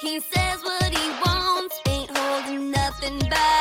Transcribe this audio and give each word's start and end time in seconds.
He 0.00 0.20
says 0.20 0.62
what 0.62 0.96
he 0.96 1.10
wants, 1.24 1.80
ain't 1.88 2.10
holding 2.16 2.70
nothing 2.70 3.18
back. 3.28 3.57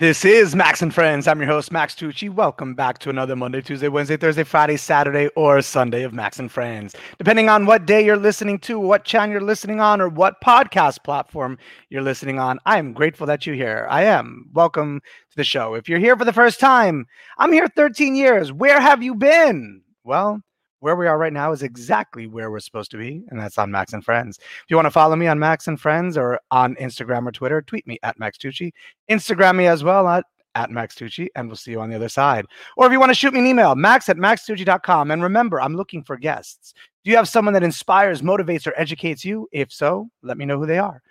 This 0.00 0.24
is 0.24 0.56
Max 0.56 0.80
and 0.80 0.94
Friends. 0.94 1.28
I'm 1.28 1.40
your 1.40 1.46
host, 1.50 1.70
Max 1.70 1.94
Tucci. 1.94 2.30
Welcome 2.30 2.74
back 2.74 3.00
to 3.00 3.10
another 3.10 3.36
Monday, 3.36 3.60
Tuesday, 3.60 3.88
Wednesday, 3.88 4.16
Thursday, 4.16 4.44
Friday, 4.44 4.78
Saturday, 4.78 5.28
or 5.36 5.60
Sunday 5.60 6.04
of 6.04 6.14
Max 6.14 6.38
and 6.38 6.50
Friends. 6.50 6.94
Depending 7.18 7.50
on 7.50 7.66
what 7.66 7.84
day 7.84 8.02
you're 8.02 8.16
listening 8.16 8.58
to, 8.60 8.78
what 8.78 9.04
channel 9.04 9.32
you're 9.32 9.42
listening 9.42 9.78
on, 9.78 10.00
or 10.00 10.08
what 10.08 10.40
podcast 10.42 11.04
platform 11.04 11.58
you're 11.90 12.00
listening 12.00 12.38
on, 12.38 12.58
I 12.64 12.78
am 12.78 12.94
grateful 12.94 13.26
that 13.26 13.44
you're 13.44 13.56
here. 13.56 13.86
I 13.90 14.04
am. 14.04 14.48
Welcome 14.54 15.02
to 15.32 15.36
the 15.36 15.44
show. 15.44 15.74
If 15.74 15.86
you're 15.86 15.98
here 15.98 16.16
for 16.16 16.24
the 16.24 16.32
first 16.32 16.60
time, 16.60 17.04
I'm 17.36 17.52
here 17.52 17.68
13 17.68 18.14
years. 18.14 18.50
Where 18.50 18.80
have 18.80 19.02
you 19.02 19.14
been? 19.14 19.82
Well, 20.02 20.40
where 20.80 20.96
we 20.96 21.06
are 21.06 21.18
right 21.18 21.32
now 21.32 21.52
is 21.52 21.62
exactly 21.62 22.26
where 22.26 22.50
we're 22.50 22.60
supposed 22.60 22.90
to 22.90 22.96
be, 22.96 23.22
and 23.28 23.38
that's 23.38 23.58
on 23.58 23.70
Max 23.70 23.92
and 23.92 24.04
Friends. 24.04 24.38
If 24.38 24.64
you 24.68 24.76
want 24.76 24.86
to 24.86 24.90
follow 24.90 25.14
me 25.14 25.26
on 25.26 25.38
Max 25.38 25.68
and 25.68 25.80
Friends 25.80 26.18
or 26.18 26.40
on 26.50 26.74
Instagram 26.76 27.26
or 27.26 27.32
Twitter, 27.32 27.62
tweet 27.62 27.86
me 27.86 27.98
at 28.02 28.18
Max 28.18 28.38
Tucci. 28.38 28.72
Instagram 29.10 29.56
me 29.56 29.66
as 29.66 29.84
well 29.84 30.08
at, 30.08 30.24
at 30.54 30.70
Max 30.70 30.94
Tucci, 30.94 31.28
and 31.36 31.48
we'll 31.48 31.56
see 31.56 31.70
you 31.70 31.80
on 31.80 31.90
the 31.90 31.96
other 31.96 32.08
side. 32.08 32.46
Or 32.76 32.86
if 32.86 32.92
you 32.92 32.98
want 32.98 33.10
to 33.10 33.14
shoot 33.14 33.32
me 33.32 33.40
an 33.40 33.46
email, 33.46 33.74
max 33.74 34.08
at 34.08 34.16
maxtucci.com. 34.16 35.10
And 35.10 35.22
remember, 35.22 35.60
I'm 35.60 35.76
looking 35.76 36.02
for 36.02 36.16
guests. 36.16 36.74
Do 37.04 37.10
you 37.10 37.16
have 37.16 37.28
someone 37.28 37.54
that 37.54 37.62
inspires, 37.62 38.22
motivates, 38.22 38.66
or 38.66 38.74
educates 38.76 39.24
you? 39.24 39.48
If 39.52 39.72
so, 39.72 40.10
let 40.22 40.38
me 40.38 40.44
know 40.44 40.58
who 40.58 40.66
they 40.66 40.78
are. 40.78 41.02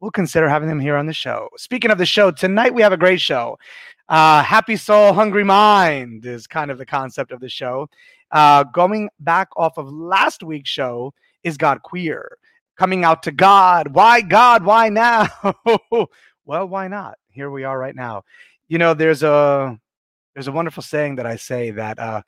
We'll 0.00 0.10
consider 0.10 0.48
having 0.48 0.68
them 0.68 0.80
here 0.80 0.96
on 0.96 1.06
the 1.06 1.12
show. 1.12 1.48
Speaking 1.56 1.90
of 1.90 1.98
the 1.98 2.06
show, 2.06 2.30
tonight 2.30 2.72
we 2.72 2.82
have 2.82 2.92
a 2.92 2.96
great 2.96 3.20
show. 3.20 3.58
Uh, 4.08 4.42
Happy 4.42 4.76
Soul, 4.76 5.12
Hungry 5.12 5.44
Mind 5.44 6.24
is 6.24 6.46
kind 6.46 6.70
of 6.70 6.78
the 6.78 6.86
concept 6.86 7.32
of 7.32 7.40
the 7.40 7.48
show. 7.48 7.88
Uh, 8.30 8.64
going 8.64 9.08
back 9.20 9.48
off 9.56 9.78
of 9.78 9.90
last 9.90 10.42
week's 10.42 10.70
show, 10.70 11.12
is 11.42 11.56
God 11.56 11.82
queer? 11.82 12.38
Coming 12.76 13.04
out 13.04 13.22
to 13.24 13.32
God. 13.32 13.94
Why 13.94 14.20
God? 14.20 14.64
Why 14.64 14.88
now? 14.88 15.28
well, 16.44 16.68
why 16.68 16.88
not? 16.88 17.18
Here 17.30 17.50
we 17.50 17.64
are 17.64 17.78
right 17.78 17.94
now. 17.94 18.22
You 18.68 18.78
know, 18.78 18.94
there's 18.94 19.22
a 19.22 19.78
there's 20.34 20.48
a 20.48 20.52
wonderful 20.52 20.82
saying 20.82 21.16
that 21.16 21.26
I 21.26 21.36
say 21.36 21.70
that 21.72 21.98
uh, 21.98 22.22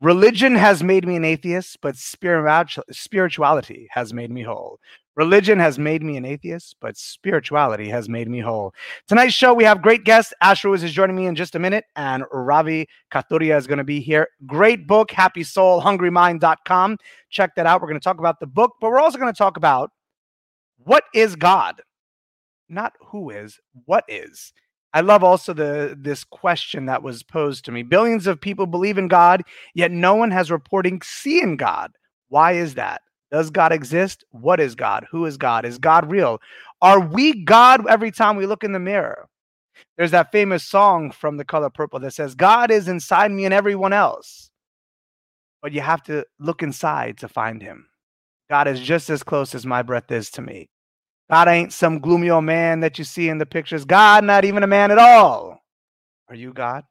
religion 0.00 0.54
has 0.54 0.82
made 0.82 1.06
me 1.06 1.16
an 1.16 1.24
atheist, 1.24 1.78
but 1.82 1.96
spirituality 1.96 3.88
has 3.90 4.12
made 4.12 4.30
me 4.30 4.42
whole. 4.42 4.78
Religion 5.18 5.58
has 5.58 5.80
made 5.80 6.04
me 6.04 6.16
an 6.16 6.24
atheist, 6.24 6.76
but 6.80 6.96
spirituality 6.96 7.88
has 7.88 8.08
made 8.08 8.28
me 8.28 8.38
whole. 8.38 8.72
Tonight's 9.08 9.34
show, 9.34 9.52
we 9.52 9.64
have 9.64 9.82
great 9.82 10.04
guest. 10.04 10.32
Ash 10.40 10.64
is 10.64 10.92
joining 10.92 11.16
me 11.16 11.26
in 11.26 11.34
just 11.34 11.56
a 11.56 11.58
minute, 11.58 11.84
and 11.96 12.22
Ravi 12.30 12.88
Kathuria 13.12 13.58
is 13.58 13.66
going 13.66 13.78
to 13.78 13.84
be 13.84 13.98
here. 13.98 14.28
Great 14.46 14.86
book, 14.86 15.10
Happy 15.10 15.42
Soul, 15.42 15.82
HungryMind.com. 15.82 16.98
Check 17.30 17.56
that 17.56 17.66
out. 17.66 17.80
We're 17.80 17.88
going 17.88 17.98
to 17.98 18.04
talk 18.04 18.20
about 18.20 18.38
the 18.38 18.46
book, 18.46 18.74
but 18.80 18.90
we're 18.90 19.00
also 19.00 19.18
going 19.18 19.32
to 19.32 19.36
talk 19.36 19.56
about 19.56 19.90
what 20.84 21.02
is 21.12 21.34
God? 21.34 21.82
Not 22.68 22.92
who 23.00 23.30
is, 23.30 23.58
what 23.86 24.04
is. 24.06 24.52
I 24.94 25.00
love 25.02 25.22
also 25.22 25.52
the 25.52 25.96
this 25.98 26.24
question 26.24 26.86
that 26.86 27.02
was 27.02 27.22
posed 27.22 27.64
to 27.66 27.72
me. 27.72 27.82
Billions 27.82 28.26
of 28.26 28.40
people 28.40 28.66
believe 28.66 28.98
in 28.98 29.08
God, 29.08 29.42
yet 29.74 29.90
no 29.90 30.14
one 30.14 30.30
has 30.30 30.50
reporting 30.50 31.02
seeing 31.02 31.56
God. 31.56 31.92
Why 32.28 32.52
is 32.52 32.74
that? 32.74 33.02
Does 33.30 33.50
God 33.50 33.72
exist? 33.72 34.24
What 34.30 34.60
is 34.60 34.74
God? 34.74 35.06
Who 35.10 35.26
is 35.26 35.36
God? 35.36 35.66
Is 35.66 35.78
God 35.78 36.10
real? 36.10 36.40
Are 36.80 37.00
we 37.00 37.44
God 37.44 37.86
every 37.88 38.10
time 38.10 38.36
we 38.36 38.46
look 38.46 38.64
in 38.64 38.72
the 38.72 38.78
mirror? 38.78 39.28
There's 39.96 40.12
that 40.12 40.32
famous 40.32 40.64
song 40.64 41.10
from 41.10 41.36
The 41.36 41.44
Color 41.44 41.70
Purple 41.70 42.00
that 42.00 42.14
says, 42.14 42.34
God 42.34 42.70
is 42.70 42.88
inside 42.88 43.30
me 43.30 43.44
and 43.44 43.54
everyone 43.54 43.92
else. 43.92 44.50
But 45.60 45.72
you 45.72 45.80
have 45.80 46.02
to 46.04 46.24
look 46.38 46.62
inside 46.62 47.18
to 47.18 47.28
find 47.28 47.60
him. 47.60 47.88
God 48.48 48.68
is 48.68 48.80
just 48.80 49.10
as 49.10 49.22
close 49.22 49.54
as 49.54 49.66
my 49.66 49.82
breath 49.82 50.10
is 50.10 50.30
to 50.30 50.42
me. 50.42 50.70
God 51.30 51.48
ain't 51.48 51.72
some 51.72 51.98
gloomy 51.98 52.30
old 52.30 52.44
man 52.44 52.80
that 52.80 52.98
you 52.98 53.04
see 53.04 53.28
in 53.28 53.38
the 53.38 53.46
pictures. 53.46 53.84
God, 53.84 54.24
not 54.24 54.44
even 54.44 54.62
a 54.62 54.66
man 54.66 54.90
at 54.90 54.98
all. 54.98 55.62
Are 56.28 56.34
you 56.34 56.52
God? 56.52 56.84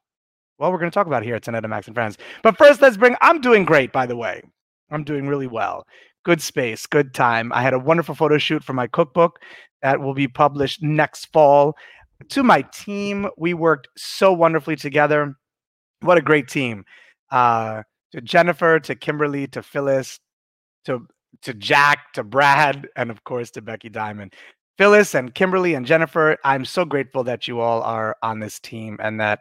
Well, 0.58 0.72
we're 0.72 0.78
going 0.78 0.90
to 0.90 0.94
talk 0.94 1.06
about 1.06 1.22
here 1.22 1.36
at 1.36 1.68
Max 1.68 1.86
and 1.86 1.94
Friends. 1.94 2.18
But 2.42 2.56
first, 2.56 2.80
let's 2.80 2.96
bring, 2.96 3.16
I'm 3.20 3.40
doing 3.40 3.64
great, 3.64 3.92
by 3.92 4.06
the 4.06 4.16
way. 4.16 4.42
I'm 4.90 5.04
doing 5.04 5.28
really 5.28 5.46
well. 5.46 5.84
Good 6.24 6.42
space, 6.42 6.86
good 6.86 7.14
time. 7.14 7.52
I 7.52 7.62
had 7.62 7.74
a 7.74 7.78
wonderful 7.78 8.14
photo 8.14 8.38
shoot 8.38 8.64
for 8.64 8.72
my 8.72 8.86
cookbook 8.86 9.38
that 9.82 10.00
will 10.00 10.14
be 10.14 10.28
published 10.28 10.82
next 10.82 11.26
fall. 11.32 11.76
To 12.30 12.42
my 12.42 12.62
team, 12.72 13.28
we 13.36 13.54
worked 13.54 13.88
so 13.96 14.32
wonderfully 14.32 14.76
together. 14.76 15.36
What 16.00 16.18
a 16.18 16.22
great 16.22 16.48
team. 16.48 16.84
Uh, 17.30 17.82
to 18.12 18.20
Jennifer, 18.20 18.80
to 18.80 18.94
Kimberly, 18.94 19.46
to 19.48 19.62
Phyllis, 19.62 20.18
to 20.86 21.06
to 21.42 21.54
Jack, 21.54 22.12
to 22.14 22.24
Brad, 22.24 22.88
and 22.96 23.10
of 23.10 23.24
course 23.24 23.50
to 23.52 23.62
Becky 23.62 23.88
Diamond. 23.88 24.34
Phyllis 24.76 25.14
and 25.14 25.34
Kimberly 25.34 25.74
and 25.74 25.84
Jennifer, 25.84 26.36
I'm 26.44 26.64
so 26.64 26.84
grateful 26.84 27.24
that 27.24 27.48
you 27.48 27.60
all 27.60 27.82
are 27.82 28.16
on 28.22 28.38
this 28.38 28.60
team 28.60 28.96
and 29.02 29.18
that 29.20 29.40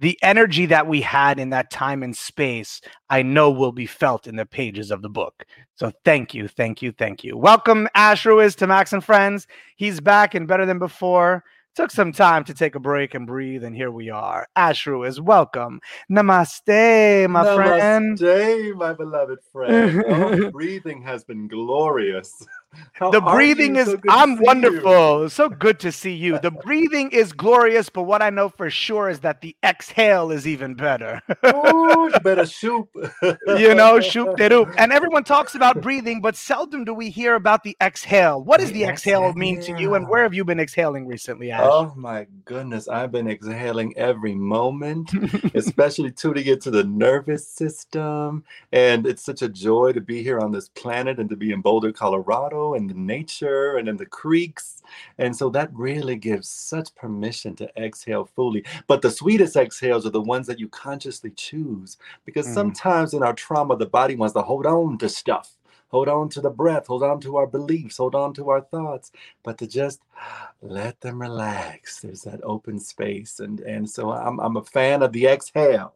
the 0.00 0.16
energy 0.22 0.66
that 0.66 0.86
we 0.86 1.00
had 1.00 1.40
in 1.40 1.50
that 1.50 1.72
time 1.72 2.04
and 2.04 2.16
space, 2.16 2.80
I 3.10 3.22
know 3.22 3.50
will 3.50 3.72
be 3.72 3.86
felt 3.86 4.28
in 4.28 4.36
the 4.36 4.46
pages 4.46 4.92
of 4.92 5.02
the 5.02 5.08
book. 5.08 5.44
So 5.74 5.90
thank 6.04 6.34
you, 6.34 6.46
thank 6.46 6.82
you, 6.82 6.92
thank 6.92 7.24
you. 7.24 7.36
Welcome, 7.36 7.88
Ash 7.94 8.24
Ruiz 8.24 8.54
to 8.56 8.68
Max 8.68 8.92
and 8.92 9.02
Friends. 9.02 9.48
He's 9.76 10.00
back 10.00 10.34
and 10.34 10.46
better 10.46 10.66
than 10.66 10.78
before. 10.78 11.42
Took 11.78 11.92
some 11.92 12.10
time 12.10 12.42
to 12.42 12.54
take 12.54 12.74
a 12.74 12.80
break 12.80 13.14
and 13.14 13.24
breathe, 13.24 13.62
and 13.62 13.72
here 13.72 13.92
we 13.92 14.10
are. 14.10 14.48
Ash 14.56 14.84
is 14.88 15.20
welcome. 15.20 15.78
Namaste, 16.10 17.30
my 17.30 17.54
friend. 17.54 18.18
Namaste, 18.18 18.74
my 18.74 18.92
beloved 18.92 19.38
friend. 19.52 20.02
Oh, 20.08 20.50
breathing 20.50 21.00
has 21.02 21.22
been 21.22 21.46
glorious. 21.46 22.44
How 22.92 23.10
the 23.10 23.20
breathing 23.20 23.76
is, 23.76 23.86
so 23.86 23.98
I'm 24.08 24.32
you. 24.32 24.42
wonderful 24.42 25.30
so 25.30 25.48
good 25.48 25.80
to 25.80 25.92
see 25.92 26.14
you. 26.14 26.38
The 26.38 26.50
breathing 26.50 27.10
is 27.12 27.32
glorious 27.32 27.88
but 27.88 28.02
what 28.02 28.22
i 28.22 28.30
know 28.30 28.48
for 28.48 28.70
sure 28.70 29.08
is 29.08 29.20
that 29.20 29.40
the 29.40 29.56
exhale 29.64 30.30
is 30.30 30.46
even 30.46 30.74
better. 30.74 31.20
Ooh, 31.46 32.10
better 32.22 32.46
shoot. 32.58 32.88
you 33.22 33.74
know 33.74 34.00
shoop 34.00 34.36
de 34.36 34.48
doop. 34.50 34.74
And 34.76 34.92
everyone 34.92 35.24
talks 35.24 35.54
about 35.54 35.80
breathing 35.80 36.20
but 36.20 36.36
seldom 36.36 36.84
do 36.84 36.94
we 36.94 37.10
hear 37.10 37.34
about 37.34 37.62
the 37.62 37.76
exhale. 37.82 38.42
What 38.42 38.60
does 38.60 38.72
The 38.72 38.84
the 38.84 38.84
exhale 38.84 39.32
mean 39.34 39.60
to 39.62 39.78
you 39.78 39.94
and 39.94 40.08
where 40.08 40.22
have 40.22 40.34
you 40.34 40.44
been 40.44 40.60
exhaling 40.60 41.06
recently 41.06 41.50
ash? 41.50 41.60
Oh 41.62 41.92
my 41.96 42.26
goodness, 42.44 42.88
I've 42.88 43.12
been 43.12 43.28
exhaling 43.28 43.96
every 43.96 44.34
moment, 44.34 45.10
especially 45.54 46.10
too 46.12 46.34
to 46.34 46.42
get 46.42 46.60
to 46.62 46.70
the 46.70 46.84
nervous 46.84 47.46
system. 47.46 48.44
And 48.72 49.06
it's 49.06 49.24
such 49.24 49.42
a 49.42 49.48
joy 49.48 49.92
to 49.92 50.00
be 50.00 50.22
here 50.22 50.38
on 50.40 50.52
this 50.52 50.68
planet 50.68 51.18
and 51.18 51.28
to 51.30 51.36
be 51.36 51.52
in 51.52 51.60
Boulder, 51.60 51.92
Colorado, 51.92 52.67
and 52.74 52.88
the 52.90 52.94
nature 52.94 53.76
and 53.76 53.88
then 53.88 53.96
the 53.96 54.06
creeks. 54.06 54.82
And 55.18 55.34
so 55.36 55.50
that 55.50 55.70
really 55.74 56.16
gives 56.16 56.48
such 56.48 56.94
permission 56.94 57.54
to 57.56 57.70
exhale 57.82 58.24
fully. 58.24 58.64
But 58.86 59.02
the 59.02 59.10
sweetest 59.10 59.56
exhales 59.56 60.06
are 60.06 60.10
the 60.10 60.20
ones 60.22 60.46
that 60.46 60.58
you 60.58 60.68
consciously 60.68 61.30
choose 61.30 61.98
because 62.24 62.46
Mm. 62.46 62.54
sometimes 62.54 63.14
in 63.14 63.22
our 63.22 63.34
trauma, 63.34 63.76
the 63.76 63.86
body 63.86 64.16
wants 64.16 64.34
to 64.34 64.42
hold 64.42 64.66
on 64.66 64.98
to 64.98 65.08
stuff. 65.08 65.56
Hold 65.90 66.08
on 66.08 66.28
to 66.30 66.40
the 66.42 66.50
breath, 66.50 66.86
hold 66.86 67.02
on 67.02 67.20
to 67.20 67.36
our 67.36 67.46
beliefs, 67.46 67.96
hold 67.96 68.14
on 68.14 68.34
to 68.34 68.50
our 68.50 68.60
thoughts, 68.60 69.10
but 69.42 69.56
to 69.58 69.66
just 69.66 70.02
let 70.62 71.00
them 71.00 71.20
relax. 71.20 72.00
There's 72.00 72.22
that 72.22 72.40
open 72.44 72.78
space. 72.78 73.40
And 73.40 73.60
and 73.60 73.88
so 73.88 74.10
I'm 74.12 74.38
I'm 74.40 74.56
a 74.56 74.64
fan 74.64 75.02
of 75.02 75.12
the 75.12 75.26
exhale. 75.26 75.94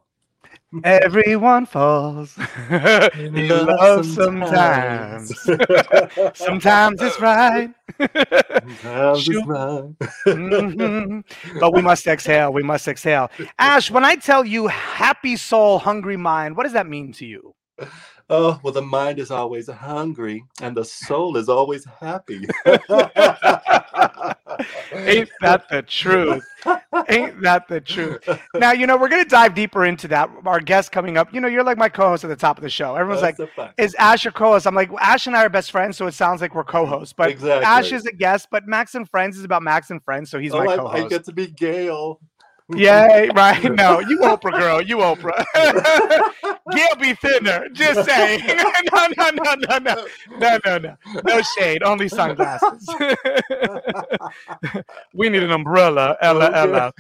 Everyone 0.85 1.67
falls 1.67 2.37
in 2.71 3.49
love 3.49 4.05
sometimes 4.06 5.39
sometimes 6.35 7.03
it's 7.03 7.21
right 7.21 7.71
Sometimes 8.62 9.29
it's 9.29 9.43
Shoot. 9.43 9.44
right. 9.47 9.91
Mhm. 10.35 11.25
But 11.61 11.75
we 11.75 11.83
must 11.83 12.06
exhale. 12.06 12.53
We 12.53 12.62
must 12.62 12.87
exhale. 12.89 13.31
Ash, 13.59 13.91
when 13.91 14.05
I 14.05 14.17
tell 14.17 14.44
you 14.44 14.69
happy 14.69 15.37
soul, 15.37 15.79
hungry 15.79 16.17
mind, 16.17 16.56
what 16.56 16.65
does 16.65 16.73
that 16.73 16.87
mean 16.87 17.12
to 17.15 17.27
you? 17.27 17.55
Oh, 18.34 18.58
well, 18.62 18.73
the 18.73 18.81
mind 18.81 19.19
is 19.19 19.31
always 19.31 19.69
hungry 19.69 20.43
and 20.62 20.75
the 20.75 20.87
soul 20.87 21.37
is 21.37 21.50
always 21.50 21.84
happy. 21.84 22.46
Ain't 24.94 25.29
that 25.43 25.69
the 25.69 25.84
truth? 25.87 26.43
Ain't 27.11 27.43
that 27.43 27.69
the 27.69 27.82
truth? 27.84 28.26
Now, 28.55 28.73
you 28.73 28.87
know, 28.87 28.96
we're 28.96 29.11
going 29.11 29.23
to 29.23 29.29
dive 29.29 29.55
deeper 29.55 29.84
into 29.84 30.08
that. 30.08 30.31
Our 30.46 30.61
guest 30.61 30.93
coming 30.93 31.19
up, 31.19 31.34
you 31.34 31.43
know, 31.43 31.49
you're 31.49 31.62
like 31.62 31.76
my 31.76 31.90
co 31.90 32.08
host 32.08 32.25
at 32.25 32.29
the 32.29 32.37
top 32.37 32.56
of 32.56 32.62
the 32.62 32.70
show. 32.70 32.96
Everyone's 32.96 33.20
like, 33.20 33.37
That's 33.37 33.52
fact. 33.52 33.79
is 33.79 33.94
Ash 33.96 34.25
your 34.25 34.32
co-host? 34.32 34.67
I'm 34.67 34.75
like, 34.75 34.90
Ash 34.99 35.26
and 35.26 35.37
I 35.37 35.44
are 35.44 35.50
best 35.50 35.70
friends, 35.70 35.99
so 35.99 36.06
it 36.06 36.14
sounds 36.14 36.40
like 36.40 36.55
we're 36.55 36.64
co-hosts. 36.64 37.12
But 37.12 37.29
Exactly. 37.29 37.67
Ash 37.67 37.93
is 37.93 38.06
a 38.06 38.12
guest, 38.12 38.49
but 38.50 38.67
Max 38.67 38.94
and 38.94 39.06
Friends 39.11 39.37
is 39.37 39.44
about 39.44 39.62
Max 39.62 39.90
and 39.90 40.02
Friends, 40.02 40.31
so 40.31 40.38
he's 40.38 40.55
oh, 40.55 40.64
my 40.64 40.76
co-host. 40.76 41.05
I 41.05 41.08
get 41.08 41.25
to 41.26 41.32
be 41.34 41.49
Gail. 41.49 42.19
Yeah, 42.77 43.07
right. 43.35 43.63
No, 43.75 44.01
you 44.01 44.19
Oprah 44.21 44.59
girl. 44.59 44.81
You 44.83 44.99
Oprah. 44.99 45.45
Gail 46.73 46.97
be 47.01 47.15
thinner. 47.15 47.69
Just 47.73 48.09
saying. 48.09 48.41
no, 48.47 49.07
no, 49.17 49.31
no, 49.33 49.55
no, 49.55 49.79
no, 49.79 50.07
no, 50.39 50.59
no, 50.65 50.79
no. 50.79 50.97
No 51.25 51.41
shade. 51.59 51.83
Only 51.83 52.09
sunglasses. 52.09 52.89
we 55.15 55.29
need 55.29 55.43
an 55.43 55.51
umbrella. 55.51 56.17
Ella, 56.21 56.51
Ella. 56.55 56.93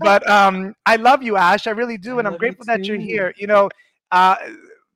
But 0.00 0.28
um, 0.28 0.74
I 0.86 0.96
love 0.96 1.22
you, 1.22 1.36
Ash. 1.36 1.66
I 1.66 1.70
really 1.70 1.98
do, 1.98 2.18
and 2.18 2.26
I'm 2.26 2.36
grateful 2.36 2.64
that 2.66 2.84
you're 2.86 2.98
here. 2.98 3.34
You 3.36 3.46
know, 3.46 3.68
uh, 4.12 4.36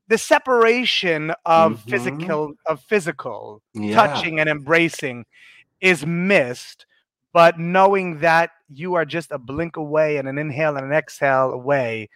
the 0.08 0.18
separation 0.18 1.32
of 1.46 1.72
Mhm. 1.72 1.90
physical 1.90 2.52
of 2.66 2.80
physical 2.82 3.62
Yeah. 3.74 3.94
touching 3.94 4.38
and 4.40 4.48
embracing 4.48 5.24
is 5.80 6.04
missed 6.06 6.86
but 7.34 7.58
knowing 7.60 8.20
that 8.20 8.52
you 8.70 8.94
are 8.94 9.06
just 9.06 9.32
a 9.32 9.38
blink 9.38 9.76
away 9.76 10.18
and 10.18 10.28
an 10.28 10.38
inhale 10.38 10.76
and 10.78 10.86
an 10.86 10.92
exhale 10.92 11.52
away 11.52 12.08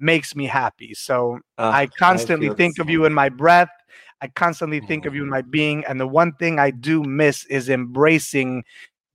makes 0.00 0.36
me 0.36 0.46
happy. 0.46 0.94
So 0.94 1.40
Uh, 1.58 1.72
i 1.72 1.86
constantly 1.98 2.48
the 2.48 2.56
think 2.56 2.78
of 2.80 2.90
you 2.90 3.06
in 3.06 3.14
my 3.14 3.30
breath. 3.30 3.70
I 4.22 4.28
constantly 4.28 4.80
think 4.80 5.06
of 5.06 5.14
you 5.14 5.22
in 5.24 5.28
Mhm. 5.28 5.32
my 5.32 5.42
being. 5.42 5.84
And 5.86 6.00
the 6.00 6.06
one 6.08 6.32
thing 6.34 6.58
i 6.60 6.70
do 6.70 7.02
miss 7.04 7.44
is 7.46 7.68
embracing 7.70 8.64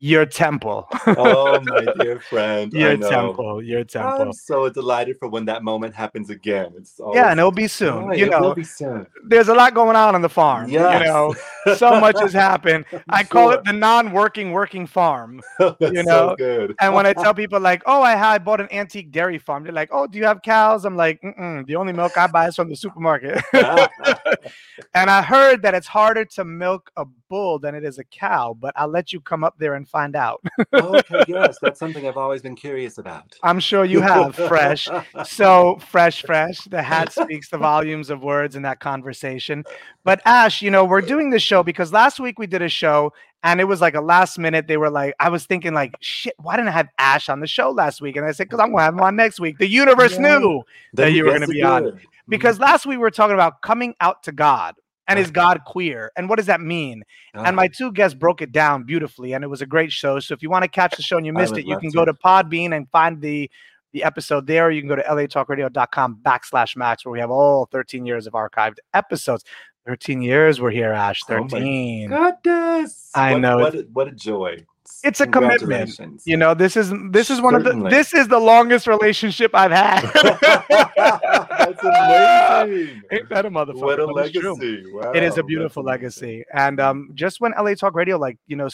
your 0.03 0.25
temple 0.25 0.87
oh, 1.05 1.61
my 1.65 1.85
dear 1.99 2.19
friend. 2.19 2.73
I 2.75 2.79
your 2.79 2.97
temple 2.97 3.63
your 3.63 3.83
temple 3.83 4.21
I'm 4.23 4.33
so 4.33 4.67
delighted 4.67 5.17
for 5.19 5.29
when 5.29 5.45
that 5.45 5.63
moment 5.63 5.93
happens 5.93 6.31
again. 6.31 6.73
It's 6.75 6.99
always 6.99 7.17
yeah 7.17 7.29
and 7.29 7.39
it'll 7.39 7.51
be 7.51 7.67
soon 7.67 8.07
joy. 8.09 8.13
you 8.15 8.25
know 8.29 8.53
be 8.55 8.63
soon. 8.63 9.05
there's 9.27 9.47
a 9.47 9.53
lot 9.53 9.75
going 9.75 9.95
on 9.95 10.15
on 10.15 10.21
the 10.23 10.29
farm 10.29 10.69
Yes. 10.69 10.99
you 10.99 11.05
know 11.07 11.35
so 11.75 11.99
much 11.99 12.19
has 12.19 12.33
happened 12.33 12.85
i 13.09 13.23
call 13.23 13.51
it 13.51 13.63
the 13.63 13.71
non-working 13.73 14.51
working 14.51 14.87
farm 14.87 15.39
oh, 15.59 15.75
That's 15.79 15.93
you 15.93 16.03
so 16.03 16.09
know, 16.29 16.35
good. 16.35 16.75
And 16.81 16.93
when 16.95 17.05
I 17.05 17.13
tell 17.13 17.33
people 17.35 17.59
like, 17.59 17.83
"Oh, 17.85 18.01
I 18.01 18.15
had 18.15 18.43
bought 18.43 18.59
an 18.59 18.67
antique 18.71 19.11
dairy 19.11 19.37
farm," 19.37 19.63
they're 19.63 19.71
like, 19.71 19.89
"Oh, 19.91 20.07
do 20.07 20.17
you 20.17 20.25
have 20.25 20.41
cows?" 20.41 20.83
I'm 20.85 20.95
like, 20.97 21.21
Mm-mm, 21.21 21.65
"The 21.67 21.75
only 21.75 21.93
milk 21.93 22.17
I 22.17 22.25
buy 22.27 22.47
is 22.47 22.55
from 22.55 22.69
the 22.69 22.75
supermarket." 22.75 23.43
and 24.95 25.09
I 25.09 25.21
heard 25.21 25.61
that 25.61 25.73
it's 25.75 25.87
harder 25.87 26.25
to 26.25 26.43
milk 26.43 26.89
a 26.97 27.05
bull 27.31 27.57
than 27.57 27.73
it 27.73 27.85
is 27.85 27.97
a 27.97 28.03
cow, 28.03 28.53
but 28.59 28.73
I'll 28.75 28.89
let 28.89 29.13
you 29.13 29.21
come 29.21 29.41
up 29.41 29.57
there 29.57 29.75
and 29.75 29.87
find 29.87 30.17
out. 30.17 30.43
Oh, 30.73 30.97
okay, 30.97 31.23
yes, 31.29 31.57
that's 31.61 31.79
something 31.79 32.05
I've 32.05 32.17
always 32.17 32.41
been 32.41 32.57
curious 32.57 32.97
about. 32.97 33.37
I'm 33.41 33.61
sure 33.61 33.85
you 33.85 34.01
have 34.13 34.35
fresh. 34.35 34.89
So 35.25 35.79
fresh, 35.87 36.23
fresh. 36.23 36.65
The 36.65 36.83
hat 36.83 37.13
speaks 37.13 37.49
the 37.49 37.57
volumes 37.57 38.09
of 38.09 38.21
words 38.21 38.57
in 38.57 38.63
that 38.63 38.81
conversation. 38.81 39.63
But 40.03 40.21
Ash, 40.25 40.61
you 40.61 40.69
know, 40.71 40.83
we're 40.83 40.99
doing 40.99 41.29
this 41.29 41.41
show 41.41 41.63
because 41.63 41.93
last 41.93 42.19
week 42.19 42.37
we 42.37 42.47
did 42.47 42.61
a 42.61 42.67
show 42.69 43.13
and 43.43 43.61
it 43.61 43.65
was 43.65 43.79
like 43.79 43.95
a 43.95 44.01
last 44.01 44.37
minute. 44.37 44.67
They 44.67 44.75
were 44.75 44.89
like, 44.89 45.15
I 45.19 45.29
was 45.29 45.45
thinking 45.45 45.73
like, 45.73 45.95
shit, 46.01 46.33
why 46.37 46.57
didn't 46.57 46.67
I 46.69 46.73
have 46.73 46.89
Ash 46.97 47.29
on 47.29 47.39
the 47.39 47.47
show 47.47 47.71
last 47.71 48.01
week? 48.01 48.17
And 48.17 48.25
I 48.25 48.33
said, 48.33 48.49
because 48.49 48.59
I'm 48.59 48.71
gonna 48.71 48.83
have 48.83 48.93
him 48.93 48.99
on 48.99 49.15
next 49.15 49.39
week. 49.39 49.57
The 49.57 49.69
universe 49.69 50.13
Yeah. 50.13 50.37
knew 50.37 50.63
that 50.93 51.13
you 51.13 51.23
were 51.25 51.31
gonna 51.31 51.45
it 51.45 51.51
be 51.51 51.63
on. 51.63 51.83
did. 51.83 51.99
because 52.27 52.55
mm-hmm. 52.55 52.65
last 52.65 52.85
week 52.85 52.97
we 52.97 53.01
were 53.01 53.09
talking 53.09 53.35
about 53.35 53.61
coming 53.61 53.95
out 54.01 54.23
to 54.23 54.33
God. 54.33 54.75
And 55.11 55.19
is 55.19 55.31
God 55.31 55.61
queer? 55.65 56.11
And 56.15 56.27
what 56.29 56.37
does 56.37 56.45
that 56.47 56.61
mean? 56.61 57.03
And 57.33 57.55
my 57.55 57.67
two 57.67 57.91
guests 57.91 58.15
broke 58.17 58.41
it 58.41 58.51
down 58.51 58.83
beautifully, 58.83 59.33
and 59.33 59.43
it 59.43 59.47
was 59.47 59.61
a 59.61 59.65
great 59.65 59.91
show. 59.91 60.19
So 60.19 60.33
if 60.33 60.41
you 60.41 60.49
want 60.49 60.63
to 60.63 60.69
catch 60.69 60.95
the 60.95 61.03
show 61.03 61.17
and 61.17 61.25
you 61.25 61.33
missed 61.33 61.57
it, 61.57 61.65
you 61.65 61.77
can 61.77 61.91
to. 61.91 61.95
go 61.95 62.05
to 62.05 62.13
Podbean 62.13 62.75
and 62.75 62.89
find 62.89 63.21
the 63.21 63.49
the 63.93 64.03
episode 64.03 64.47
there. 64.47 64.67
Or 64.67 64.71
you 64.71 64.81
can 64.81 64.87
go 64.89 64.95
to 64.95 65.03
latalkradio.com 65.03 66.19
backslash 66.23 66.75
max 66.75 67.05
where 67.05 67.11
we 67.11 67.19
have 67.19 67.31
all 67.31 67.65
13 67.71 68.05
years 68.05 68.25
of 68.27 68.33
archived 68.33 68.77
episodes. 68.93 69.43
13 69.85 70.21
years 70.21 70.61
we're 70.61 70.69
here, 70.71 70.93
Ash. 70.93 71.21
Oh 71.29 71.39
my 71.43 71.47
13. 71.49 72.09
goodness. 72.09 73.09
I 73.15 73.33
What- 73.33 73.39
know. 73.41 73.57
What 73.57 73.75
a, 73.75 73.87
what 73.91 74.07
a 74.07 74.11
joy. 74.11 74.65
It's 75.03 75.21
a 75.21 75.27
commitment. 75.27 76.21
You 76.25 76.37
know, 76.37 76.53
this 76.53 76.77
is 76.77 76.93
this 77.09 77.29
is 77.29 77.41
one 77.41 77.55
of 77.55 77.63
the 77.63 77.73
this 77.89 78.13
is 78.13 78.27
the 78.27 78.39
longest 78.39 78.87
relationship 78.87 79.51
I've 79.53 79.71
had. 79.71 80.01
That's 81.57 81.83
amazing. 81.83 83.01
Ain't 83.11 83.29
that 83.29 83.45
a 83.45 83.49
motherfucker? 83.49 83.81
What 83.81 83.99
a 83.99 84.05
legacy. 84.05 84.83
Wow, 84.91 85.11
it 85.11 85.23
is 85.23 85.37
a 85.37 85.43
beautiful 85.43 85.83
legacy 85.83 86.45
and 86.53 86.79
um 86.79 87.11
just 87.13 87.41
when 87.41 87.53
la 87.57 87.73
talk 87.73 87.95
radio 87.95 88.17
like 88.17 88.37
you 88.47 88.55
know 88.55 88.69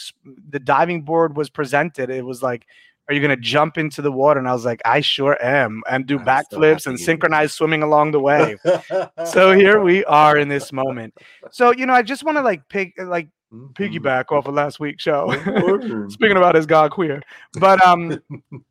the 0.50 0.58
diving 0.58 1.02
board 1.02 1.36
was 1.36 1.50
presented 1.50 2.10
it 2.10 2.24
was 2.24 2.42
like 2.42 2.66
are 3.08 3.14
you 3.14 3.20
going 3.20 3.34
to 3.34 3.42
jump 3.42 3.78
into 3.78 4.02
the 4.02 4.12
water 4.12 4.38
and 4.38 4.48
i 4.48 4.52
was 4.52 4.64
like 4.64 4.80
i 4.84 5.00
sure 5.00 5.36
am 5.42 5.82
and 5.88 6.06
do 6.06 6.18
so 6.18 6.24
backflips 6.24 6.86
and 6.86 6.98
synchronized 6.98 7.52
swimming 7.52 7.82
along 7.82 8.10
the 8.10 8.20
way 8.20 8.56
so 9.26 9.52
here 9.52 9.80
we 9.80 10.04
are 10.04 10.36
in 10.36 10.48
this 10.48 10.72
moment 10.72 11.14
so 11.50 11.72
you 11.72 11.86
know 11.86 11.94
i 11.94 12.02
just 12.02 12.24
want 12.24 12.36
to 12.36 12.42
like 12.42 12.68
pick, 12.68 12.92
like 12.98 13.28
Mhm. 13.52 13.72
piggyback 13.74 14.26
off 14.30 14.46
of 14.46 14.54
last 14.54 14.78
week's 14.78 15.02
show 15.02 15.30
speaking 16.10 16.36
about 16.36 16.54
is 16.54 16.66
god 16.66 16.90
queer 16.90 17.22
but 17.58 17.82
um 17.86 18.20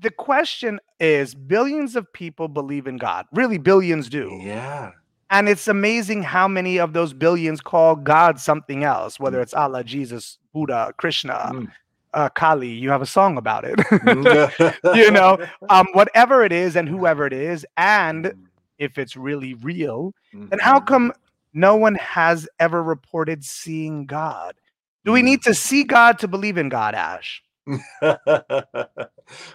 the 0.00 0.10
question 0.10 0.80
is 1.00 1.34
billions 1.34 1.94
of 1.96 2.10
people 2.12 2.48
believe 2.48 2.86
in 2.86 2.96
god 2.96 3.26
really 3.32 3.58
billions 3.58 4.08
do 4.08 4.38
Yeah. 4.42 4.92
and 5.30 5.48
it's 5.48 5.68
amazing 5.68 6.22
how 6.22 6.48
many 6.48 6.78
of 6.78 6.92
those 6.92 7.12
billions 7.12 7.60
call 7.62 7.96
God 7.96 8.38
something 8.38 8.84
else, 8.84 9.18
whether 9.18 9.40
it's 9.40 9.54
Allah, 9.54 9.82
Jesus, 9.82 10.38
Buddha, 10.52 10.92
Krishna, 10.98 11.50
Mm. 11.52 11.68
uh, 12.12 12.28
Kali. 12.28 12.68
You 12.68 12.90
have 12.90 13.00
a 13.00 13.06
song 13.06 13.38
about 13.38 13.64
it. 13.64 13.76
Mm. 13.78 14.94
you 14.94 15.10
know, 15.10 15.38
um, 15.70 15.86
whatever 15.94 16.44
it 16.44 16.52
is 16.52 16.76
and 16.76 16.86
whoever 16.86 17.26
it 17.26 17.32
is. 17.32 17.64
And 17.78 18.34
if 18.78 18.98
it's 18.98 19.16
really 19.16 19.54
real, 19.54 20.12
then 20.34 20.58
how 20.58 20.78
Mhm. 20.80 20.86
come 20.86 21.12
no 21.54 21.76
one 21.76 21.96
has 21.96 22.48
ever 22.60 22.82
reported 22.82 23.44
seeing 23.44 24.06
God? 24.06 24.56
Do 25.04 25.12
we 25.12 25.22
Mm. 25.22 25.26
need 25.26 25.42
to 25.44 25.54
see 25.54 25.84
God 25.84 26.18
to 26.20 26.28
believe 26.28 26.58
in 26.58 26.68
God, 26.70 26.94
Ash? 26.94 27.42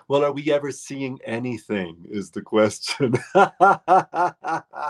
well, 0.08 0.24
are 0.24 0.32
we 0.32 0.52
ever 0.52 0.72
seeing 0.72 1.20
anything? 1.26 1.98
Is 2.10 2.32
the 2.32 2.42
question. 2.42 3.16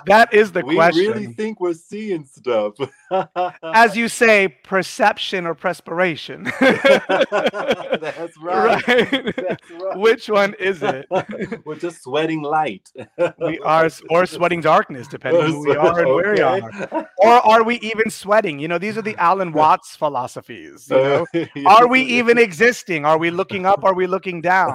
That 0.06 0.29
is 0.31 0.51
the 0.51 0.63
we 0.63 0.75
question. 0.75 1.01
We 1.01 1.07
really 1.07 1.33
think 1.33 1.59
we're 1.59 1.74
seeing 1.74 2.25
stuff. 2.25 2.75
As 3.63 3.95
you 3.95 4.07
say, 4.21 4.47
perception 4.63 5.45
or 5.45 5.53
perspiration. 5.53 6.44
That's 6.59 8.38
right. 8.38 8.88
Right. 8.88 9.35
That's 9.35 9.71
right. 9.71 9.97
Which 9.97 10.29
one 10.29 10.53
is 10.59 10.81
it? 10.83 11.06
we're 11.65 11.75
just 11.75 12.03
sweating 12.03 12.41
light. 12.41 12.91
we 13.39 13.59
are 13.59 13.89
or 14.09 14.25
sweating 14.25 14.62
darkness 14.62 15.07
depending 15.07 15.44
on 15.44 15.51
who 15.51 15.68
we 15.68 15.75
are 15.75 16.00
and 16.00 16.07
where 16.07 16.33
we 16.33 16.41
are 16.41 17.07
or 17.18 17.30
are 17.30 17.63
we 17.63 17.80
even 17.80 18.09
sweating 18.09 18.59
you 18.59 18.68
know 18.68 18.77
these 18.77 18.97
are 18.97 19.01
the 19.01 19.15
alan 19.18 19.51
watts 19.51 19.95
philosophies 19.95 20.88
you 20.89 20.95
know 20.95 21.25
are 21.65 21.88
we 21.88 22.01
even 22.01 22.38
existing 22.38 23.06
are 23.06 23.18
we 23.18 23.30
looking 23.30 23.65
up 23.65 23.83
are 23.83 23.94
we 23.94 24.07
looking 24.07 24.41
down 24.41 24.67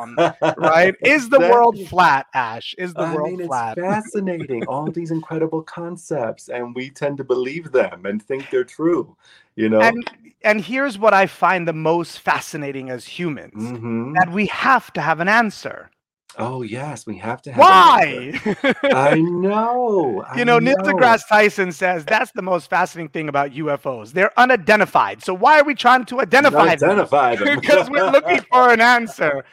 right 0.58 0.94
is 1.02 1.28
the 1.28 1.40
world 1.40 1.78
flat 1.88 2.26
ash 2.34 2.74
is 2.78 2.94
the 2.94 3.02
I 3.04 3.14
world 3.14 3.38
mean, 3.38 3.46
flat 3.46 3.78
it's 3.78 3.86
fascinating. 4.12 4.64
All 4.66 4.90
these 4.90 5.10
incredible 5.10 5.62
concepts, 5.62 6.48
and 6.48 6.74
we 6.74 6.90
tend 6.90 7.16
to 7.18 7.24
believe 7.24 7.72
them 7.72 8.06
and 8.06 8.22
think 8.22 8.50
they're 8.50 8.64
true. 8.64 9.16
You 9.56 9.68
know. 9.68 9.80
and 9.80 9.96
and 10.44 10.60
here's 10.60 10.98
what 10.98 11.12
i 11.14 11.26
find 11.26 11.68
the 11.68 11.72
most 11.72 12.20
fascinating 12.20 12.88
as 12.90 13.06
humans 13.06 13.54
Mhm. 13.54 14.14
that 14.14 14.30
we 14.32 14.46
have 14.46 14.92
to 14.94 15.00
have 15.00 15.20
an 15.20 15.28
answer 15.28 15.90
Oh 16.38 16.62
yes, 16.62 17.06
we 17.06 17.18
have 17.18 17.42
to 17.42 17.52
have. 17.52 17.60
an 17.60 18.32
answer. 18.32 18.64
why 18.64 18.72
I 19.12 19.20
know. 19.20 20.24
I 20.26 20.38
You 20.38 20.46
know, 20.46 20.58
Neil 20.58 20.74
know. 20.78 20.92
deGrasse 20.94 21.28
Tyson 21.28 21.72
says 21.72 22.06
that's 22.06 22.32
the 22.32 22.40
most 22.40 22.70
fascinating 22.70 23.10
thing 23.10 23.28
about 23.28 23.52
UFOs. 23.52 24.12
They're 24.12 24.32
unidentified. 24.38 25.22
So 25.22 25.34
why 25.34 25.60
are 25.60 25.64
we 25.64 25.74
trying 25.74 26.06
to 26.06 26.20
identify 26.22 26.74
them? 26.76 26.90
Identify 26.90 27.36
them 27.36 27.60
because 27.60 27.90
we're 27.90 28.10
looking 28.10 28.40
for 28.50 28.70
an 28.72 28.80
answer. 28.80 29.44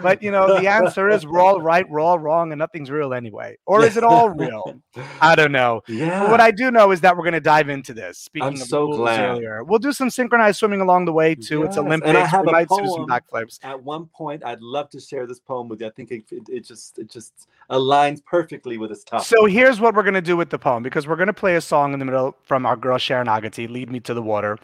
But 0.00 0.22
you 0.22 0.30
know, 0.30 0.58
the 0.58 0.66
answer 0.68 1.10
is 1.10 1.26
we're 1.26 1.40
all 1.40 1.60
right, 1.60 1.88
we're 1.88 2.00
all 2.00 2.18
wrong, 2.18 2.50
and 2.52 2.58
nothing's 2.58 2.90
real 2.90 3.12
anyway. 3.12 3.58
Or 3.66 3.84
is 3.84 3.96
it 3.98 4.04
all 4.04 4.30
real? 4.30 4.80
I 5.20 5.34
don't 5.34 5.52
know. 5.52 5.82
Yeah. 5.86 6.20
But 6.20 6.30
what 6.30 6.40
I 6.40 6.50
do 6.50 6.70
know 6.70 6.92
is 6.92 7.02
that 7.02 7.14
we're 7.16 7.24
going 7.24 7.34
to 7.34 7.40
dive 7.40 7.68
into 7.68 7.92
this. 7.92 8.18
Speaking 8.18 8.46
I'm 8.48 8.54
of 8.54 8.60
so 8.60 8.88
glad. 8.88 9.20
earlier, 9.20 9.64
we'll 9.64 9.78
do 9.78 9.92
some 9.92 10.08
synchronized 10.08 10.58
swimming 10.58 10.80
along 10.80 11.04
the 11.04 11.12
way 11.12 11.34
too. 11.34 11.64
It's 11.64 11.76
Yes, 11.76 11.84
and 11.84 11.92
I 11.92 11.96
Olympics. 11.96 12.30
have 12.30 12.42
We 12.46 12.48
a 12.48 12.52
might 12.52 12.68
do 12.68 12.86
some 12.86 13.06
backflips. 13.06 13.58
At 13.62 13.82
one 13.82 14.06
point, 14.06 14.42
I'd 14.44 14.62
love 14.62 14.88
to 14.90 15.00
share 15.00 15.26
this 15.26 15.40
poem 15.40 15.68
with 15.68 15.80
you. 15.82 15.88
I 15.88 15.90
think 15.90 16.10
it, 16.10 16.24
it, 16.30 16.48
it 16.48 16.60
just 16.64 16.98
it 16.98 17.10
just 17.10 17.48
aligns 17.70 18.24
perfectly 18.24 18.78
with 18.78 18.90
this 18.90 19.04
topic. 19.04 19.26
So 19.26 19.44
here's 19.44 19.78
what 19.80 19.94
we're 19.94 20.02
going 20.02 20.14
to 20.14 20.20
do 20.22 20.36
with 20.36 20.48
the 20.50 20.58
poem 20.58 20.82
because 20.82 21.06
we're 21.06 21.16
going 21.16 21.26
to 21.26 21.32
play 21.34 21.56
a 21.56 21.60
song 21.60 21.92
in 21.92 21.98
the 21.98 22.04
middle 22.04 22.34
from 22.44 22.64
our 22.64 22.76
girl 22.76 22.96
Sharon 22.98 23.26
Agati, 23.26 23.68
"Lead 23.68 23.90
Me 23.90 24.00
to 24.00 24.14
the 24.14 24.22
Water." 24.22 24.58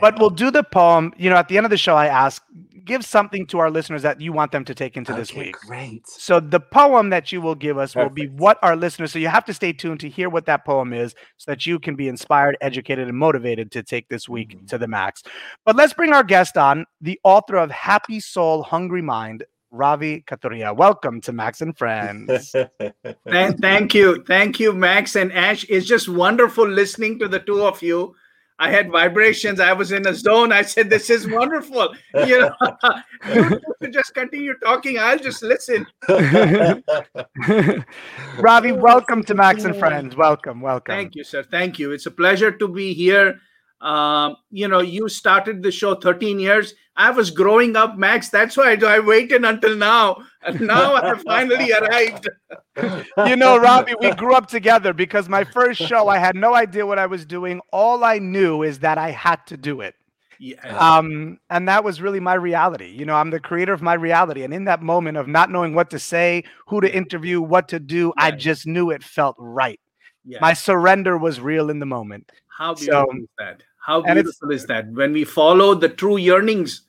But 0.00 0.18
we'll 0.18 0.30
do 0.30 0.50
the 0.50 0.62
poem. 0.64 1.12
You 1.16 1.30
know, 1.30 1.36
at 1.36 1.48
the 1.48 1.56
end 1.56 1.66
of 1.66 1.70
the 1.70 1.76
show, 1.76 1.94
I 1.94 2.06
ask, 2.06 2.42
give 2.84 3.04
something 3.04 3.46
to 3.46 3.58
our 3.58 3.70
listeners 3.70 4.02
that 4.02 4.20
you 4.20 4.32
want 4.32 4.50
them 4.50 4.64
to 4.64 4.74
take 4.74 4.96
into 4.96 5.12
this 5.12 5.30
Okay, 5.30 5.46
week. 5.46 5.56
Great. 5.60 6.08
So 6.08 6.40
the 6.40 6.60
poem 6.60 7.10
that 7.10 7.30
you 7.30 7.40
will 7.40 7.54
give 7.54 7.78
us 7.78 7.94
will 7.94 8.08
be 8.08 8.26
what 8.28 8.58
our 8.62 8.74
listeners. 8.74 9.12
So 9.12 9.18
you 9.18 9.28
have 9.28 9.44
to 9.44 9.54
stay 9.54 9.72
tuned 9.72 10.00
to 10.00 10.08
hear 10.08 10.28
what 10.30 10.46
that 10.46 10.64
poem 10.64 10.92
is, 10.92 11.14
so 11.36 11.50
that 11.50 11.66
you 11.66 11.78
can 11.78 11.94
be 11.94 12.08
inspired, 12.08 12.56
educated, 12.60 13.06
and 13.08 13.16
motivated 13.16 13.70
to 13.72 13.82
take 13.82 14.08
this 14.08 14.28
week 14.28 14.56
Mhm. 14.58 14.68
to 14.68 14.78
the 14.78 14.88
max. 14.88 15.22
But 15.64 15.76
let's 15.76 15.92
bring 15.92 16.12
our 16.12 16.24
guest 16.24 16.56
on, 16.56 16.86
the 17.00 17.20
author 17.22 17.56
of 17.56 17.70
Happy 17.70 18.18
Soul, 18.18 18.62
Hungry 18.62 19.02
Mind, 19.02 19.44
Ravi 19.70 20.22
Kathuria. 20.26 20.74
Welcome 20.76 21.20
to 21.22 21.32
Max 21.32 21.60
and 21.60 21.76
Friends. 21.76 22.52
Thank, 23.26 23.60
thank 23.60 23.94
you. 23.94 24.22
Thank 24.26 24.58
you, 24.60 24.72
Max 24.72 25.16
and 25.16 25.32
Ash. 25.32 25.64
It's 25.68 25.86
just 25.86 26.08
wonderful 26.08 26.66
listening 26.68 27.18
to 27.20 27.28
the 27.28 27.40
two 27.40 27.62
of 27.62 27.82
you. 27.82 28.14
I 28.58 28.70
had 28.70 28.90
vibrations. 28.90 29.60
I 29.60 29.72
was 29.72 29.92
in 29.92 30.06
a 30.06 30.14
zone. 30.14 30.52
I 30.52 30.62
said, 30.62 30.90
"This 30.90 31.10
is 31.10 31.26
wonderful." 31.28 31.94
You 32.26 32.40
know, 32.40 32.52
you 33.34 33.60
two 33.82 33.90
just 33.90 34.14
continue 34.14 34.54
talking. 34.62 34.98
I'll 34.98 35.18
just 35.18 35.42
listen. 35.42 35.86
Ravi, 38.38 38.72
welcome 38.72 39.24
to 39.24 39.34
Max 39.34 39.64
and 39.64 39.74
Friends. 39.76 40.14
Welcome, 40.14 40.60
welcome. 40.60 40.94
Thank 40.94 41.16
you, 41.16 41.24
sir. 41.24 41.42
Thank 41.42 41.78
you. 41.78 41.92
It's 41.92 42.06
a 42.06 42.10
pleasure 42.10 42.52
to 42.52 42.68
be 42.68 42.92
here. 42.92 43.40
Um, 43.82 44.36
you 44.50 44.68
know, 44.68 44.80
you 44.80 45.08
started 45.08 45.62
the 45.62 45.72
show 45.72 45.94
13 45.96 46.38
years. 46.38 46.74
I 46.96 47.10
was 47.10 47.30
growing 47.30 47.74
up, 47.74 47.96
Max. 47.96 48.28
That's 48.28 48.56
why 48.56 48.76
I 48.80 48.98
waited 49.00 49.44
until 49.44 49.76
now. 49.76 50.22
And 50.42 50.60
now 50.60 50.94
I 50.94 51.06
have 51.08 51.22
finally 51.26 51.72
arrived. 51.72 52.28
you 53.26 53.36
know, 53.36 53.56
Robbie, 53.58 53.94
we 54.00 54.12
grew 54.12 54.34
up 54.34 54.46
together 54.48 54.92
because 54.92 55.28
my 55.28 55.42
first 55.44 55.80
show, 55.80 56.08
I 56.08 56.18
had 56.18 56.36
no 56.36 56.54
idea 56.54 56.86
what 56.86 56.98
I 56.98 57.06
was 57.06 57.24
doing. 57.26 57.60
All 57.72 58.04
I 58.04 58.18
knew 58.18 58.62
is 58.62 58.78
that 58.80 58.98
I 58.98 59.10
had 59.10 59.44
to 59.46 59.56
do 59.56 59.80
it. 59.80 59.94
Yeah. 60.38 60.56
Um, 60.76 61.38
and 61.50 61.68
that 61.68 61.82
was 61.84 62.00
really 62.02 62.20
my 62.20 62.34
reality. 62.34 62.90
You 62.90 63.04
know, 63.06 63.14
I'm 63.14 63.30
the 63.30 63.40
creator 63.40 63.72
of 63.72 63.80
my 63.80 63.94
reality. 63.94 64.42
And 64.42 64.52
in 64.52 64.64
that 64.64 64.82
moment 64.82 65.16
of 65.16 65.28
not 65.28 65.50
knowing 65.50 65.74
what 65.74 65.88
to 65.90 65.98
say, 65.98 66.44
who 66.66 66.80
to 66.80 66.94
interview, 66.94 67.40
what 67.40 67.68
to 67.68 67.80
do, 67.80 68.12
I 68.18 68.32
just 68.32 68.66
knew 68.66 68.90
it 68.90 69.02
felt 69.04 69.36
right. 69.38 69.78
yeah. 70.24 70.38
My 70.40 70.52
surrender 70.52 71.16
was 71.16 71.40
real 71.40 71.70
in 71.70 71.78
the 71.78 71.86
moment. 71.86 72.30
How 72.48 72.74
So- 72.74 72.84
beautiful 73.06 73.14
is 73.22 73.28
that? 73.38 73.62
How 73.84 74.00
beautiful 74.00 74.50
is 74.52 74.66
that? 74.66 74.88
When 74.92 75.12
we 75.12 75.24
follow 75.24 75.74
the 75.74 75.88
true 75.88 76.16
yearnings 76.16 76.82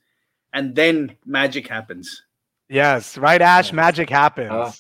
and 0.54 0.76
then 0.76 1.16
magic 1.26 1.68
happens. 1.68 2.24
Yes, 2.70 3.18
right, 3.18 3.42
Ash. 3.42 3.66
Yes. 3.68 3.74
Magic 3.74 4.10
happens. 4.10 4.50
Ah. 4.52 4.74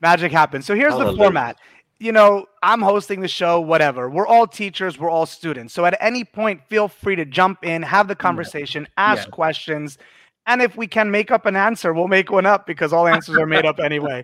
Magic 0.00 0.32
happens. 0.32 0.64
So 0.66 0.74
here's 0.74 0.96
the 0.96 1.12
format. 1.16 1.56
You 1.98 2.12
know, 2.12 2.46
I'm 2.62 2.80
hosting 2.80 3.20
the 3.20 3.28
show, 3.28 3.60
whatever. 3.60 4.08
We're 4.08 4.26
all 4.26 4.46
teachers, 4.46 4.98
we're 4.98 5.10
all 5.10 5.26
students. 5.26 5.74
So 5.74 5.84
at 5.84 5.96
any 6.00 6.24
point, 6.24 6.62
feel 6.68 6.88
free 6.88 7.14
to 7.16 7.26
jump 7.26 7.62
in, 7.64 7.82
have 7.82 8.08
the 8.08 8.14
conversation, 8.14 8.88
ask 8.96 9.26
Yeah. 9.26 9.30
questions. 9.30 9.98
And 10.46 10.62
if 10.62 10.76
we 10.76 10.86
can 10.86 11.10
make 11.10 11.30
up 11.30 11.44
an 11.44 11.56
answer, 11.56 11.92
we'll 11.92 12.08
make 12.08 12.30
one 12.30 12.46
up 12.46 12.66
because 12.66 12.94
all 12.94 13.06
answers 13.06 13.36
are 13.36 13.46
made 13.46 13.66
up 13.66 13.78
anyway. 13.84 14.22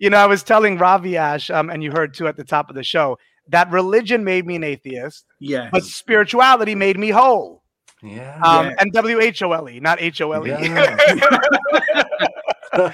You 0.00 0.10
know, 0.10 0.16
I 0.18 0.26
was 0.26 0.42
telling 0.42 0.76
Ravi 0.78 1.16
Ash, 1.16 1.48
um, 1.50 1.70
and 1.70 1.82
you 1.82 1.92
heard 1.92 2.12
too 2.14 2.26
at 2.26 2.36
the 2.36 2.44
top 2.44 2.68
of 2.68 2.74
the 2.74 2.82
show, 2.82 3.18
that 3.48 3.70
religion 3.70 4.24
made 4.24 4.46
me 4.46 4.56
an 4.56 4.64
atheist, 4.64 5.24
Yeah. 5.40 5.68
but 5.72 5.84
spirituality 5.84 6.74
made 6.74 6.98
me 6.98 7.10
whole. 7.10 7.62
yeah. 8.02 8.38
Um, 8.42 8.66
Yeah. 8.66 8.74
And 8.78 8.92
W 8.92 9.20
H 9.20 9.42
O 9.42 9.52
L 9.52 9.68
E, 9.68 9.80
not 9.80 10.00
H 10.00 10.20
O 10.20 10.32
L 10.32 10.46
E. 10.46 10.50
Yeah. 10.50 10.96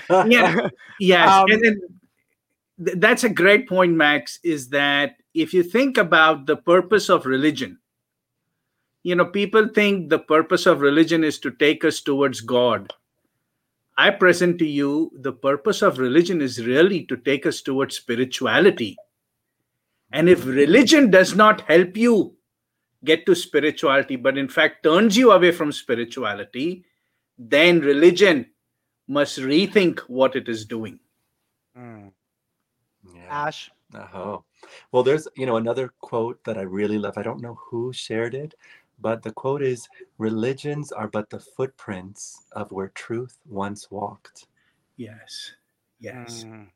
yeah. 0.27 0.69
Yes. 1.01 1.29
Um, 1.29 1.51
and 1.51 1.63
then 1.65 1.81
th- 2.85 2.99
that's 2.99 3.25
a 3.25 3.29
great 3.29 3.69
point, 3.69 3.95
Max, 3.95 4.39
is 4.43 4.69
that 4.71 5.17
if 5.35 5.55
you 5.55 5.63
think 5.63 5.97
about 5.99 6.47
the 6.47 6.57
purpose 6.57 7.09
of 7.09 7.27
religion, 7.27 7.79
you 9.03 9.15
know, 9.15 9.25
people 9.27 9.69
think 9.69 10.11
the 10.11 10.19
purpose 10.19 10.67
of 10.67 10.81
religion 10.81 11.23
is 11.25 11.39
to 11.41 11.51
take 11.53 11.85
us 11.85 12.01
towards 12.01 12.41
God. 12.41 12.93
I 13.97 14.11
present 14.11 14.59
to 14.59 14.67
you 14.67 15.11
the 15.15 15.33
purpose 15.33 15.83
of 15.83 15.99
religion 15.99 16.41
is 16.41 16.65
really 16.67 17.05
to 17.07 17.17
take 17.17 17.47
us 17.47 17.61
towards 17.63 17.97
spirituality. 17.97 18.97
And 20.13 20.29
if 20.29 20.47
religion 20.47 21.11
does 21.11 21.35
not 21.35 21.63
help 21.63 21.97
you 21.97 22.35
get 23.05 23.27
to 23.27 23.35
spirituality, 23.35 24.17
but 24.17 24.39
in 24.39 24.49
fact 24.49 24.83
turns 24.83 25.17
you 25.17 25.33
away 25.33 25.53
from 25.53 25.71
spirituality, 25.73 26.85
then 27.39 27.81
religion 27.81 28.47
must 29.07 29.39
rethink 29.39 30.01
what 30.01 30.35
it 30.35 30.49
is 30.49 30.65
doing. 30.65 30.99
Mm. 31.77 32.13
yeah. 33.15 33.47
Ash. 33.47 33.71
Oh, 34.13 34.45
well, 34.93 35.03
there's, 35.03 35.27
you 35.37 35.47
know, 35.47 35.57
another 35.57 35.93
quote 36.01 36.43
that 36.45 36.59
I 36.59 36.63
really 36.63 36.99
love. 36.99 37.17
I 37.17 37.23
don't 37.23 37.41
know 37.41 37.59
who 37.71 37.93
shared 37.93 38.35
it, 38.35 38.55
but 39.01 39.23
the 39.23 39.33
quote 39.33 39.63
is 39.63 39.89
religions 40.19 40.93
are 40.93 41.09
but 41.09 41.31
the 41.31 41.41
footprints 41.41 42.45
of 42.53 42.71
where 42.71 42.89
truth 42.89 43.39
once 43.49 43.91
walked. 43.91 44.47
Yes. 44.97 45.53
Yes. 46.01 46.45
Mm, 46.45 46.69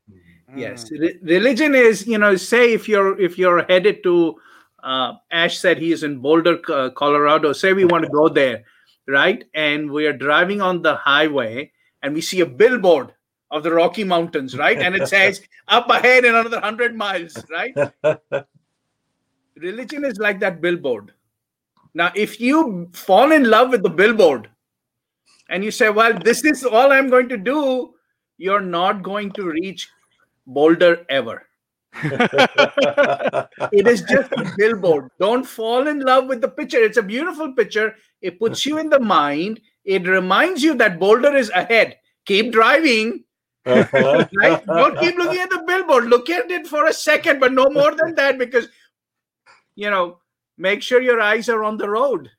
Yes. 0.55 0.89
mm. 0.89 0.99
Re- 0.99 1.19
religion 1.23 1.75
is, 1.75 2.05
you 2.07 2.17
know, 2.17 2.35
say 2.35 2.73
if 2.73 2.87
you're 2.87 3.19
if 3.19 3.37
you're 3.37 3.63
headed 3.63 4.03
to 4.03 4.35
uh, 4.83 5.13
Ash 5.31 5.57
said 5.57 5.77
he 5.77 5.91
is 5.91 6.03
in 6.03 6.19
Boulder, 6.19 6.59
uh, 6.69 6.89
Colorado. 6.91 7.53
Say 7.53 7.73
we 7.73 7.85
want 7.85 8.03
to 8.03 8.09
go 8.09 8.27
there, 8.27 8.65
right? 9.07 9.43
And 9.53 9.89
we 9.89 10.05
are 10.05 10.13
driving 10.13 10.61
on 10.61 10.81
the 10.81 10.95
highway 10.95 11.71
and 12.01 12.13
we 12.13 12.21
see 12.21 12.41
a 12.41 12.45
billboard 12.45 13.13
of 13.49 13.63
the 13.63 13.71
Rocky 13.71 14.03
Mountains, 14.03 14.57
right? 14.57 14.77
And 14.81 14.95
it 14.95 15.07
says 15.07 15.41
up 15.69 15.89
ahead 15.89 16.25
in 16.25 16.35
another 16.35 16.57
100 16.57 16.95
miles, 16.95 17.35
right? 17.49 17.73
religion 19.55 20.03
is 20.05 20.17
like 20.17 20.39
that 20.41 20.61
billboard. 20.61 21.13
Now, 21.93 22.11
if 22.15 22.41
you 22.41 22.89
fall 22.93 23.31
in 23.31 23.49
love 23.49 23.69
with 23.69 23.83
the 23.83 23.89
billboard 23.89 24.49
and 25.49 25.63
you 25.63 25.71
say, 25.71 25.89
Well, 25.89 26.17
this 26.19 26.43
is 26.43 26.63
all 26.65 26.91
I'm 26.91 27.09
going 27.09 27.29
to 27.29 27.37
do, 27.37 27.92
you're 28.43 28.67
not 28.75 29.01
going 29.03 29.31
to 29.39 29.49
reach 29.49 29.89
Boulder 30.45 31.05
ever. 31.09 31.47
It 33.71 33.87
is 33.87 34.01
just 34.01 34.31
a 34.33 34.51
billboard. 34.57 35.09
Don't 35.19 35.45
fall 35.45 35.87
in 35.87 35.99
love 35.99 36.27
with 36.27 36.41
the 36.41 36.49
picture. 36.49 36.79
It's 36.83 36.97
a 36.97 37.03
beautiful 37.03 37.53
picture. 37.53 37.95
It 38.21 38.39
puts 38.39 38.65
you 38.65 38.77
in 38.79 38.89
the 38.89 38.99
mind. 38.99 39.61
It 39.85 40.07
reminds 40.07 40.63
you 40.63 40.75
that 40.75 40.99
Boulder 40.99 41.35
is 41.35 41.49
ahead. 41.49 41.97
Keep 42.25 42.51
driving, 42.51 43.23
Uh-huh. 43.65 44.25
right? 44.35 44.65
Don't 44.65 44.99
keep 44.99 45.15
looking 45.17 45.39
at 45.41 45.49
the 45.49 45.63
billboard. 45.65 46.05
Look 46.05 46.29
at 46.29 46.51
it 46.51 46.67
for 46.67 46.85
a 46.87 46.93
second, 46.93 47.39
but 47.39 47.53
no 47.53 47.69
more 47.69 47.95
than 47.95 48.15
that 48.15 48.37
because, 48.37 48.67
you 49.75 49.89
know, 49.89 50.19
make 50.57 50.81
sure 50.83 51.01
your 51.01 51.21
eyes 51.21 51.47
are 51.47 51.63
on 51.63 51.77
the 51.77 51.89
road. 51.89 52.29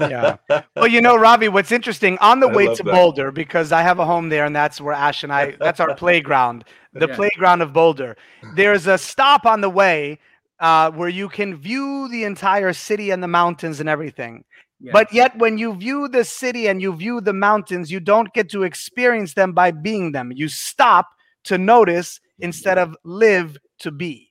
Yeah. 0.00 0.36
Well, 0.76 0.88
you 0.88 1.00
know, 1.00 1.16
Ravi, 1.16 1.48
what's 1.48 1.72
interesting 1.72 2.18
on 2.18 2.40
the 2.40 2.48
I 2.48 2.54
way 2.54 2.66
to 2.74 2.82
that. 2.82 2.92
Boulder, 2.92 3.30
because 3.32 3.72
I 3.72 3.82
have 3.82 3.98
a 3.98 4.04
home 4.04 4.28
there 4.28 4.44
and 4.44 4.54
that's 4.54 4.80
where 4.80 4.94
Ash 4.94 5.24
and 5.24 5.32
I, 5.32 5.56
that's 5.58 5.80
our 5.80 5.94
playground, 5.94 6.64
the 6.92 7.08
Yeah. 7.08 7.16
playground 7.16 7.62
of 7.62 7.72
Boulder. 7.72 8.16
There's 8.54 8.86
a 8.86 8.98
stop 8.98 9.46
on 9.46 9.60
the 9.62 9.70
way 9.70 10.18
uh, 10.60 10.90
where 10.90 11.08
you 11.08 11.28
can 11.28 11.56
view 11.56 12.08
the 12.08 12.24
entire 12.24 12.72
city 12.72 13.10
and 13.10 13.22
the 13.22 13.28
mountains 13.28 13.80
and 13.80 13.88
everything. 13.88 14.44
Yeah. 14.80 14.92
But 14.92 15.12
yet, 15.12 15.36
when 15.38 15.56
you 15.56 15.74
view 15.74 16.08
the 16.08 16.24
city 16.24 16.68
and 16.68 16.80
you 16.82 16.94
view 16.94 17.20
the 17.22 17.32
mountains, 17.32 17.90
you 17.90 17.98
don't 18.00 18.32
get 18.34 18.50
to 18.50 18.62
experience 18.64 19.32
them 19.34 19.52
by 19.52 19.70
being 19.70 20.12
them. 20.12 20.30
You 20.34 20.48
stop 20.48 21.06
to 21.44 21.56
notice 21.58 22.20
instead 22.40 22.76
of 22.78 22.94
live 23.02 23.56
to 23.80 23.90
be. 23.90 24.30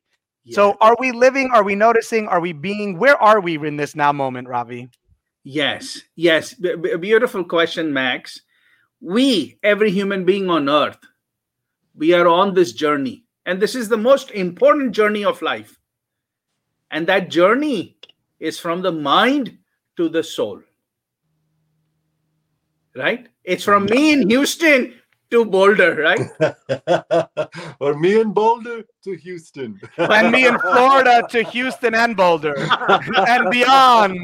So, 0.52 0.78
are 0.80 0.96
we 1.00 1.12
living? 1.12 1.50
Are 1.52 1.64
we 1.64 1.74
noticing? 1.74 2.28
Are 2.28 2.40
we 2.40 2.54
being? 2.54 3.00
Where 3.00 3.20
are 3.20 3.42
we 3.42 3.56
in 3.68 3.78
this 3.78 3.96
now 3.96 4.12
moment, 4.14 4.48
Ravi? 4.48 4.90
Yes, 5.48 6.02
yes. 6.16 6.56
B- 6.56 6.76
b- 6.76 6.98
beautiful 6.98 7.44
question, 7.44 7.94
Max. 7.94 8.42
We, 9.00 9.60
every 9.62 9.92
human 9.92 10.26
being 10.26 10.50
on 10.50 10.68
earth, 10.68 10.98
we 11.94 12.14
are 12.14 12.28
on 12.28 12.56
this 12.56 12.74
journey. 12.74 13.26
And 13.46 13.62
this 13.62 13.76
is 13.76 13.88
the 13.88 13.98
most 13.98 14.32
important 14.32 14.94
journey 14.94 15.24
of 15.24 15.44
life. 15.44 15.78
And 16.90 17.06
that 17.06 17.30
journey 17.30 17.98
is 18.40 18.58
from 18.58 18.82
the 18.82 18.92
mind 18.92 19.60
to 19.98 20.10
the 20.10 20.24
soul. 20.24 20.62
Right? 22.96 23.28
It's 23.44 23.64
from 23.64 23.86
me 23.86 24.14
in 24.14 24.28
Houston 24.28 24.96
to 25.36 25.44
Boulder, 25.44 25.96
right? 25.96 26.30
or 27.80 28.00
me 28.00 28.20
in 28.22 28.32
Boulder 28.32 28.84
to 29.04 29.16
Houston. 29.18 29.80
and 29.98 30.32
me 30.32 30.48
in 30.48 30.58
Florida 30.60 31.28
to 31.30 31.44
Houston 31.44 31.94
and 31.94 32.16
Boulder 32.16 32.56
and 33.28 33.52
beyond 33.52 34.18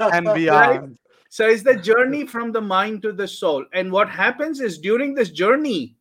and 0.00 0.34
beyond. 0.34 0.98
So 1.28 1.46
it's 1.46 1.62
the 1.62 1.76
journey 1.76 2.26
from 2.26 2.50
the 2.50 2.60
mind 2.60 3.02
to 3.02 3.12
the 3.12 3.28
soul. 3.28 3.64
And 3.72 3.92
what 3.92 4.08
happens 4.08 4.60
is 4.60 4.78
during 4.78 5.14
this 5.14 5.30
journey, 5.30 5.96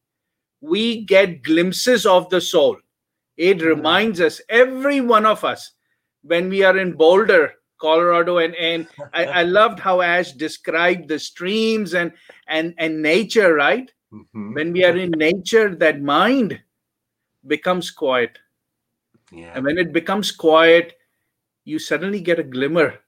we 0.59 1.05
get 1.05 1.43
glimpses 1.43 2.05
of 2.05 2.29
the 2.29 2.41
soul. 2.41 2.77
It 3.37 3.59
mm. 3.59 3.65
reminds 3.67 4.19
us, 4.19 4.41
every 4.49 5.01
one 5.01 5.25
of 5.25 5.43
us, 5.43 5.71
when 6.23 6.49
we 6.49 6.63
are 6.63 6.77
in 6.77 6.93
Boulder, 6.93 7.53
Colorado, 7.81 8.37
and, 8.37 8.55
and 8.55 8.87
I, 9.13 9.25
I 9.25 9.43
loved 9.57 9.79
how 9.79 10.01
Ash 10.01 10.31
described 10.31 11.09
the 11.09 11.17
streams 11.17 11.93
and 11.95 12.13
and 12.47 12.73
and 12.77 13.01
nature, 13.01 13.55
right? 13.55 13.91
Mhm. 14.13 14.55
When 14.55 14.71
we 14.71 14.85
are 14.85 14.95
in 14.95 15.11
nature, 15.11 15.73
that 15.75 16.01
mind 16.01 16.61
becomes 17.47 17.89
quiet. 17.89 18.37
Yeah. 19.31 19.53
And 19.55 19.65
when 19.65 19.77
it 19.77 19.91
becomes 19.93 20.31
quiet, 20.31 20.93
you 21.63 21.79
suddenly 21.79 22.19
get 22.19 22.39
a 22.39 22.43
glimmer 22.43 22.99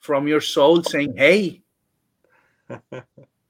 from 0.00 0.26
your 0.26 0.40
soul 0.40 0.82
saying, 0.82 1.16
Hey, 1.16 1.62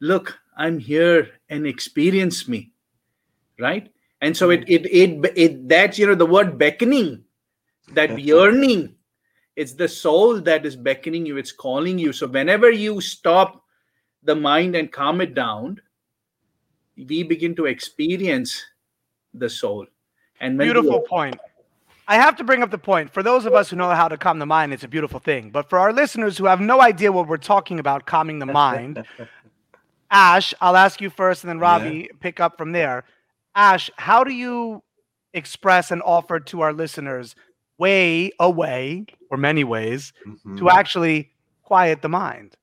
look, 0.01 0.39
I'm 0.57 0.79
here 0.79 1.31
and 1.49 1.67
experience 1.67 2.47
me. 2.47 2.73
Right? 3.59 3.91
And 4.21 4.37
so 4.37 4.51
it 4.51 4.65
it 4.69 4.87
it, 4.87 5.33
it 5.35 5.69
that's 5.69 5.99
you 5.99 6.07
know 6.07 6.15
the 6.15 6.27
word 6.27 6.59
beckoning, 6.59 7.25
that 7.95 8.19
yearning. 8.31 8.95
It's 9.59 9.73
the 9.73 9.89
soul 9.89 10.41
that 10.43 10.65
is 10.65 10.77
beckoning 10.77 11.27
you, 11.27 11.37
it's 11.37 11.51
calling 11.51 11.99
you. 11.99 12.13
So 12.13 12.29
whenever 12.29 12.71
you 12.71 13.01
stop 13.01 13.65
the 14.23 14.37
mind 14.37 14.77
and 14.77 14.93
calm 14.93 15.21
it 15.21 15.35
down, 15.35 15.81
we 16.97 17.25
begin 17.25 17.57
to 17.57 17.67
experience 17.67 18.65
the 19.35 19.51
soul. 19.51 19.85
And 20.41 20.57
Beautiful 20.57 21.01
point. 21.01 21.41
I 22.07 22.15
have 22.15 22.37
to 22.37 22.45
bring 22.45 22.63
up 22.63 22.71
the 22.71 22.79
point. 22.79 23.13
For 23.13 23.25
those 23.25 23.47
of 23.47 23.53
us 23.53 23.69
who 23.69 23.75
know 23.75 23.91
how 23.91 24.07
to 24.07 24.17
calm 24.17 24.39
the 24.39 24.47
mind, 24.47 24.73
it's 24.73 24.85
a 24.85 24.89
beautiful 24.89 25.19
thing. 25.19 25.51
But 25.51 25.69
for 25.69 25.81
our 25.81 25.93
listeners 25.93 26.39
who 26.39 26.47
have 26.47 26.61
no 26.61 26.81
idea 26.81 27.11
what 27.11 27.27
we're 27.27 27.37
talking 27.37 27.81
about, 27.81 28.07
calming 28.07 28.39
the 28.39 28.47
mind, 28.47 29.05
Ash, 30.13 30.55
I'll 30.61 30.77
ask 30.77 31.01
you 31.01 31.11
first, 31.11 31.43
and 31.43 31.49
then 31.49 31.59
Ravi 31.59 32.11
pick 32.21 32.39
up 32.39 32.59
from 32.59 32.71
there. 32.71 33.03
Ash, 33.57 33.91
how 33.97 34.23
do 34.23 34.33
you 34.33 34.85
express 35.35 35.91
and 35.91 36.01
offer 36.03 36.39
to 36.39 36.61
our 36.61 36.73
listeners 36.73 37.35
way, 37.79 38.31
a 38.39 38.51
way, 38.51 39.07
or 39.31 39.39
many 39.39 39.65
ways, 39.65 40.13
Mhm. 40.27 40.59
to 40.59 40.71
actually 40.71 41.31
quiet 41.63 42.03
the 42.03 42.09
mind? 42.09 42.57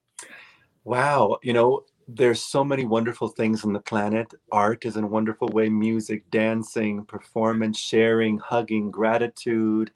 Wow, 0.84 1.40
you 1.42 1.54
know, 1.54 1.84
there's 2.08 2.44
so 2.44 2.64
many 2.64 2.86
wonderful 2.86 3.30
things 3.30 3.64
on 3.66 3.74
the 3.74 3.80
planet. 3.80 4.32
Art 4.52 4.86
is 4.86 4.96
in 4.98 5.04
a 5.04 5.08
wonderful 5.08 5.48
way, 5.48 5.70
music, 5.70 6.30
dancing, 6.30 7.04
performance, 7.06 7.80
sharing, 7.80 8.38
hugging, 8.38 8.92
gratitude. 8.92 9.92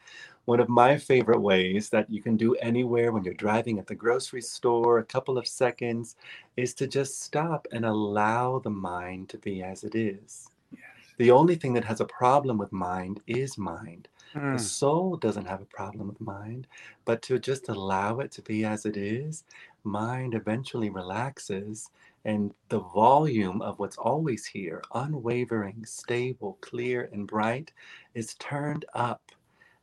One 0.45 0.59
of 0.59 0.67
my 0.69 0.97
favorite 0.97 1.41
ways 1.41 1.89
that 1.91 2.09
you 2.09 2.23
can 2.23 2.35
do 2.35 2.55
anywhere 2.55 3.11
when 3.11 3.23
you're 3.23 3.35
driving 3.35 3.77
at 3.77 3.85
the 3.85 3.93
grocery 3.93 4.41
store, 4.41 4.97
a 4.97 5.05
couple 5.05 5.37
of 5.37 5.47
seconds, 5.47 6.15
is 6.57 6.73
to 6.75 6.87
just 6.87 7.21
stop 7.21 7.67
and 7.71 7.85
allow 7.85 8.57
the 8.57 8.71
mind 8.71 9.29
to 9.29 9.37
be 9.37 9.61
as 9.61 9.83
it 9.83 9.93
is. 9.93 10.47
Yes. 10.71 10.81
The 11.17 11.29
only 11.29 11.55
thing 11.55 11.73
that 11.73 11.85
has 11.85 12.01
a 12.01 12.05
problem 12.05 12.57
with 12.57 12.71
mind 12.71 13.21
is 13.27 13.59
mind. 13.59 14.07
Hmm. 14.33 14.53
The 14.53 14.59
soul 14.59 15.17
doesn't 15.17 15.45
have 15.45 15.61
a 15.61 15.65
problem 15.65 16.07
with 16.07 16.21
mind, 16.21 16.67
but 17.05 17.21
to 17.23 17.39
just 17.39 17.69
allow 17.69 18.19
it 18.19 18.31
to 18.33 18.41
be 18.41 18.63
as 18.65 18.85
it 18.85 18.97
is, 18.97 19.43
mind 19.83 20.35
eventually 20.35 20.89
relaxes 20.89 21.89
and 22.25 22.53
the 22.67 22.79
volume 22.79 23.61
of 23.61 23.79
what's 23.79 23.97
always 23.97 24.45
here, 24.45 24.81
unwavering, 24.93 25.85
stable, 25.85 26.57
clear, 26.61 27.09
and 27.13 27.27
bright, 27.27 27.71
is 28.13 28.35
turned 28.35 28.85
up. 28.93 29.21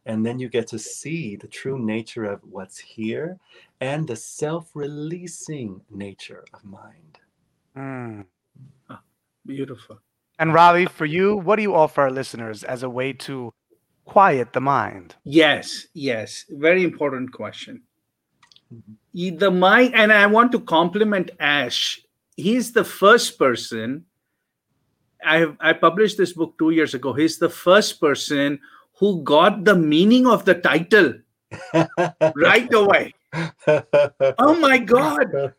And 0.05 0.25
then 0.25 0.39
you 0.39 0.49
get 0.49 0.69
to 0.69 0.79
see 0.79 1.35
the 1.35 1.49
true 1.49 1.79
nature 1.79 2.25
of 2.25 2.41
what's 2.49 2.79
here 2.79 3.39
and 3.81 4.07
the 4.07 4.15
self 4.15 4.71
releasing 4.75 5.81
nature 5.91 6.45
of 6.55 6.65
mind. 6.65 7.19
Hmm. 7.75 8.21
Beautiful. 9.45 10.01
And 10.39 10.53
Ravi, 10.53 10.87
for 10.87 11.07
you, 11.07 11.37
what 11.37 11.57
do 11.57 11.63
you 11.63 11.75
offer 11.75 12.03
our 12.03 12.11
listeners 12.11 12.63
as 12.63 12.83
a 12.83 12.91
way 12.91 13.13
to 13.13 13.55
quiet 14.07 14.53
the 14.55 14.61
mind? 14.61 15.15
Yes, 15.25 15.87
yes. 15.93 16.45
Very 16.49 16.83
important 16.85 17.33
question. 17.33 17.83
Y- 19.13 19.35
The 19.37 19.51
mind, 19.51 19.95
and 19.95 20.13
I 20.13 20.27
want 20.27 20.53
to 20.53 20.61
compliment 20.61 21.31
Ash. 21.39 22.01
He's 22.37 22.73
the 22.73 22.85
first 22.85 23.39
person. 23.39 24.05
I 25.25 25.39
have 25.39 25.57
I 25.61 25.73
published 25.73 26.17
this 26.19 26.33
book 26.33 26.55
two 26.59 26.71
years 26.71 26.95
ago. 26.95 27.13
He's 27.13 27.39
the 27.39 27.49
first 27.49 28.01
person 28.01 28.61
who 28.99 29.23
got 29.23 29.65
the 29.65 29.75
meaning 29.75 30.27
of 30.27 30.45
the 30.45 30.55
title 30.55 31.15
right 32.37 32.73
away. 32.73 33.15
Oh 34.39 34.55
my 34.61 34.79
God! 34.79 35.53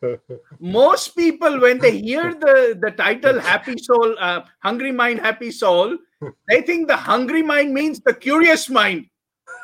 Most 0.60 1.16
people, 1.18 1.60
when 1.62 1.77
they 1.80 2.00
hear 2.00 2.34
the 2.34 2.77
the 2.80 2.92
title 2.92 3.39
"Happy 3.51 3.75
Soul," 3.77 4.16
uh, 4.20 4.42
"Hungry 4.63 4.92
Mind, 4.92 5.20
Happy 5.20 5.51
Soul," 5.51 5.98
they 6.47 6.62
think 6.62 6.88
the 6.88 6.97
hungry 6.97 7.43
mind 7.43 7.74
means 7.74 8.00
the 8.00 8.13
curious 8.13 8.69
mind 8.69 9.07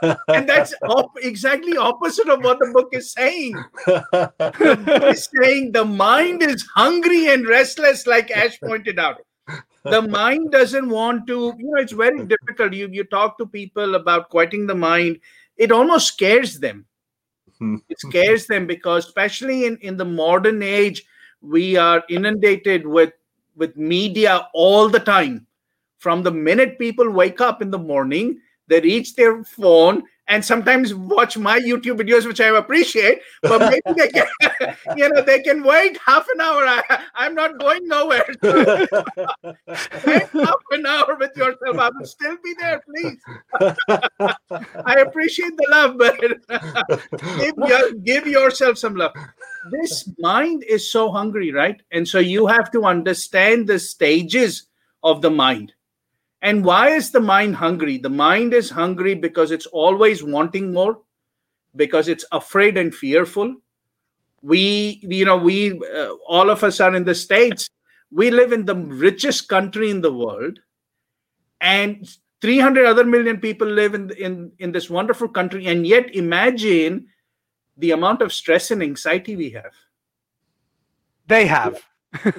and 0.02 0.48
that's 0.48 0.74
op- 0.84 1.18
exactly 1.22 1.78
opposite 1.78 2.30
of 2.30 2.44
what 2.44 2.60
the 2.60 2.72
book 2.74 2.90
is 2.92 3.12
saying. 3.12 3.56
Is 5.10 5.30
saying 5.42 5.72
the 5.72 5.86
mind 5.86 6.44
is 6.44 6.66
hungry 6.76 7.30
and 7.30 7.48
restless, 7.48 8.08
like 8.08 8.32
Ash 8.32 8.60
pointed 8.60 9.00
out. 9.00 9.18
The 9.84 10.02
mind 10.02 10.52
doesn't 10.52 10.88
want 10.88 11.28
to, 11.28 11.54
you 11.58 11.72
know, 11.72 11.82
it's 11.82 11.92
very 11.92 12.26
difficult. 12.26 12.74
You 12.74 12.88
you 12.88 13.04
talk 13.04 13.38
to 13.38 13.46
people 13.46 13.96
about 13.96 14.30
quieting 14.30 14.68
the 14.68 14.76
mind, 14.76 15.20
it 15.58 15.72
almost 15.72 16.08
scares 16.08 16.60
them. 16.60 16.86
It 17.90 18.00
scares 18.00 18.48
them 18.48 18.68
because, 18.68 19.06
especially 19.06 19.66
in, 19.66 19.78
in 19.78 19.98
the 19.98 20.06
modern 20.06 20.64
age, 20.64 21.04
we 21.42 21.76
are 21.78 22.04
inundated 22.10 22.88
with 22.88 23.14
with 23.56 23.78
media 23.78 24.48
all 24.54 24.90
the 24.90 25.00
time. 25.00 25.48
From 26.04 26.22
the 26.22 26.32
minute 26.32 26.78
people 26.78 27.10
wake 27.10 27.40
up 27.40 27.62
in 27.62 27.72
the 27.72 27.80
morning, 27.80 28.38
they 28.68 28.82
reach 28.82 29.16
their 29.16 29.42
phone 29.46 30.04
and 30.28 30.44
sometimes 30.44 30.94
watch 30.94 31.38
my 31.38 31.58
YouTube 31.62 31.98
videos, 31.98 32.26
which 32.26 32.42
I 32.42 32.48
appreciate. 32.48 33.22
But 33.42 33.60
maybe 33.72 33.98
they 33.98 34.10
can, 34.10 34.28
you 34.98 35.08
know, 35.08 35.22
they 35.22 35.42
can 35.42 35.64
wait 35.64 35.98
half 36.06 36.28
an 36.34 36.42
hour. 36.42 36.68
I, 36.68 37.06
I'm 37.16 37.34
not 37.34 37.58
going 37.58 37.88
nowhere. 37.88 38.26
Wait 38.44 40.28
half 40.28 40.64
an 40.72 40.86
hour 40.86 41.16
with 41.18 41.38
yourself. 41.38 41.78
I 41.80 41.90
will 41.98 42.06
still 42.06 42.36
be 42.44 42.54
there, 42.60 42.84
please. 42.86 43.18
I 44.86 44.96
appreciate 45.08 45.56
the 45.56 45.68
love, 45.72 45.98
but 45.98 46.20
give, 47.40 47.56
your, 47.66 47.94
give 48.04 48.28
yourself 48.28 48.78
some 48.78 48.96
love. 48.96 49.14
This 49.72 50.10
mind 50.20 50.66
is 50.66 50.92
so 50.92 51.10
hungry, 51.12 51.54
right? 51.54 51.82
And 51.94 52.06
so 52.06 52.20
you 52.20 52.46
have 52.48 52.72
to 52.72 52.84
understand 52.84 53.68
the 53.68 53.80
stages 53.80 54.68
of 55.02 55.22
the 55.22 55.32
mind. 55.32 55.74
And 56.44 56.66
why 56.66 56.90
is 56.90 57.12
the 57.12 57.22
mind 57.22 57.56
hungry? 57.56 57.98
The 57.98 58.10
mind 58.10 58.54
is 58.54 58.70
hungry 58.70 59.16
because 59.16 59.52
it's 59.52 59.66
always 59.68 60.22
wanting 60.24 60.74
more, 60.74 61.00
because 61.74 62.10
it's 62.10 62.26
afraid 62.34 62.78
and 62.78 62.94
fearful. 62.94 63.56
We, 64.42 65.00
you 65.04 65.24
know, 65.24 65.38
we, 65.38 65.72
uh, 65.72 66.14
all 66.28 66.50
of 66.50 66.62
us 66.66 66.82
are 66.82 66.94
in 66.94 67.06
the 67.06 67.16
States. 67.16 67.70
We 68.12 68.30
live 68.30 68.52
in 68.52 68.66
the 68.66 68.76
richest 68.76 69.48
country 69.48 69.90
in 69.90 70.02
the 70.02 70.12
world. 70.14 70.60
And 71.62 72.06
300 72.42 72.86
other 72.88 73.06
million 73.06 73.40
people 73.40 73.68
live 73.68 73.94
in, 73.94 74.12
in, 74.12 74.52
in 74.60 74.74
this 74.74 74.90
wonderful 74.90 75.30
country. 75.30 75.68
And 75.68 75.88
yet, 75.88 76.14
imagine 76.14 77.08
the 77.78 77.92
amount 77.92 78.22
of 78.22 78.34
stress 78.34 78.70
and 78.70 78.84
anxiety 78.84 79.38
we 79.38 79.52
have. 79.52 79.74
They 81.26 81.48
have. 81.48 81.82
I'm 82.14 82.32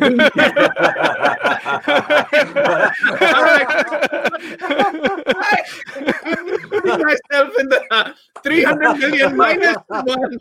putting 6.68 7.02
myself 7.02 7.50
in 7.58 7.68
the 7.68 7.84
uh, 7.90 8.12
300 8.42 8.98
million 8.98 9.37
minus 9.37 9.76
one. 9.88 10.38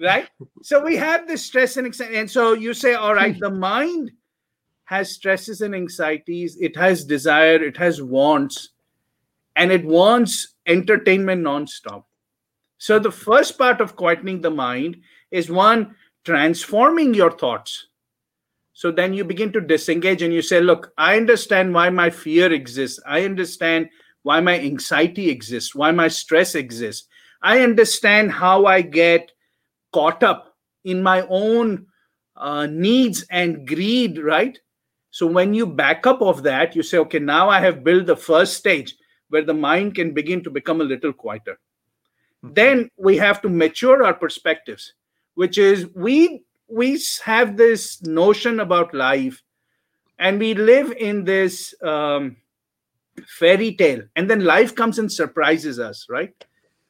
right? 0.00 0.28
So 0.62 0.82
we 0.84 0.96
have 0.96 1.26
this 1.26 1.44
stress 1.44 1.76
and 1.76 1.86
anxiety. 1.86 2.16
And 2.16 2.30
so 2.30 2.52
you 2.52 2.72
say, 2.74 2.94
all 2.94 3.14
right, 3.14 3.38
the 3.38 3.50
mind 3.50 4.12
has 4.84 5.12
stresses 5.12 5.60
and 5.60 5.74
anxieties, 5.74 6.56
it 6.60 6.76
has 6.76 7.04
desire, 7.04 7.62
it 7.62 7.76
has 7.76 8.00
wants, 8.00 8.70
and 9.56 9.72
it 9.72 9.84
wants 9.84 10.54
entertainment 10.66 11.42
nonstop. 11.42 12.04
So 12.78 12.98
the 12.98 13.10
first 13.10 13.58
part 13.58 13.80
of 13.80 13.96
quietening 13.96 14.42
the 14.42 14.50
mind 14.50 14.98
is 15.30 15.50
one, 15.50 15.96
transforming 16.24 17.14
your 17.14 17.30
thoughts. 17.30 17.86
So 18.72 18.90
then 18.90 19.14
you 19.14 19.24
begin 19.24 19.52
to 19.52 19.60
disengage 19.60 20.20
and 20.20 20.34
you 20.34 20.42
say, 20.42 20.60
Look, 20.60 20.92
I 20.98 21.16
understand 21.16 21.72
why 21.72 21.88
my 21.88 22.10
fear 22.10 22.52
exists. 22.52 23.00
I 23.06 23.24
understand 23.24 23.88
why 24.22 24.40
my 24.40 24.60
anxiety 24.60 25.30
exists, 25.30 25.74
why 25.74 25.92
my 25.92 26.08
stress 26.08 26.54
exists. 26.54 27.08
I 27.42 27.60
understand 27.60 28.32
how 28.32 28.66
I 28.66 28.82
get 28.82 29.32
caught 29.92 30.22
up 30.22 30.54
in 30.84 31.02
my 31.02 31.26
own 31.30 31.86
uh, 32.36 32.66
needs 32.66 33.24
and 33.30 33.66
greed, 33.66 34.18
right? 34.18 34.58
So 35.10 35.26
when 35.26 35.54
you 35.54 35.66
back 35.66 36.06
up 36.06 36.20
of 36.20 36.42
that, 36.42 36.76
you 36.76 36.82
say, 36.82 36.98
Okay, 36.98 37.18
now 37.18 37.48
I 37.48 37.60
have 37.60 37.82
built 37.82 38.04
the 38.04 38.16
first 38.16 38.58
stage 38.58 38.94
where 39.30 39.44
the 39.44 39.54
mind 39.54 39.94
can 39.94 40.12
begin 40.12 40.44
to 40.44 40.50
become 40.50 40.82
a 40.82 40.84
little 40.84 41.14
quieter. 41.14 41.58
Then 42.54 42.90
we 42.96 43.16
have 43.16 43.42
to 43.42 43.48
mature 43.48 44.04
our 44.04 44.14
perspectives, 44.14 44.94
which 45.34 45.58
is 45.58 45.86
we 45.94 46.42
we 46.68 47.00
have 47.24 47.56
this 47.56 48.02
notion 48.02 48.60
about 48.60 48.92
life 48.92 49.42
and 50.18 50.40
we 50.40 50.54
live 50.54 50.92
in 50.92 51.24
this 51.24 51.74
um, 51.82 52.36
fairy 53.26 53.74
tale. 53.74 54.02
And 54.16 54.28
then 54.28 54.44
life 54.44 54.74
comes 54.74 54.98
and 54.98 55.10
surprises 55.10 55.78
us 55.78 56.06
right? 56.08 56.32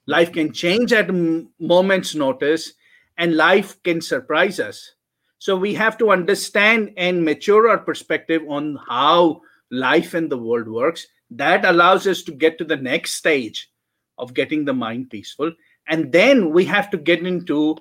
Life 0.06 0.32
can 0.32 0.52
change 0.52 0.92
at 0.92 1.10
a 1.10 1.46
moment's 1.58 2.14
notice 2.14 2.72
and 3.18 3.36
life 3.36 3.82
can 3.82 4.00
surprise 4.00 4.60
us. 4.60 4.92
So 5.38 5.56
we 5.56 5.74
have 5.74 5.98
to 5.98 6.10
understand 6.10 6.92
and 6.96 7.24
mature 7.24 7.68
our 7.68 7.78
perspective 7.78 8.42
on 8.48 8.78
how 8.88 9.42
life 9.70 10.14
and 10.14 10.30
the 10.30 10.38
world 10.38 10.68
works. 10.68 11.06
That 11.30 11.64
allows 11.64 12.06
us 12.06 12.22
to 12.22 12.32
get 12.32 12.56
to 12.58 12.64
the 12.64 12.76
next 12.76 13.14
stage 13.14 13.68
of 14.18 14.34
getting 14.34 14.64
the 14.64 14.72
mind 14.72 15.10
peaceful. 15.10 15.52
And 15.88 16.12
then 16.12 16.50
we 16.50 16.64
have 16.64 16.90
to 16.90 16.96
get 16.96 17.24
into 17.24 17.76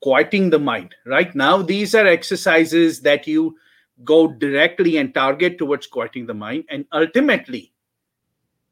quieting 0.00 0.50
the 0.50 0.58
mind 0.58 0.94
right? 1.06 1.34
Now 1.34 1.60
these 1.60 1.94
are 1.94 2.06
exercises 2.06 3.00
that 3.00 3.26
you 3.26 3.56
go 4.04 4.28
directly 4.28 4.96
and 4.98 5.12
target 5.12 5.58
towards 5.58 5.86
quieting 5.86 6.26
the 6.26 6.34
mind. 6.34 6.64
And 6.68 6.84
ultimately 6.92 7.72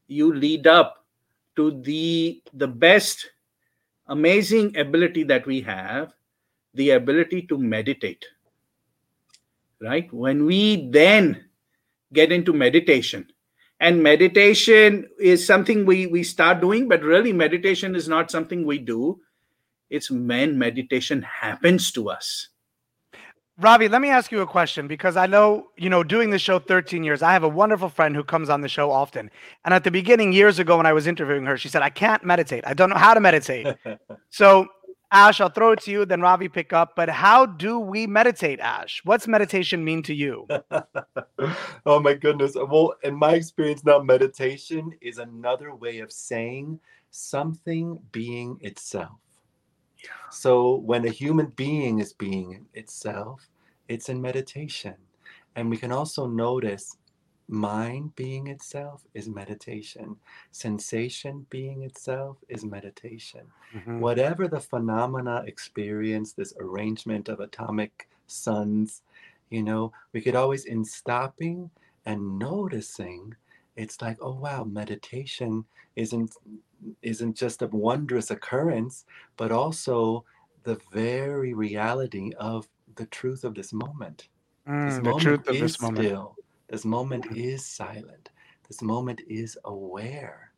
you 0.07 0.33
lead 0.33 0.67
up 0.67 1.05
to 1.57 1.83
the 1.83 2.43
the 2.53 2.69
best 2.69 3.31
amazing 4.09 4.77
ability 4.77 5.25
that 5.25 5.47
we 5.47 5.61
have 5.63 6.15
the 6.75 6.91
ability 6.91 7.43
to 7.43 7.59
meditate 7.59 8.25
right? 9.81 10.13
When 10.13 10.45
we 10.45 10.91
then 10.91 11.45
get 12.13 12.33
into 12.33 12.53
meditation 12.53 13.27
and 13.81 14.03
meditation 14.03 15.09
is 15.19 15.47
something 15.47 15.85
we 15.85 16.07
we 16.07 16.23
start 16.23 16.61
doing 16.61 16.89
but 16.89 17.03
really 17.03 17.33
meditation 17.33 17.95
is 17.95 18.09
not 18.09 18.31
something 18.31 18.65
we 18.65 18.79
do 18.79 19.21
it's 19.91 20.11
when 20.11 20.59
meditation 20.59 21.23
happens 21.23 21.93
to 21.93 22.09
us 22.09 22.49
Ravi, 23.59 23.89
let 23.89 24.03
me 24.03 24.11
ask 24.11 24.31
you 24.31 24.43
a 24.43 24.47
question 24.47 24.87
because 24.87 25.17
I 25.17 25.27
know, 25.27 25.69
you 25.79 25.89
know, 25.89 26.05
doing 26.05 26.29
the 26.29 26.39
show 26.39 26.59
13 26.59 27.03
years, 27.03 27.23
I 27.23 27.33
have 27.33 27.43
a 27.43 27.49
wonderful 27.49 27.89
friend 27.89 28.15
who 28.15 28.23
comes 28.23 28.51
on 28.51 28.61
the 28.61 28.69
show 28.69 28.91
often. 28.91 29.31
And 29.65 29.73
at 29.73 29.83
the 29.83 29.91
beginning, 29.91 30.35
years 30.35 30.59
ago, 30.59 30.77
when 30.77 30.85
I 30.85 30.93
was 30.93 31.07
interviewing 31.07 31.47
her, 31.47 31.57
she 31.57 31.71
said, 31.71 31.81
I 31.81 31.89
can't 31.89 32.23
meditate. 32.23 32.65
I 32.67 32.75
don't 32.75 32.91
know 32.91 32.97
how 32.97 33.15
to 33.15 33.21
meditate. 33.21 33.75
so, 34.29 34.67
Ash, 35.13 35.41
I'll 35.41 35.49
throw 35.49 35.73
it 35.73 35.81
to 35.83 35.91
you, 35.91 36.05
then 36.05 36.21
Ravi 36.21 36.49
pick 36.49 36.73
up. 36.73 36.97
But 36.97 37.09
how 37.09 37.47
do 37.47 37.79
we 37.79 38.07
meditate, 38.07 38.59
Ash? 38.61 39.01
What's 39.05 39.29
meditation 39.29 39.85
mean 39.85 40.03
to 40.03 40.15
you? 40.15 40.49
oh 41.87 42.01
my 42.01 42.15
goodness. 42.15 42.55
Well, 42.55 42.95
in 43.05 43.15
my 43.15 43.35
experience 43.35 43.85
now, 43.85 44.01
meditation 44.01 44.91
is 45.01 45.19
another 45.19 45.75
way 45.75 46.01
of 46.01 46.11
saying 46.11 46.81
something 47.11 47.99
being 48.11 48.59
itself. 48.61 49.13
So 50.31 50.77
when 50.77 51.07
a 51.07 51.11
human 51.11 51.47
being 51.57 52.01
is 52.01 52.13
being 52.13 52.67
itself, 52.75 53.49
it's 53.89 54.09
in 54.09 54.21
meditation. 54.21 54.95
And 55.55 55.71
we 55.71 55.77
can 55.77 55.93
also 55.93 56.27
notice 56.27 56.97
mind 57.49 58.15
being 58.17 58.47
itself 58.49 59.07
is 59.15 59.29
meditation, 59.29 60.21
sensation 60.51 61.47
being 61.51 61.83
itself 61.83 62.39
is 62.49 62.65
meditation. 62.65 63.53
Mhm. 63.73 64.07
Whatever 64.07 64.49
the 64.49 64.61
phenomena 64.61 65.43
experience, 65.47 66.33
this 66.33 66.55
arrangement 66.59 67.29
of 67.29 67.41
atomic 67.41 68.09
suns, 68.27 69.03
you 69.51 69.63
know, 69.63 69.93
we 70.13 70.21
could 70.21 70.35
always, 70.35 70.65
in 70.65 70.85
stopping 70.85 71.71
and 72.05 72.39
noticing, 72.39 73.37
it's 73.77 74.01
like, 74.03 74.19
oh 74.21 74.35
wow, 74.35 74.65
meditation 74.65 75.67
isn't 75.97 76.35
isn't 77.03 77.37
just 77.37 77.63
a 77.63 77.67
wondrous 77.69 78.31
occurrence, 78.31 79.05
but 79.37 79.53
also 79.53 80.25
the 80.65 80.77
very 80.93 81.55
reality 81.55 82.33
of 82.39 82.69
the 82.97 83.07
truth 83.07 83.45
of 83.45 83.55
this 83.55 83.73
moment. 83.73 84.29
This 84.85 85.01
Mm, 85.01 85.05
the 85.05 85.15
moment 85.15 85.15
truth 85.15 85.49
of 85.49 85.59
is 85.59 85.59
this 85.59 85.81
moment. 85.81 86.13
still. 86.13 86.36
This 86.69 86.85
moment 86.85 87.27
is 87.37 87.65
silent. 87.65 88.31
This 88.69 88.83
moment 88.83 89.21
is 89.29 89.57
aware. 89.65 90.53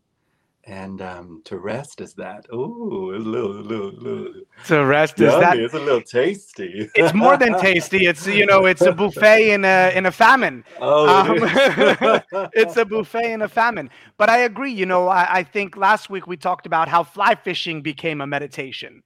And 0.64 1.01
um, 1.01 1.40
to 1.44 1.59
rest 1.59 2.01
is 2.03 2.12
that. 2.14 2.47
Ooh, 2.53 3.12
it's 3.14 3.25
a 3.25 3.29
little, 3.29 3.53
little, 3.53 3.90
little 3.92 4.35
So 4.64 4.85
rest 4.85 5.18
is 5.21 5.33
that 5.40 5.59
It's 5.59 5.73
a 5.73 5.79
little 5.79 6.03
tasty. 6.03 6.90
it's 6.94 7.14
more 7.14 7.38
than 7.38 7.59
tasty. 7.59 8.07
It's 8.07 8.27
you 8.27 8.44
know, 8.44 8.66
it's 8.66 8.83
a 8.83 8.92
buffet 8.92 9.53
in 9.53 9.64
a 9.64 9.92
in 9.94 10.05
a 10.05 10.11
famine. 10.12 10.64
Oh, 10.79 11.07
Um, 11.09 11.38
it's 12.53 12.77
a 12.77 12.85
buffet 12.85 13.33
in 13.33 13.42
a 13.42 13.49
famine. 13.49 13.88
But 14.18 14.29
I 14.29 14.38
agree. 14.40 14.73
You 14.73 14.85
know, 14.85 15.09
I, 15.09 15.38
I 15.38 15.42
think 15.42 15.77
last 15.77 16.11
week 16.11 16.27
we 16.27 16.37
talked 16.37 16.66
about 16.66 16.88
how 16.88 17.03
fly 17.03 17.35
fishing 17.35 17.81
became 17.81 18.21
a 18.21 18.27
meditation. 18.27 19.03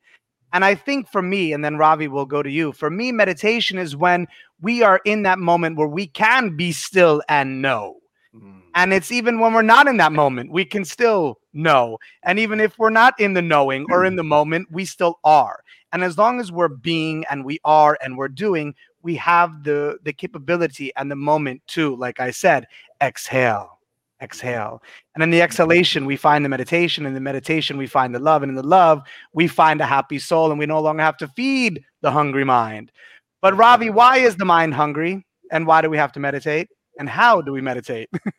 And 0.52 0.64
I 0.64 0.74
think 0.74 1.08
for 1.08 1.22
me, 1.22 1.52
and 1.52 1.64
then 1.64 1.78
Ravi 1.78 2.08
will 2.08 2.26
go 2.26 2.42
to 2.42 2.50
you. 2.50 2.72
For 2.72 2.90
me, 2.90 3.10
meditation 3.12 3.78
is 3.78 3.96
when 3.96 4.28
we 4.60 4.82
are 4.82 5.00
in 5.04 5.22
that 5.22 5.38
moment 5.38 5.76
where 5.76 5.88
we 5.88 6.06
can 6.06 6.56
be 6.56 6.72
still 6.72 7.22
and 7.28 7.62
know. 7.62 7.96
Mm. 8.34 8.60
And 8.74 8.92
it's 8.92 9.10
even 9.10 9.40
when 9.40 9.52
we're 9.52 9.62
not 9.62 9.88
in 9.88 9.96
that 9.98 10.12
moment, 10.12 10.52
we 10.52 10.64
can 10.64 10.84
still 10.84 11.38
know. 11.52 11.98
And 12.22 12.38
even 12.38 12.60
if 12.60 12.78
we're 12.78 12.90
not 12.90 13.18
in 13.18 13.34
the 13.34 13.42
knowing 13.42 13.86
or 13.90 14.04
in 14.04 14.16
the 14.16 14.24
moment, 14.24 14.68
we 14.70 14.84
still 14.84 15.18
are. 15.24 15.62
And 15.92 16.02
as 16.02 16.16
long 16.16 16.40
as 16.40 16.50
we're 16.50 16.68
being 16.68 17.24
and 17.30 17.44
we 17.44 17.58
are 17.64 17.98
and 18.02 18.16
we're 18.16 18.28
doing, 18.28 18.74
we 19.02 19.16
have 19.16 19.64
the 19.64 19.98
the 20.04 20.12
capability 20.12 20.92
and 20.96 21.10
the 21.10 21.16
moment 21.16 21.62
to, 21.68 21.96
like 21.96 22.20
I 22.20 22.30
said, 22.30 22.66
exhale, 23.02 23.78
exhale. 24.22 24.82
And 25.14 25.22
in 25.22 25.30
the 25.30 25.42
exhalation, 25.42 26.06
we 26.06 26.16
find 26.16 26.44
the 26.44 26.48
meditation. 26.48 27.04
In 27.04 27.14
the 27.14 27.20
meditation, 27.20 27.76
we 27.76 27.86
find 27.86 28.14
the 28.14 28.18
love. 28.18 28.42
And 28.42 28.50
in 28.50 28.56
the 28.56 28.62
love, 28.62 29.02
we 29.32 29.48
find 29.48 29.80
a 29.80 29.86
happy 29.86 30.18
soul. 30.18 30.50
And 30.50 30.58
we 30.58 30.66
no 30.66 30.80
longer 30.80 31.02
have 31.02 31.16
to 31.18 31.28
feed 31.28 31.82
the 32.00 32.10
hungry 32.10 32.44
mind. 32.44 32.92
But 33.40 33.56
Ravi, 33.56 33.90
why 33.90 34.18
is 34.18 34.36
the 34.36 34.44
mind 34.44 34.74
hungry? 34.74 35.24
And 35.50 35.66
why 35.66 35.82
do 35.82 35.90
we 35.90 35.98
have 35.98 36.12
to 36.12 36.20
meditate? 36.20 36.68
And 36.98 37.08
how 37.08 37.40
do 37.40 37.52
we 37.52 37.60
meditate? 37.62 38.10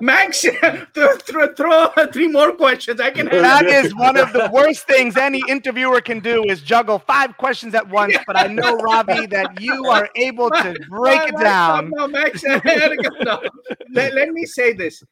Max, 0.00 0.44
throw, 0.92 1.16
throw, 1.16 1.54
throw 1.54 1.88
three 2.12 2.28
more 2.28 2.52
questions. 2.52 3.00
I 3.00 3.10
can 3.10 3.26
that 3.26 3.64
is 3.64 3.94
one 3.94 4.16
of 4.18 4.32
the 4.32 4.50
worst 4.52 4.86
things 4.86 5.16
any 5.16 5.42
interviewer 5.48 6.00
can 6.00 6.20
do 6.20 6.44
is 6.44 6.60
juggle 6.60 6.98
five 6.98 7.36
questions 7.36 7.74
at 7.74 7.88
once. 7.88 8.16
But 8.26 8.36
I 8.38 8.46
know, 8.48 8.76
Ravi, 8.76 9.26
that 9.26 9.60
you 9.60 9.86
are 9.86 10.08
able 10.16 10.50
to 10.50 10.74
break 10.90 11.20
No, 11.20 11.26
it 11.26 11.42
down. 11.42 11.90
No, 11.90 12.06
no, 12.06 12.08
Max, 12.08 12.44
I 12.48 12.58
gotta 12.58 12.96
go. 12.96 13.08
No. 13.24 13.42
Let, 13.92 14.14
let 14.14 14.28
me 14.30 14.44
say 14.44 14.72
this. 14.74 15.02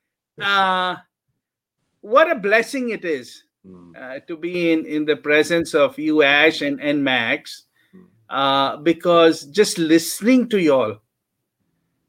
Uh, 0.40 0.96
what 2.00 2.30
a 2.30 2.34
blessing 2.34 2.90
it 2.90 3.04
is 3.04 3.44
Mm. 3.64 3.94
uh, 3.96 4.18
to 4.26 4.36
be 4.36 4.72
in, 4.72 4.84
in 4.86 5.04
the 5.04 5.14
presence 5.14 5.72
of 5.72 5.96
you, 5.96 6.24
Ash, 6.24 6.62
and, 6.62 6.80
and 6.80 7.04
Max, 7.04 7.66
uh, 8.32 8.76
because 8.78 9.44
just 9.44 9.78
listening 9.78 10.48
to 10.48 10.60
y'all, 10.60 10.98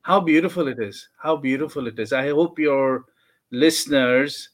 how 0.01 0.19
beautiful 0.19 0.67
it 0.67 0.79
is. 0.79 1.09
How 1.21 1.35
beautiful 1.35 1.87
it 1.87 1.99
is. 1.99 2.13
I 2.13 2.29
hope 2.29 2.57
your 2.57 3.05
listeners 3.51 4.49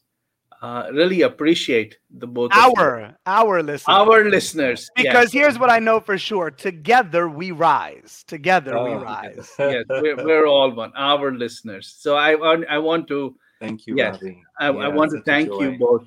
uh, 0.62 0.90
really 0.92 1.22
appreciate 1.22 1.96
the 2.10 2.26
both 2.26 2.52
of 2.52 2.58
you. 2.58 2.74
Our, 2.76 3.16
our 3.24 3.62
listeners. 3.62 3.88
our 3.88 4.24
listeners. 4.28 4.90
yes. 4.96 5.06
Because 5.06 5.32
here's 5.32 5.58
what 5.58 5.70
I 5.70 5.78
know 5.78 6.00
for 6.00 6.18
sure: 6.18 6.50
together 6.50 7.28
we 7.28 7.50
rise. 7.50 8.24
Together 8.26 8.72
we 8.84 8.90
Oh, 8.90 9.00
rise. 9.02 9.50
yes, 9.58 9.84
we're, 9.88 10.22
we're 10.22 10.46
all 10.46 10.70
one, 10.74 10.92
our 10.96 11.32
listeners. 11.32 11.94
So 11.98 12.16
I 12.16 12.34
want 12.34 12.66
I 12.68 12.78
want 12.78 13.08
to 13.08 13.36
Thank 13.60 13.86
you, 13.86 13.94
Yes. 13.96 14.14
Ravi. 14.14 14.42
I, 14.58 14.68
I 14.68 14.88
want 14.88 15.10
to 15.12 15.20
thank 15.22 15.48
you 15.48 15.76
both. 15.78 16.06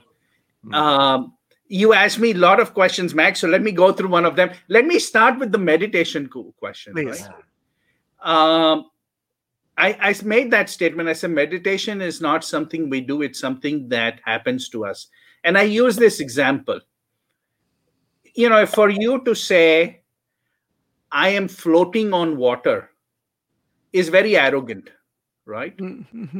Mm. 0.65 0.73
Um, 0.73 1.33
you 1.67 1.93
asked 1.93 2.19
me 2.19 2.31
a 2.31 2.37
lot 2.37 2.59
of 2.59 2.73
questions, 2.73 3.13
Max. 3.13 3.39
So 3.39 3.47
let 3.47 3.61
me 3.61 3.71
go 3.71 3.91
through 3.91 4.09
one 4.09 4.25
of 4.25 4.35
them. 4.35 4.51
Let 4.67 4.85
me 4.85 4.99
start 4.99 5.39
with 5.39 5.51
the 5.51 5.57
meditation 5.57 6.29
question. 6.59 6.93
Please. 6.93 7.21
right? 7.21 7.33
Um, 8.21 8.85
I, 9.77 9.97
I 9.99 10.15
made 10.23 10.51
that 10.51 10.69
statement. 10.69 11.09
I 11.09 11.13
said 11.13 11.31
meditation 11.31 12.01
is 12.01 12.21
not 12.21 12.43
something 12.43 12.89
we 12.89 13.01
do; 13.01 13.21
it's 13.21 13.39
something 13.39 13.89
that 13.89 14.19
happens 14.23 14.69
to 14.69 14.85
us. 14.85 15.07
And 15.43 15.57
I 15.57 15.63
use 15.63 15.95
this 15.95 16.19
example. 16.19 16.79
You 18.35 18.49
know, 18.49 18.65
for 18.65 18.89
you 18.89 19.23
to 19.23 19.33
say, 19.33 20.01
"I 21.11 21.29
am 21.29 21.47
floating 21.47 22.13
on 22.13 22.37
water," 22.37 22.91
is 23.93 24.09
very 24.09 24.37
arrogant, 24.37 24.91
right? 25.45 25.75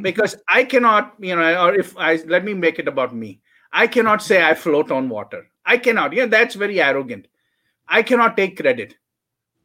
because 0.02 0.36
I 0.48 0.64
cannot, 0.64 1.16
you 1.20 1.36
know, 1.36 1.66
or 1.66 1.76
if 1.76 1.98
I 1.98 2.16
let 2.28 2.46
me 2.46 2.54
make 2.54 2.78
it 2.78 2.88
about 2.88 3.16
me, 3.16 3.42
I 3.74 3.88
cannot 3.88 4.22
say 4.22 4.44
I 4.44 4.54
float 4.54 4.92
on 4.92 5.10
water. 5.10 5.48
I 5.66 5.78
cannot. 5.78 6.14
Yeah, 6.14 6.28
that's 6.28 6.54
very 6.56 6.80
arrogant. 6.80 7.28
I 7.88 8.04
cannot 8.04 8.38
take 8.38 8.58
credit. 8.58 8.96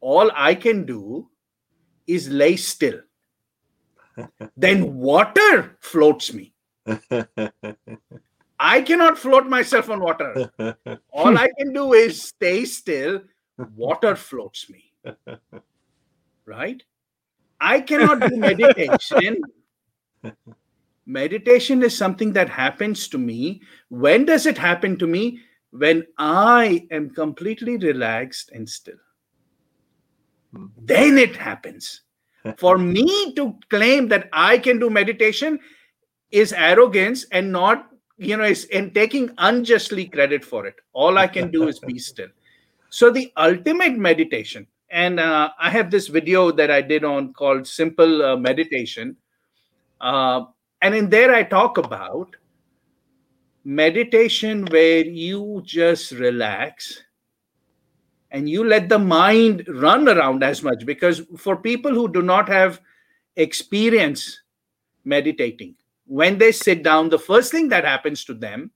All 0.01 0.31
I 0.35 0.55
can 0.55 0.85
do 0.85 1.29
is 2.07 2.27
lay 2.27 2.55
still. 2.55 3.01
then 4.57 4.95
water 4.95 5.77
floats 5.79 6.33
me. 6.33 6.53
I 8.59 8.81
cannot 8.81 9.17
float 9.17 9.47
myself 9.47 9.89
on 9.89 10.01
water. 10.01 10.51
All 11.11 11.37
I 11.37 11.49
can 11.57 11.71
do 11.71 11.93
is 11.93 12.21
stay 12.21 12.65
still. 12.65 13.21
Water 13.75 14.15
floats 14.15 14.69
me. 14.69 14.91
Right? 16.45 16.81
I 17.61 17.79
cannot 17.81 18.21
do 18.21 18.35
meditation. 18.35 19.39
Meditation 21.09 21.81
is 21.81 21.97
something 21.97 22.33
that 22.33 22.49
happens 22.49 23.07
to 23.07 23.17
me. 23.17 23.61
When 23.89 24.25
does 24.25 24.45
it 24.45 24.59
happen 24.59 24.95
to 24.99 25.07
me? 25.07 25.39
When 25.71 26.05
I 26.19 26.85
am 26.91 27.09
completely 27.09 27.77
relaxed 27.77 28.51
and 28.53 28.69
still. 28.69 28.99
Mhm. 30.53 30.69
Then 30.77 31.17
it 31.17 31.35
happens. 31.35 32.01
For 32.57 32.77
me 32.77 33.33
to 33.33 33.57
claim 33.69 34.07
that 34.09 34.29
I 34.33 34.59
can 34.59 34.77
do 34.77 34.89
meditation 34.89 35.59
is 36.29 36.53
arrogance 36.53 37.25
and 37.31 37.51
not, 37.51 37.89
you 38.17 38.37
know, 38.37 38.43
is 38.43 38.67
and 38.71 38.93
taking 38.93 39.31
unjustly 39.39 40.05
credit 40.05 40.45
for 40.45 40.67
it. 40.67 40.75
All 40.93 41.17
I 41.17 41.25
can 41.27 41.49
do 41.49 41.67
is 41.67 41.79
be 41.79 41.97
still. 42.11 42.29
So 42.89 43.09
the 43.09 43.33
ultimate 43.35 43.97
meditation, 43.97 44.67
and 44.91 45.19
uh, 45.19 45.49
I 45.59 45.71
have 45.71 45.89
this 45.89 46.07
video 46.07 46.51
that 46.51 46.69
I 46.69 46.81
did 46.81 47.03
on 47.03 47.33
called 47.33 47.67
Simple 47.67 48.23
uh, 48.23 48.37
Meditation, 48.37 49.17
uh, 50.01 50.45
and 50.81 50.95
in 50.95 51.09
there 51.09 51.33
I 51.33 51.43
talk 51.43 51.77
about 51.77 52.35
meditation 53.63 54.65
where 54.65 55.05
you 55.05 55.61
just 55.65 56.11
relax 56.11 57.03
and 58.31 58.49
you 58.49 58.63
let 58.63 58.89
the 58.89 58.99
mind 58.99 59.65
run 59.67 60.07
around 60.07 60.43
as 60.43 60.63
much 60.63 60.85
because 60.85 61.21
for 61.37 61.57
people 61.57 61.93
who 61.93 62.07
do 62.11 62.21
not 62.21 62.47
have 62.47 62.79
experience 63.35 64.41
meditating 65.03 65.75
when 66.05 66.37
they 66.37 66.51
sit 66.51 66.83
down 66.83 67.09
the 67.09 67.19
first 67.19 67.51
thing 67.51 67.69
that 67.69 67.85
happens 67.85 68.23
to 68.25 68.33
them 68.33 68.71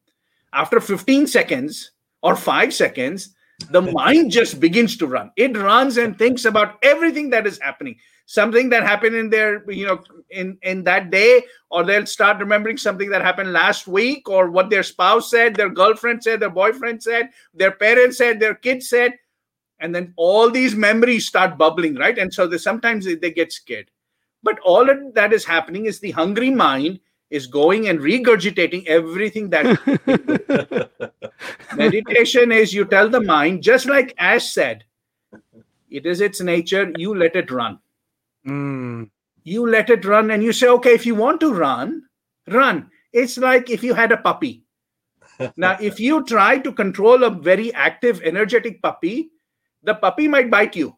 after 0.54 0.80
15 0.80 1.28
seconds 1.28 1.92
or 2.22 2.36
5 2.36 2.74
seconds 2.74 3.36
the 3.70 3.82
mind 3.94 4.32
just 4.32 4.60
begins 4.60 4.98
to 4.98 5.08
run. 5.08 5.32
It 5.36 5.58
runs 5.58 5.98
and 5.98 6.18
thinks 6.18 6.46
about 6.46 6.78
everything 6.84 7.30
that 7.32 7.48
is 7.48 7.60
happening. 7.62 7.98
Something 8.26 8.70
that 8.70 8.84
happened 8.84 9.16
in 9.16 9.30
their, 9.30 9.70
you 9.70 9.86
know, 9.86 10.02
in 10.30 10.58
in 10.62 10.84
that 10.86 11.12
day, 11.12 11.44
or 11.70 11.84
they'll 11.84 12.06
start 12.06 12.40
remembering 12.40 12.78
something 12.78 13.10
that 13.10 13.22
happened 13.22 13.52
last 13.52 13.88
week, 13.88 14.30
or 14.30 14.50
what 14.50 14.70
their 14.70 14.84
spouse 14.84 15.30
said, 15.30 15.56
their 15.56 15.70
girlfriend 15.70 16.24
said, 16.24 16.40
their 16.40 16.50
boyfriend 16.50 17.04
said, 17.04 17.30
their 17.54 17.72
parents 17.72 18.18
said, 18.18 18.40
their 18.40 18.56
kids 18.56 18.90
said, 18.90 19.14
and 19.80 19.94
then 19.94 20.14
all 20.16 20.50
these 20.50 20.74
memories 20.74 21.28
start 21.28 21.58
bubbling, 21.58 21.96
right? 21.96 22.18
And 22.18 22.34
so 22.34 22.48
they 22.48 22.58
sometimes 22.58 23.06
they, 23.06 23.16
they 23.16 23.32
get 23.32 23.52
scared. 23.52 23.90
But 24.42 24.60
all 24.60 24.86
that 25.14 25.34
is 25.34 25.46
happening 25.46 25.86
is 25.86 26.00
the 26.00 26.12
hungry 26.12 26.50
mind 26.50 27.00
is 27.34 27.48
going 27.48 27.88
and 27.88 28.00
regurgitating 28.00 28.86
everything 28.86 29.50
that 29.50 29.66
meditation 31.76 32.52
is 32.52 32.74
you 32.74 32.86
tell 32.86 33.10
the 33.10 33.20
mind 33.20 33.64
just 33.64 33.88
like 33.88 34.14
ash 34.20 34.52
said 34.52 34.84
it 35.90 36.06
is 36.06 36.22
its 36.22 36.42
nature 36.42 36.92
you 36.96 37.16
let 37.16 37.36
it 37.36 37.50
run 37.50 37.80
Mm. 38.48 39.10
you 39.44 39.70
let 39.70 39.90
it 39.90 40.06
run 40.06 40.32
and 40.32 40.44
you 40.44 40.52
say 40.52 40.68
okay 40.68 40.94
if 40.94 41.06
you 41.06 41.16
want 41.16 41.40
to 41.40 41.54
run 41.54 42.04
run. 42.48 42.90
It's 43.14 43.38
like 43.38 43.70
if 43.70 43.84
you 43.84 43.94
had 43.94 44.12
a 44.12 44.18
puppy. 44.18 44.66
Now 45.58 45.78
if 45.80 46.00
you 46.00 46.24
try 46.26 46.60
to 46.60 46.72
control 46.72 47.24
a 47.24 47.30
very 47.30 47.74
active 47.74 48.22
energetic 48.24 48.82
puppy 48.82 49.30
the 49.84 49.96
puppy 49.96 50.28
might 50.28 50.50
bite 50.50 50.76
you. 50.76 50.96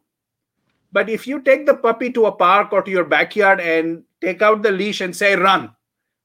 But 0.92 1.10
if 1.10 1.26
you 1.26 1.42
take 1.42 1.66
the 1.66 1.74
puppy 1.74 2.10
to 2.12 2.26
a 2.26 2.32
park 2.32 2.72
or 2.72 2.82
to 2.82 2.90
your 2.90 3.04
backyard 3.04 3.60
and 3.60 4.04
take 4.20 4.42
out 4.42 4.62
the 4.62 4.70
leash 4.70 5.00
and 5.00 5.14
say 5.14 5.36
run. 5.36 5.74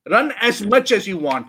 Run 0.10 0.34
as 0.40 0.62
much 0.62 0.92
as 0.92 1.08
you 1.08 1.18
want. 1.18 1.48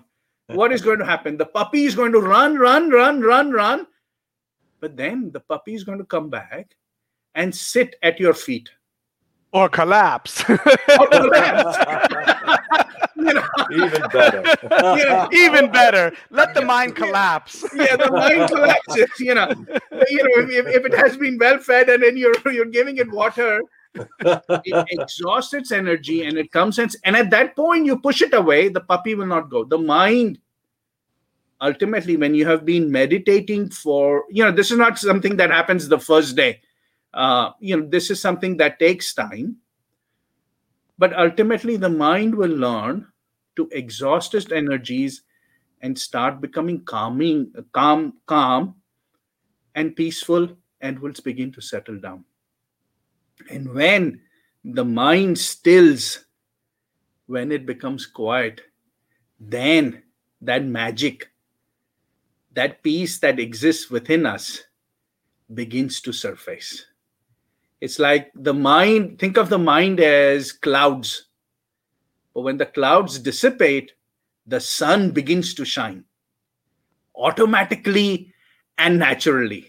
What 0.49 0.73
is 0.73 0.83
going 0.83 0.99
to 0.99 1.07
happen? 1.07 1.37
The 1.37 1.47
puppy 1.47 1.85
is 1.85 1.95
going 1.95 2.13
to 2.13 2.21
run 2.21 2.57
run 2.57 2.91
run 2.91 3.21
run 3.21 3.51
run. 3.53 3.87
But 4.81 4.97
then 4.97 5.31
the 5.31 5.41
puppy 5.41 5.75
is 5.75 5.85
going 5.85 5.99
to 5.99 6.05
come 6.05 6.29
back 6.29 6.75
and 7.35 7.55
sit 7.55 7.97
at 8.03 8.21
your 8.21 8.35
feet 8.35 8.69
Or 9.53 9.69
collapse. 9.69 10.45
you 13.17 13.35
know, 13.35 13.45
Even 13.71 14.09
better. 14.13 14.43
Yeah. 14.73 15.29
Even 15.33 15.71
better. 15.71 16.13
Let 16.31 16.55
the 16.55 16.63
mind 16.63 16.97
collapse. 16.97 17.65
yeah, 17.75 17.97
the 17.97 18.11
mind 18.11 18.49
collapses. 18.49 19.11
You 19.19 19.35
know, 19.35 19.49
you 20.09 20.23
know, 20.23 20.49
if, 20.51 20.67
if 20.67 20.85
it 20.87 20.95
has 20.95 21.17
been 21.17 21.39
well 21.39 21.59
fed 21.59 21.89
and 21.89 22.03
then 22.03 22.17
you're 22.17 22.35
you're 22.51 22.67
giving 22.67 22.97
it 22.97 23.11
water, 23.13 23.61
it 23.95 24.87
exhausts 24.91 25.55
its 25.55 25.71
energy 25.71 26.25
and 26.25 26.37
it 26.39 26.51
comes 26.51 26.79
and 26.79 26.95
and 27.05 27.17
at 27.17 27.31
that 27.31 27.55
point 27.55 27.87
you 27.87 27.99
push 27.99 28.23
it 28.23 28.35
away. 28.35 28.69
The 28.69 28.81
puppy 28.81 29.15
will 29.15 29.27
not 29.27 29.51
go. 29.51 29.65
The 29.65 29.79
mind, 29.79 30.39
ultimately, 31.61 32.17
when 32.17 32.35
you 32.35 32.47
have 32.47 32.65
been 32.65 32.91
meditating 32.91 33.71
for, 33.71 34.25
you 34.31 34.45
know, 34.45 34.53
this 34.53 34.71
is 34.71 34.79
not 34.79 34.99
something 34.99 35.37
that 35.37 35.51
happens 35.51 35.89
the 35.89 36.01
first 36.01 36.37
day. 36.37 36.61
Uh, 37.15 37.51
you 37.61 37.77
know, 37.77 37.87
this 37.87 38.11
is 38.11 38.21
something 38.21 38.57
that 38.57 38.79
takes 38.79 39.15
time. 39.15 39.57
But 40.99 41.19
ultimately, 41.19 41.77
the 41.77 41.89
mind 41.89 42.35
will 42.35 42.51
learn 42.51 43.09
to 43.57 43.69
exhaust 43.73 44.35
its 44.35 44.53
energies 44.53 45.23
and 45.81 45.99
start 45.99 46.41
becoming 46.41 46.85
calming, 46.85 47.53
calm, 47.73 48.15
calm, 48.27 48.77
and 49.75 49.97
peaceful, 49.97 50.57
and 50.81 50.99
will 50.99 51.13
begin 51.25 51.53
to 51.53 51.61
settle 51.61 51.99
down. 51.99 52.25
And 53.51 53.73
when 53.75 54.21
the 54.65 54.85
mind 54.85 55.39
stills, 55.39 56.25
when 57.27 57.51
it 57.51 57.67
becomes 57.67 58.07
quiet, 58.07 58.61
then 59.41 60.03
that 60.41 60.65
magic, 60.65 61.31
that 62.53 62.83
peace 62.83 63.19
that 63.21 63.41
exists 63.41 63.91
within 63.91 64.27
us 64.27 64.63
begins 65.53 66.01
to 66.03 66.13
surface. 66.13 66.87
It's 67.83 67.99
like 67.99 68.31
the 68.37 68.55
mind, 68.55 69.19
think 69.19 69.37
of 69.37 69.49
the 69.49 69.59
mind 69.59 69.99
as 69.99 70.53
clouds. 70.53 71.27
But 72.33 72.43
when 72.43 72.57
the 72.57 72.67
clouds 72.67 73.19
dissipate, 73.19 73.91
the 74.47 74.61
sun 74.61 75.11
begins 75.11 75.53
to 75.55 75.65
shine 75.65 76.05
automatically 77.17 78.33
and 78.79 78.99
naturally. 79.01 79.67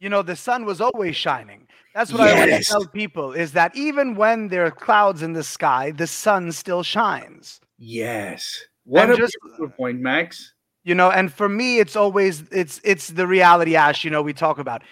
You 0.00 0.08
know, 0.08 0.22
the 0.22 0.34
sun 0.36 0.64
was 0.64 0.80
always 0.80 1.14
shining. 1.14 1.68
That's 1.94 2.12
what 2.12 2.22
I 2.22 2.32
always 2.32 2.50
Yes. 2.50 2.68
tell 2.68 2.86
people 2.86 3.32
is 3.32 3.52
that 3.52 3.74
even 3.76 4.16
when 4.16 4.48
there 4.48 4.66
are 4.66 4.70
clouds 4.72 5.22
in 5.22 5.32
the 5.34 5.42
sky, 5.44 5.92
the 5.92 6.06
sun 6.08 6.50
still 6.52 6.82
shines. 6.82 7.60
Yes. 7.78 8.64
What 8.84 9.04
And 9.04 9.12
a 9.12 9.16
just- 9.16 9.36
beautiful 9.42 9.70
point, 9.70 10.00
Max. 10.00 10.54
You 10.84 10.94
know, 10.96 11.10
and 11.10 11.32
for 11.32 11.48
me, 11.48 11.78
it's 11.78 11.94
always 11.96 12.42
it's 12.50 12.80
it's 12.82 13.08
the 13.08 13.26
reality, 13.26 13.76
Ash, 13.76 14.04
you 14.04 14.10
know, 14.10 14.22
we 14.22 14.32
talk 14.32 14.58
about. 14.58 14.82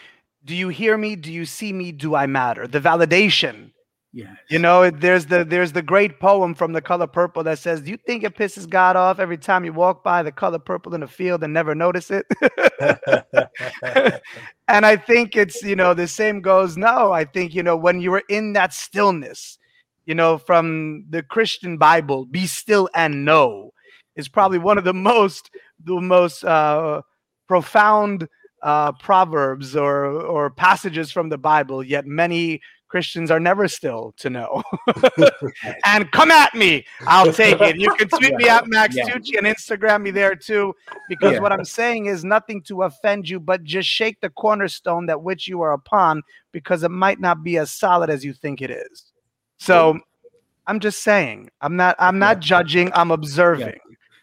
Do 0.46 0.54
you 0.54 0.68
hear 0.68 0.96
me? 0.96 1.16
Do 1.16 1.32
you 1.32 1.44
see 1.44 1.72
me? 1.72 1.90
Do 1.90 2.14
I 2.14 2.26
matter? 2.26 2.68
The 2.68 2.80
validation. 2.80 3.72
Yes. 4.12 4.36
You 4.48 4.60
know, 4.60 4.88
there's 4.88 5.26
the 5.26 5.44
there's 5.44 5.72
the 5.72 5.82
great 5.82 6.20
poem 6.20 6.54
from 6.54 6.72
the 6.72 6.80
color 6.80 7.08
purple 7.08 7.42
that 7.42 7.58
says, 7.58 7.82
"Do 7.82 7.90
you 7.90 7.98
think 7.98 8.22
it 8.22 8.36
pisses 8.36 8.66
God 8.66 8.96
off 8.96 9.18
every 9.18 9.36
time 9.36 9.64
you 9.64 9.72
walk 9.72 10.04
by 10.04 10.22
the 10.22 10.32
color 10.32 10.60
purple 10.60 10.94
in 10.94 11.02
a 11.02 11.08
field 11.08 11.42
and 11.42 11.52
never 11.52 11.74
notice 11.74 12.10
it?" 12.10 12.24
and 14.68 14.86
I 14.86 14.96
think 14.96 15.36
it's 15.36 15.62
you 15.62 15.76
know 15.76 15.92
the 15.92 16.06
same 16.08 16.40
goes. 16.40 16.76
No, 16.78 17.12
I 17.12 17.24
think 17.24 17.54
you 17.54 17.62
know 17.62 17.76
when 17.76 18.00
you 18.00 18.12
were 18.12 18.22
in 18.30 18.54
that 18.54 18.72
stillness, 18.72 19.58
you 20.06 20.14
know, 20.14 20.38
from 20.38 21.04
the 21.10 21.22
Christian 21.22 21.76
Bible, 21.76 22.24
"Be 22.24 22.46
still 22.46 22.88
and 22.94 23.24
know," 23.24 23.72
is 24.14 24.28
probably 24.28 24.58
one 24.58 24.78
of 24.78 24.84
the 24.84 24.94
most 24.94 25.50
the 25.84 26.00
most 26.00 26.44
uh, 26.44 27.02
profound 27.48 28.28
uh, 28.62 28.92
proverbs 28.92 29.76
or 29.76 30.06
or 30.06 30.50
passages 30.50 31.10
from 31.12 31.28
the 31.28 31.38
Bible. 31.38 31.82
Yet 31.82 32.06
many 32.06 32.60
Christians 32.88 33.30
are 33.30 33.40
never 33.40 33.66
still 33.68 34.14
to 34.18 34.30
know. 34.30 34.62
and 35.84 36.10
come 36.12 36.30
at 36.30 36.54
me, 36.54 36.84
I'll 37.06 37.32
take 37.32 37.60
it. 37.60 37.76
You 37.76 37.90
can 37.90 38.08
tweet 38.08 38.34
me 38.36 38.48
at 38.48 38.68
Max 38.68 38.94
Yeah. 38.94 39.08
Tucci 39.08 39.36
and 39.36 39.46
Instagram 39.46 40.02
me 40.02 40.12
there 40.12 40.36
too, 40.36 40.72
because 41.08 41.32
Yeah. 41.32 41.40
what 41.40 41.52
I'm 41.52 41.64
saying 41.64 42.06
is 42.06 42.24
nothing 42.24 42.62
to 42.62 42.84
offend 42.84 43.28
you, 43.28 43.40
but 43.40 43.64
just 43.64 43.88
shake 43.88 44.20
the 44.20 44.30
cornerstone 44.30 45.06
that 45.06 45.22
which 45.22 45.48
you 45.48 45.62
are 45.62 45.72
upon, 45.72 46.22
because 46.52 46.84
it 46.84 46.90
might 46.90 47.20
not 47.20 47.42
be 47.42 47.58
as 47.58 47.72
solid 47.72 48.08
as 48.08 48.24
you 48.24 48.32
think 48.32 48.62
it 48.62 48.70
is. 48.70 49.12
So 49.58 49.98
I'm 50.68 50.80
just 50.80 51.02
saying, 51.02 51.50
I'm 51.60 51.76
not 51.76 51.96
I'm 51.98 52.18
not 52.18 52.40
judging, 52.40 52.92
I'm 52.94 53.10
observing. 53.10 53.78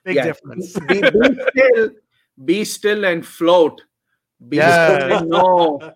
Big 0.05 0.15
Yeah. 0.15 0.23
difference. 0.23 0.77
Be, 0.79 1.01
be 1.01 1.09
still, 1.49 1.89
be 2.45 2.65
still 2.65 3.05
and 3.05 3.25
float. 3.25 3.81
Be 4.49 4.57
Yeah. 4.57 4.73
still 4.97 5.17
and 5.17 5.29
know. 5.33 5.93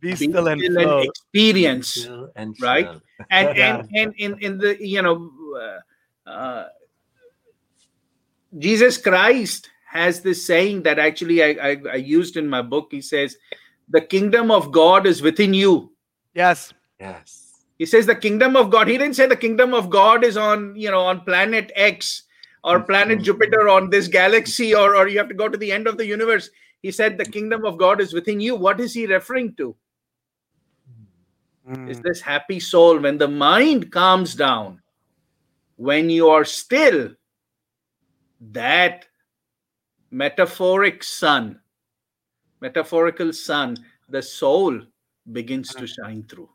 Be 0.00 0.10
Be 0.14 0.16
still 0.16 0.48
and 0.48 0.62
float. 0.64 1.06
experience. 1.06 1.94
Chill 2.04 2.30
and 2.36 2.56
Right? 2.60 2.86
chill. 2.86 3.02
and 3.30 3.48
Yeah. 3.56 3.76
and 3.76 3.88
and 3.94 4.14
in 4.16 4.38
in 4.40 4.58
the 4.58 4.76
you 4.80 5.02
know 5.02 5.30
uh, 5.58 6.30
uh, 6.30 6.68
jesus 8.58 8.96
christ 8.96 9.68
has 9.90 10.20
this 10.22 10.46
saying 10.46 10.82
that 10.84 10.98
actually 10.98 11.42
I, 11.42 11.48
I 11.70 11.76
i 11.92 11.96
used 11.96 12.36
in 12.36 12.48
my 12.48 12.62
book 12.62 12.88
he 12.90 13.00
says 13.02 13.36
the 13.88 14.00
kingdom 14.00 14.50
of 14.50 14.70
god 14.72 15.06
is 15.06 15.20
within 15.20 15.52
you 15.52 15.92
Yes. 16.34 16.72
Yes. 17.00 17.64
he 17.78 17.84
says 17.86 18.06
the 18.06 18.14
kingdom 18.14 18.56
of 18.56 18.70
god 18.70 18.88
he 18.88 18.96
didn't 18.96 19.16
say 19.16 19.26
the 19.26 19.36
kingdom 19.36 19.74
of 19.74 19.90
god 19.90 20.24
is 20.24 20.36
on 20.36 20.74
you 20.76 20.90
know 20.90 21.00
on 21.00 21.20
planet 21.22 21.72
x 21.74 22.22
or 22.64 22.80
planet 22.80 23.20
jupiter 23.22 23.68
on 23.68 23.90
this 23.90 24.08
galaxy 24.08 24.74
or 24.74 24.96
or 24.96 25.08
you 25.08 25.18
have 25.18 25.28
to 25.28 25.34
go 25.34 25.48
to 25.48 25.58
the 25.58 25.70
end 25.72 25.86
of 25.86 25.96
the 25.98 26.06
universe 26.06 26.48
he 26.82 26.90
said 26.90 27.18
the 27.18 27.24
kingdom 27.24 27.64
of 27.64 27.78
god 27.78 28.00
is 28.00 28.12
within 28.12 28.40
you. 28.40 28.54
What 28.54 28.80
is 28.80 28.94
he 28.94 29.06
referring 29.06 29.54
to? 29.56 29.76
Is 31.86 31.98
Mm. 31.98 32.02
this 32.02 32.20
happy 32.20 32.60
soul. 32.60 32.98
When 32.98 33.18
the 33.18 33.28
mind 33.28 33.92
calms 33.92 34.34
down 34.34 34.82
when 35.76 36.10
you 36.10 36.28
are 36.28 36.44
still 36.44 37.14
that 38.40 39.06
metaphoric 40.10 41.02
sun 41.02 41.60
metaphorical 42.60 43.32
sun 43.32 43.76
the 44.08 44.22
soul 44.22 44.80
begins 45.32 45.74
to 45.74 45.86
shine 45.86 46.22
through. 46.24 46.48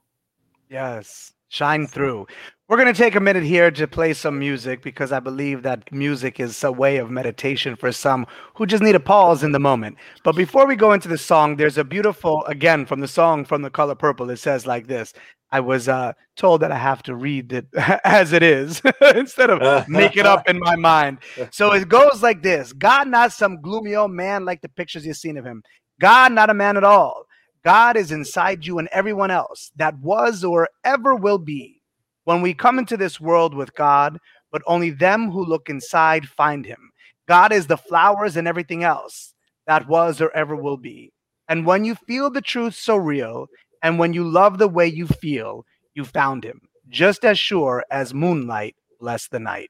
Yes, 0.70 1.34
shine 1.50 1.86
through. 1.88 2.28
We're 2.70 2.78
going 2.78 2.94
to 2.94 2.98
take 2.98 3.16
a 3.16 3.20
minute 3.20 3.44
here 3.44 3.70
to 3.72 3.88
play 3.88 4.14
some 4.14 4.40
music 4.40 4.82
because 4.82 5.12
I 5.12 5.20
believe 5.20 5.64
that 5.64 5.92
music 5.92 6.40
is 6.40 6.64
a 6.64 6.72
way 6.72 6.96
of 6.96 7.12
meditation 7.12 7.76
for 7.76 7.92
some 7.92 8.26
who 8.56 8.66
just 8.66 8.82
need 8.82 8.96
a 8.96 9.02
pause 9.02 9.44
in 9.44 9.52
the 9.52 9.60
moment. 9.60 9.98
But 10.24 10.38
before 10.38 10.66
we 10.66 10.78
go 10.78 10.94
into 10.94 11.10
the 11.10 11.18
song, 11.18 11.58
there's 11.58 11.78
a 11.78 11.84
beautiful, 11.84 12.46
again, 12.46 12.86
from 12.86 13.02
the 13.02 13.08
song 13.10 13.44
from 13.44 13.64
the 13.64 13.70
color 13.70 13.96
purple, 13.96 14.30
it 14.30 14.38
says 14.38 14.66
like 14.66 14.88
this. 14.88 15.14
I 15.52 15.60
was 15.60 15.90
uh, 15.90 16.14
told 16.38 16.62
that 16.62 16.72
I 16.72 16.78
have 16.78 17.04
to 17.04 17.16
read 17.16 17.52
it 17.52 17.68
as 18.06 18.32
it 18.32 18.44
is 18.44 18.82
instead 19.14 19.50
of 19.50 19.90
make 19.90 20.16
it 20.16 20.26
up 20.26 20.48
in 20.48 20.58
my 20.58 20.78
mind. 20.78 21.18
So 21.52 21.74
it 21.74 21.90
goes 21.90 22.24
like 22.24 22.44
this 22.44 22.72
God, 22.72 23.10
not 23.10 23.34
some 23.34 23.62
gloomy 23.62 23.94
old 23.94 24.12
man 24.12 24.46
like 24.46 24.62
the 24.62 24.70
pictures 24.70 25.06
you've 25.06 25.18
seen 25.18 25.38
of 25.38 25.44
him. 25.44 25.64
God, 26.00 26.32
not 26.32 26.50
a 26.50 26.54
man 26.54 26.78
at 26.78 26.86
all. 26.86 27.26
God 27.66 27.98
is 27.98 28.10
inside 28.10 28.66
you 28.66 28.80
and 28.80 28.88
everyone 28.94 29.32
else 29.32 29.74
that 29.76 30.00
was 30.00 30.46
or 30.46 30.70
ever 30.86 31.14
will 31.14 31.40
be. 31.40 31.83
When 32.26 32.42
we 32.42 32.54
come 32.54 32.80
into 32.80 32.98
this 32.98 33.20
world 33.20 33.54
with 33.54 33.74
God, 33.76 34.18
but 34.52 34.62
only 34.68 34.92
them 34.92 35.32
who 35.32 35.44
look 35.44 35.70
inside 35.70 36.28
find 36.28 36.66
him. 36.66 36.92
God 37.28 37.52
is 37.52 37.68
the 37.68 37.78
flowers 37.78 38.38
and 38.38 38.48
everything 38.48 38.84
else 38.84 39.34
that 39.68 39.88
was 39.88 40.22
or 40.22 40.32
ever 40.32 40.56
will 40.56 40.78
be. 40.78 41.12
And 41.50 41.66
when 41.66 41.84
you 41.84 41.96
feel 41.96 42.30
the 42.30 42.42
truth 42.42 42.76
so 42.76 42.96
real, 42.96 43.48
and 43.82 44.00
when 44.00 44.14
you 44.14 44.24
love 44.24 44.58
the 44.58 44.68
way 44.68 44.88
you 44.88 45.08
feel, 45.08 45.66
you 45.94 46.06
found 46.06 46.44
him, 46.44 46.62
just 46.90 47.26
as 47.26 47.38
sure 47.38 47.84
as 47.92 48.14
moonlight 48.14 48.76
bless 49.00 49.28
the 49.28 49.40
night. 49.40 49.70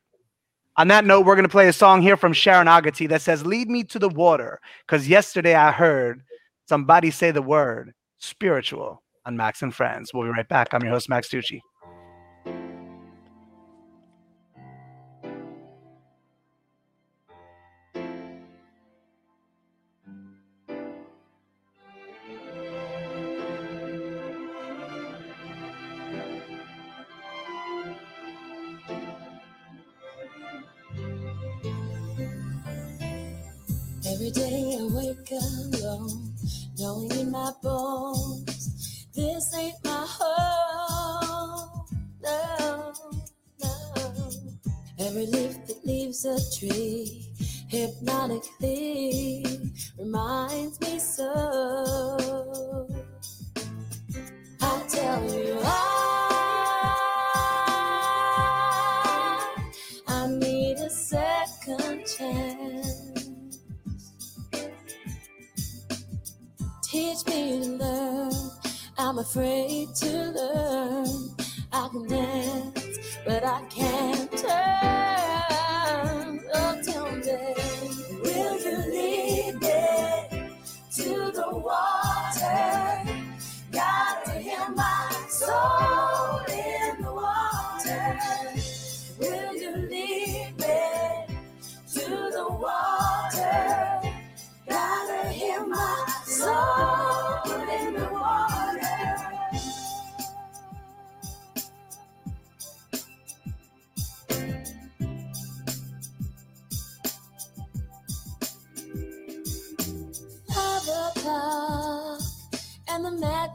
On 0.78 0.88
that 0.88 1.06
note, 1.06 1.26
we're 1.26 1.36
going 1.36 1.44
to 1.44 1.50
play 1.50 1.68
a 1.68 1.74
song 1.74 2.02
here 2.02 2.18
from 2.18 2.34
Sharon 2.34 2.68
Agati 2.68 3.08
that 3.10 3.22
says, 3.22 3.46
Lead 3.46 3.70
me 3.70 3.84
to 3.86 4.00
the 4.00 4.10
water. 4.10 4.60
Because 4.86 5.08
yesterday 5.08 5.54
I 5.54 5.72
heard 5.72 6.24
somebody 6.68 7.12
say 7.12 7.30
the 7.32 7.42
word 7.44 7.94
spiritual 8.18 9.04
on 9.26 9.38
Max 9.38 9.62
and 9.62 9.74
Friends. 9.74 10.12
We'll 10.14 10.24
be 10.24 10.32
right 10.32 10.48
back. 10.48 10.74
I'm 10.74 10.82
your 10.82 10.92
host, 10.92 11.10
Max 11.10 11.30
Tucci. 11.30 11.60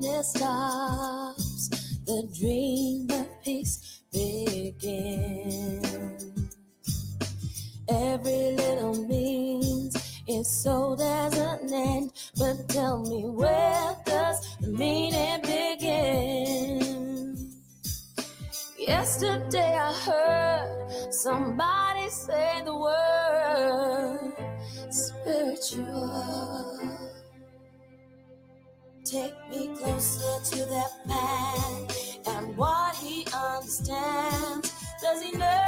Madness 0.01 0.31
stops. 0.31 1.69
The 2.07 2.29
dream 2.39 3.09
of 3.11 3.27
peace 3.43 4.01
begins. 4.13 4.75
Every 7.89 8.53
little 8.57 9.07
means 9.07 9.97
is 10.27 10.63
sold 10.63 11.01
as 11.01 11.39
an 11.39 11.73
end. 11.73 12.13
But 12.39 12.69
tell 12.69 13.01
me, 13.03 13.25
where 13.25 13.97
does 14.05 14.57
the 14.61 14.69
meaning 14.69 15.41
begin? 15.43 16.79
Yesterday 18.79 19.77
I 19.77 19.93
heard 19.93 21.13
somebody 21.13 22.09
say 22.11 22.63
the 22.65 22.75
word 22.75 24.35
spiritual. 24.91 26.78
Take 29.11 29.33
me 29.49 29.69
closer 29.79 30.57
to 30.57 30.67
that 30.67 30.93
man 31.07 31.89
and 32.27 32.55
what 32.59 32.95
he 32.97 33.27
understands. 33.35 34.71
Does 35.01 35.23
he 35.23 35.33
know 35.33 35.68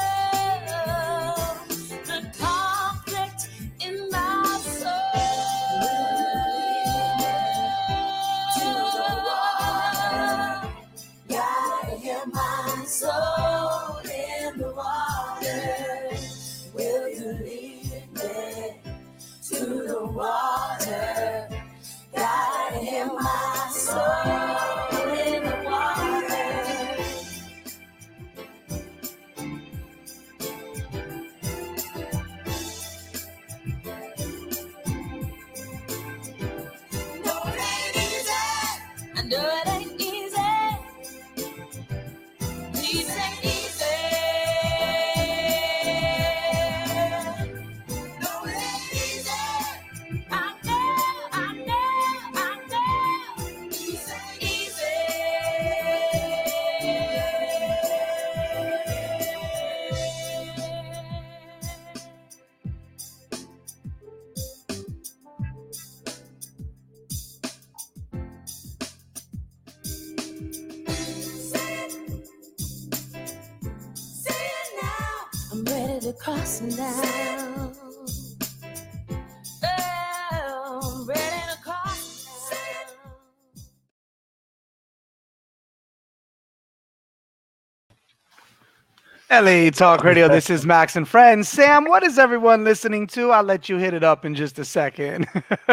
to 76.10 76.16
cross 76.16 76.60
now. 76.60 77.72
Oh, 79.62 81.04
ready 81.06 81.20
to 81.20 81.56
cross 81.62 82.50
now. 89.30 89.40
LA 89.40 89.70
Talk 89.70 90.02
Radio. 90.02 90.26
This 90.26 90.50
is 90.50 90.66
Max 90.74 90.96
and 90.96 91.06
Friends. 91.06 91.48
Sam, 91.48 91.84
what 91.84 92.02
is 92.02 92.18
everyone 92.18 92.64
listening 92.64 93.06
to? 93.08 93.30
I'll 93.30 93.44
let 93.44 93.68
you 93.68 93.76
hit 93.76 93.94
it 93.94 94.02
up 94.02 94.24
in 94.24 94.34
just 94.34 94.58
a 94.58 94.64
second. 94.64 95.28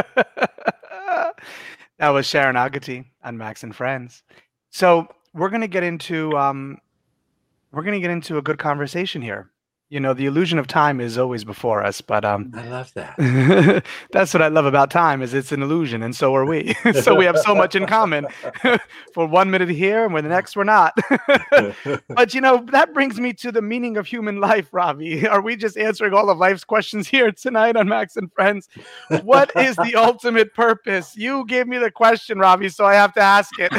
that 1.97 2.09
was 2.09 2.27
Sharon 2.27 2.55
Agati 2.55 3.05
on 3.23 3.39
Max 3.39 3.63
and 3.63 3.75
Friends. 3.75 4.21
So 4.69 5.07
we're 5.33 5.49
gonna 5.49 5.67
get 5.67 5.81
into 5.83 6.37
um, 6.37 6.77
we're 7.71 7.83
gonna 7.83 7.99
get 7.99 8.11
into 8.11 8.37
a 8.37 8.41
good 8.43 8.59
conversation 8.59 9.23
here. 9.23 9.49
You 9.89 10.01
know, 10.01 10.13
the 10.13 10.25
illusion 10.25 10.59
of 10.59 10.67
time 10.67 10.99
is 10.99 11.17
always 11.17 11.45
before 11.45 11.81
us, 11.81 12.01
but 12.01 12.25
um, 12.25 12.51
I 12.53 12.67
love 12.67 12.93
that. 12.95 13.85
that's 14.11 14.33
what 14.33 14.41
I 14.41 14.49
love 14.49 14.65
about 14.65 14.91
time 14.91 15.21
is 15.21 15.33
it's 15.33 15.53
an 15.53 15.61
illusion, 15.61 16.03
and 16.03 16.13
so 16.13 16.35
are 16.35 16.45
we. 16.45 16.73
so 17.01 17.15
we 17.15 17.23
have 17.23 17.37
so 17.37 17.55
much 17.55 17.73
in 17.73 17.85
common. 17.85 18.27
For 19.13 19.25
one 19.25 19.49
minute 19.49 19.69
here, 19.69 20.03
and 20.03 20.13
when 20.13 20.25
the 20.25 20.29
next 20.29 20.57
we're 20.57 20.65
not. 20.65 20.93
but 22.09 22.33
you 22.33 22.41
know 22.41 22.65
that 22.71 22.93
brings 22.93 23.17
me 23.17 23.31
to 23.33 23.49
the 23.51 23.61
meaning 23.61 23.95
of 23.95 24.05
human 24.05 24.41
life, 24.41 24.67
Ravi. 24.73 25.25
Are 25.25 25.41
we 25.41 25.55
just 25.55 25.77
answering 25.77 26.13
all 26.13 26.29
of 26.29 26.37
life's 26.37 26.65
questions 26.65 27.07
here 27.07 27.31
tonight 27.31 27.77
on 27.77 27.87
Max 27.87 28.17
and 28.17 28.31
Friends? 28.33 28.67
What 29.23 29.51
is 29.55 29.77
the 29.77 29.95
ultimate 29.95 30.53
purpose? 30.53 31.15
You 31.15 31.45
gave 31.45 31.65
me 31.65 31.77
the 31.77 31.91
question, 31.91 32.39
Ravi, 32.39 32.67
so 32.67 32.85
I 32.85 32.95
have 32.95 33.13
to 33.13 33.21
ask 33.21 33.53
it. 33.57 33.71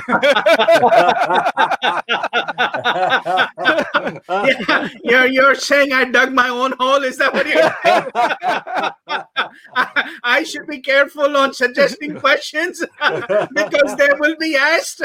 Yeah, 5.04 5.24
you're 5.24 5.48
you're 5.48 5.54
saying 5.54 5.92
I 5.99 6.05
dug 6.05 6.32
my 6.32 6.49
own 6.49 6.74
hole? 6.78 7.03
Is 7.03 7.18
that 7.18 7.34
what 7.34 7.44
you're 7.49 7.57
saying? 7.82 8.07
I, 9.74 10.14
I 10.22 10.44
should 10.44 10.68
be 10.68 10.78
careful 10.80 11.36
on 11.36 11.53
suggesting 11.53 12.20
questions 12.20 12.84
because 13.53 13.96
they 13.96 14.09
will 14.20 14.36
be 14.38 14.55
asked. 14.57 15.03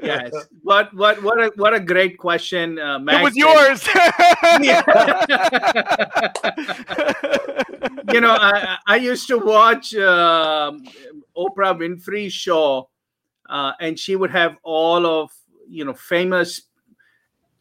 yes. 0.00 0.32
What 0.62 0.94
what 0.94 1.20
what 1.24 1.42
a 1.42 1.50
what 1.56 1.74
a 1.74 1.80
great 1.80 2.16
question, 2.18 2.78
uh, 2.78 3.00
Max. 3.00 3.18
it 3.18 3.24
was 3.24 3.36
yours. 3.36 3.84
you 8.12 8.20
know, 8.20 8.36
I, 8.38 8.78
I 8.86 8.96
used 8.96 9.26
to 9.26 9.38
watch 9.38 9.92
um 9.96 10.84
Oprah 11.36 11.74
Winfrey 11.76 12.30
show, 12.30 12.90
uh, 13.48 13.72
and 13.80 13.98
she 13.98 14.14
would 14.14 14.30
have 14.30 14.56
all 14.62 15.04
of 15.04 15.32
you 15.68 15.84
know 15.84 15.94
famous 15.94 16.62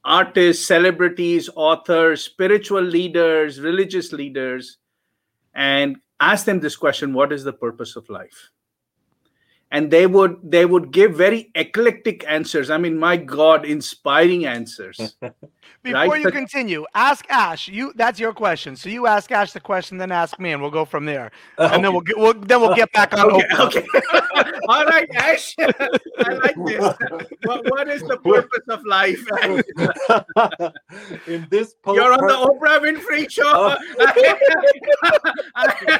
artists, 0.06 0.66
celebrities, 0.66 1.50
authors, 1.56 2.24
spiritual 2.24 2.82
leaders, 2.82 3.60
religious 3.60 4.12
leaders, 4.12 4.78
and 5.54 5.98
ask 6.20 6.46
them 6.46 6.60
this 6.60 6.76
question: 6.76 7.14
What 7.14 7.34
is 7.34 7.44
the 7.44 7.54
purpose 7.54 7.96
of 7.96 8.10
life? 8.10 8.53
And 9.74 9.90
they 9.90 10.06
would 10.06 10.38
they 10.44 10.66
would 10.66 10.92
give 10.92 11.16
very 11.16 11.50
eclectic 11.56 12.24
answers. 12.30 12.70
I 12.70 12.78
mean, 12.78 12.98
my 12.98 13.18
God, 13.18 13.66
inspiring 13.66 14.46
answers. 14.46 15.18
Before 15.84 16.00
Right, 16.12 16.22
you 16.22 16.32
continue, 16.32 16.86
ask 16.96 17.26
Ash. 17.30 17.68
You 17.68 17.92
that's 17.96 18.18
your 18.18 18.32
question. 18.34 18.76
So 18.78 18.88
you 18.88 19.06
ask 19.08 19.30
Ash 19.32 19.52
the 19.52 19.60
question, 19.60 19.98
then 19.98 20.12
ask 20.14 20.40
me, 20.40 20.52
and 20.54 20.62
we'll 20.62 20.72
go 20.72 20.86
from 20.86 21.04
there. 21.06 21.32
Uh, 21.58 21.72
and 21.74 21.84
then 21.84 21.92
we'll 21.92 22.02
get 22.02 22.18
we'll, 22.18 22.34
then 22.34 22.62
we'll 22.62 22.76
get 22.76 22.90
back 22.94 23.14
on. 23.18 23.32
Okay, 23.32 23.48
okay. 23.60 23.86
All 24.70 24.86
right, 24.86 25.10
Ash. 25.16 25.56
I 25.60 26.34
like 26.46 26.56
this. 26.66 26.94
What, 27.44 27.70
what 27.70 27.90
is 27.90 28.02
the 28.04 28.18
purpose 28.18 28.66
of 28.70 28.86
life? 28.86 29.20
In 31.28 31.48
this 31.50 31.74
post 31.84 31.96
You're 31.98 32.14
on 32.14 32.28
the 32.28 32.34
Oprah 32.48 32.80
Winfrey 32.80 33.30
show. 33.30 33.44
Oh. 33.46 33.76
I, 35.56 36.00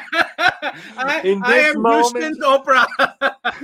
I, 0.98 1.22
In 1.26 1.44
I 1.44 1.52
this 1.52 1.76
am 1.76 1.82
moment- 1.82 2.24
Houston's 2.24 2.40
Oprah. 2.40 2.86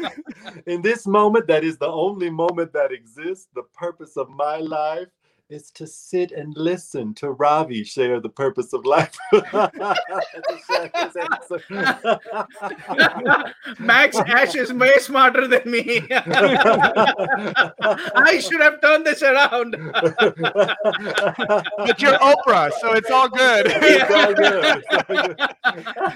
in 0.68 0.82
this 0.82 1.06
moment 1.08 1.47
that 1.47 1.64
is 1.64 1.78
the 1.78 1.88
only 1.88 2.30
moment 2.30 2.74
that 2.74 2.91
exists 2.91 3.47
the 3.56 3.64
purpose 3.74 4.18
of 4.18 4.30
my 4.30 4.58
life 4.58 5.08
is 5.50 5.72
to 5.72 5.88
sit 5.88 6.32
and 6.32 6.54
listen 6.56 7.12
to 7.12 7.32
ravi 7.32 7.84
share 7.84 8.20
the 8.20 8.30
purpose 8.30 8.72
of 8.72 8.86
life 8.86 9.18
Max 13.80 14.16
Ash 14.18 14.56
is 14.56 14.72
way 14.74 14.97
smarter 15.00 15.47
than 15.47 15.62
me. 15.66 16.02
I 16.12 16.24
should 18.39 18.62
have 18.62 18.80
turned 18.82 19.06
this 19.06 19.22
around. 19.22 19.76
But 21.78 22.02
you're 22.02 22.18
Oprah, 22.20 22.72
so 22.80 22.93
it's 22.93 23.12
all 23.12 23.28
good. 23.30 23.68
It's 23.89 24.12
all 24.12 24.34
good. 24.34 24.78
It's 24.78 24.88
all 24.93 25.04
good. 25.16 25.39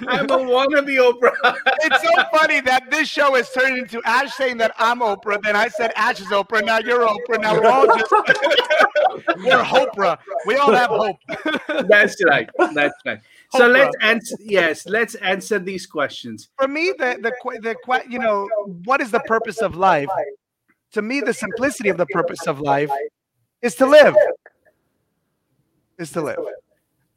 I'm 0.07 0.29
a 0.29 0.38
wannabe 0.38 0.97
Oprah. 0.97 1.55
it's 1.81 2.01
so 2.03 2.11
funny 2.31 2.59
that 2.61 2.89
this 2.91 3.07
show 3.07 3.34
has 3.36 3.49
turned 3.51 3.77
into 3.77 4.01
Ash 4.05 4.34
saying 4.34 4.57
that 4.57 4.73
I'm 4.77 4.99
Oprah. 4.99 5.41
Then 5.41 5.55
I 5.55 5.67
said 5.67 5.91
Ash 5.95 6.19
is 6.19 6.27
Oprah. 6.27 6.63
Now 6.65 6.79
you're 6.79 7.07
Oprah. 7.07 7.39
Now 7.41 7.55
we're 7.59 7.67
all 7.67 7.88
just 7.88 8.11
we're 9.38 9.63
Hopra. 9.63 10.17
We 10.45 10.55
all 10.55 10.74
have 10.74 10.89
hope. 10.89 11.17
That's 11.88 12.24
right. 12.24 12.49
That's 12.74 12.95
right. 13.05 13.19
So 13.51 13.67
let's 13.67 13.95
answer. 14.01 14.36
Yes, 14.39 14.86
let's 14.88 15.15
answer 15.15 15.59
these 15.59 15.86
questions. 15.86 16.49
For 16.59 16.67
me, 16.67 16.93
the 16.97 17.19
the 17.21 17.32
the 17.61 18.03
you 18.09 18.19
know 18.19 18.49
what 18.86 19.01
is 19.01 19.11
the 19.11 19.19
purpose 19.21 19.61
of 19.61 19.76
life? 19.76 20.09
To 20.93 21.01
me, 21.01 21.21
the 21.21 21.34
simplicity 21.34 21.89
of 21.89 21.97
the 21.97 22.05
purpose 22.07 22.47
of 22.47 22.59
life 22.59 22.91
is 23.61 23.76
to 23.76 23.86
live. 23.86 24.15
Is 25.97 26.11
to 26.11 26.21
live. 26.21 26.39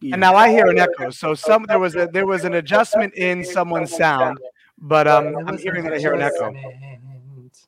And 0.02 0.20
now 0.20 0.34
I 0.36 0.50
hear 0.50 0.66
an 0.66 0.78
echo. 0.78 1.10
So 1.10 1.34
some 1.34 1.64
there 1.64 1.78
was 1.78 1.96
a 1.96 2.06
there 2.06 2.26
was 2.26 2.44
an 2.44 2.54
adjustment 2.54 3.14
in 3.14 3.44
someone's 3.44 3.96
sound, 3.96 4.38
but 4.78 5.08
um, 5.08 5.36
I'm 5.46 5.58
hearing 5.58 5.84
that 5.84 5.94
I 5.94 5.98
hear 5.98 6.12
an 6.12 6.22
echo. 6.22 6.52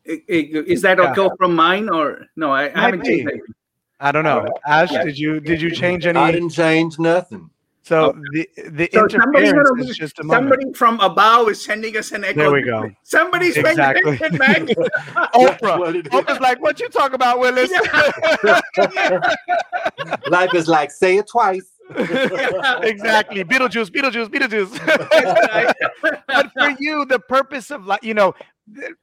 Is 0.04 0.82
that 0.82 0.98
Yeah. 0.98 1.10
echo 1.10 1.34
from 1.36 1.54
mine 1.54 1.88
or 1.88 2.26
no? 2.36 2.50
I, 2.52 2.66
I 2.74 2.80
haven't 2.80 3.04
changed 3.04 3.28
anything. 3.28 3.54
I 4.00 4.12
don't 4.12 4.24
know. 4.24 4.40
Uh, 4.40 4.48
Ash, 4.66 4.90
did 4.90 5.18
you 5.18 5.40
did 5.40 5.60
you 5.60 5.70
change 5.70 6.06
any? 6.06 6.18
I 6.18 6.32
didn't 6.32 6.50
change 6.50 6.98
nothing. 6.98 7.50
So 7.88 8.12
oh. 8.14 8.22
the 8.32 8.48
the 8.70 8.88
So 8.92 9.08
somebody, 9.08 9.48
interference 9.48 9.90
is 9.90 9.96
just 9.96 10.18
a 10.18 10.24
moment. 10.24 10.52
somebody 10.52 10.72
from 10.74 11.00
above 11.00 11.48
is 11.48 11.64
sending 11.64 11.96
us 11.96 12.12
an 12.12 12.22
echo. 12.22 12.40
There 12.40 12.50
we 12.50 12.60
go. 12.60 12.90
Somebody's 13.02 13.56
Exactly. 13.56 14.18
paying 14.18 14.34
attention. 14.34 14.76
Oprah. 15.34 15.78
What. 15.78 15.94
Oprah's 15.94 16.40
like, 16.40 16.60
what 16.60 16.78
you 16.80 16.90
talk 16.90 17.14
about, 17.14 17.38
Willis? 17.38 17.70
Life 20.28 20.52
is 20.52 20.68
like 20.68 20.90
say 20.90 21.16
it 21.16 21.28
twice. 21.28 21.64
exactly. 21.96 23.42
Beetlejuice, 23.44 23.88
Beetlejuice, 23.88 24.28
Beetlejuice. 24.28 24.76
but 26.26 26.52
for 26.52 26.76
you, 26.78 27.06
the 27.06 27.18
purpose 27.18 27.70
of 27.70 27.86
life, 27.86 28.00
you 28.02 28.12
know, 28.12 28.32
th- 28.32 28.44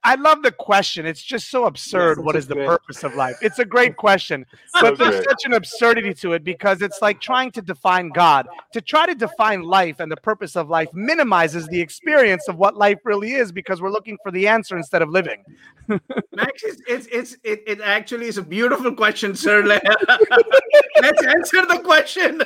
I 0.04 0.16
love 0.16 0.42
the 0.44 0.52
question. 0.52 1.06
It's 1.06 1.24
just 1.24 1.50
so 1.50 1.66
absurd. 1.66 2.20
it's 2.20 2.26
what 2.26 2.36
is 2.36 2.48
the 2.48 2.56
great- 2.56 2.68
purpose 2.68 3.04
of 3.04 3.16
life? 3.16 3.36
It's 3.42 3.60
a 3.60 3.66
great 3.66 3.96
question, 4.06 4.46
So 4.68 4.82
but 4.82 4.98
there's 4.98 5.16
great. 5.16 5.30
such 5.30 5.46
an 5.46 5.54
absurdity 5.54 6.14
to 6.16 6.34
it 6.34 6.44
because 6.44 6.82
it's 6.82 7.02
like 7.02 7.20
trying 7.20 7.52
to 7.52 7.62
define 7.62 8.10
God. 8.10 8.48
To 8.74 8.82
try 8.82 9.06
to 9.06 9.16
define 9.16 9.64
life 9.64 10.00
and 10.00 10.12
the 10.12 10.18
purpose 10.18 10.56
of 10.56 10.70
life 10.70 10.90
minimizes 10.94 11.68
the 11.68 11.82
experience 11.82 12.48
of 12.48 12.58
what 12.58 12.76
life 12.76 13.00
really 13.06 13.34
is 13.34 13.52
because 13.52 13.82
we're 13.82 13.92
looking 13.92 14.18
for 14.24 14.32
the 14.32 14.48
answer 14.48 14.78
instead 14.78 15.02
of 15.02 15.10
living. 15.10 15.44
Max, 15.88 16.64
it's, 16.64 16.82
it's, 16.88 17.08
it's 17.12 17.38
it, 17.44 17.64
it 17.68 17.82
actually 17.82 18.26
is 18.28 18.38
a 18.38 18.44
beautiful 18.44 18.94
question, 18.94 19.36
sir. 19.36 19.64
Let, 19.66 19.86
us 19.86 21.26
answer 21.26 21.66
the 21.66 21.82
question. 21.84 22.42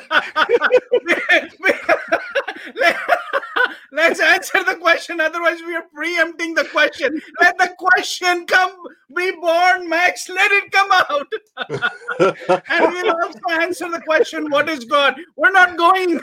Let's 3.91 4.19
answer 4.19 4.63
the 4.63 4.75
question. 4.79 5.19
Otherwise, 5.19 5.59
we 5.65 5.75
are 5.75 5.83
preempting 5.93 6.53
the 6.53 6.65
question. 6.65 7.08
Let 7.39 7.57
the 7.57 7.75
question 7.77 8.45
come, 8.45 8.71
be 9.15 9.31
born, 9.31 9.89
Max. 9.89 10.29
Let 10.29 10.51
it 10.51 10.71
come 10.71 10.91
out. 10.91 11.31
and 12.69 12.93
we'll 12.93 13.11
also 13.11 13.39
answer 13.61 13.89
the 13.89 14.01
question, 14.05 14.49
what 14.49 14.69
is 14.69 14.85
God? 14.85 15.15
We're 15.35 15.51
not 15.51 15.77
going 15.77 16.19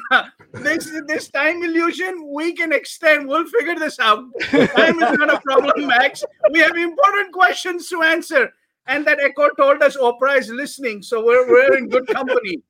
this 0.53 0.91
this 1.07 1.29
time 1.29 1.63
illusion, 1.63 2.29
we 2.33 2.53
can 2.55 2.73
extend. 2.73 3.29
We'll 3.29 3.47
figure 3.47 3.79
this 3.79 3.99
out. 3.99 4.25
Time 4.51 5.03
is 5.03 5.19
not 5.19 5.35
a 5.35 5.41
problem, 5.41 5.87
Max. 5.87 6.25
We 6.51 6.61
have 6.61 6.77
important 6.77 7.33
questions 7.33 7.89
to 7.89 8.03
answer. 8.03 8.53
And 8.87 9.05
that 9.07 9.19
echo 9.21 9.51
told 9.51 9.83
us 9.83 9.97
Oprah 9.97 10.39
is 10.39 10.49
listening, 10.49 11.03
so 11.03 11.25
we're, 11.25 11.49
we're 11.49 11.77
in 11.77 11.89
good 11.89 12.07
company. 12.07 12.63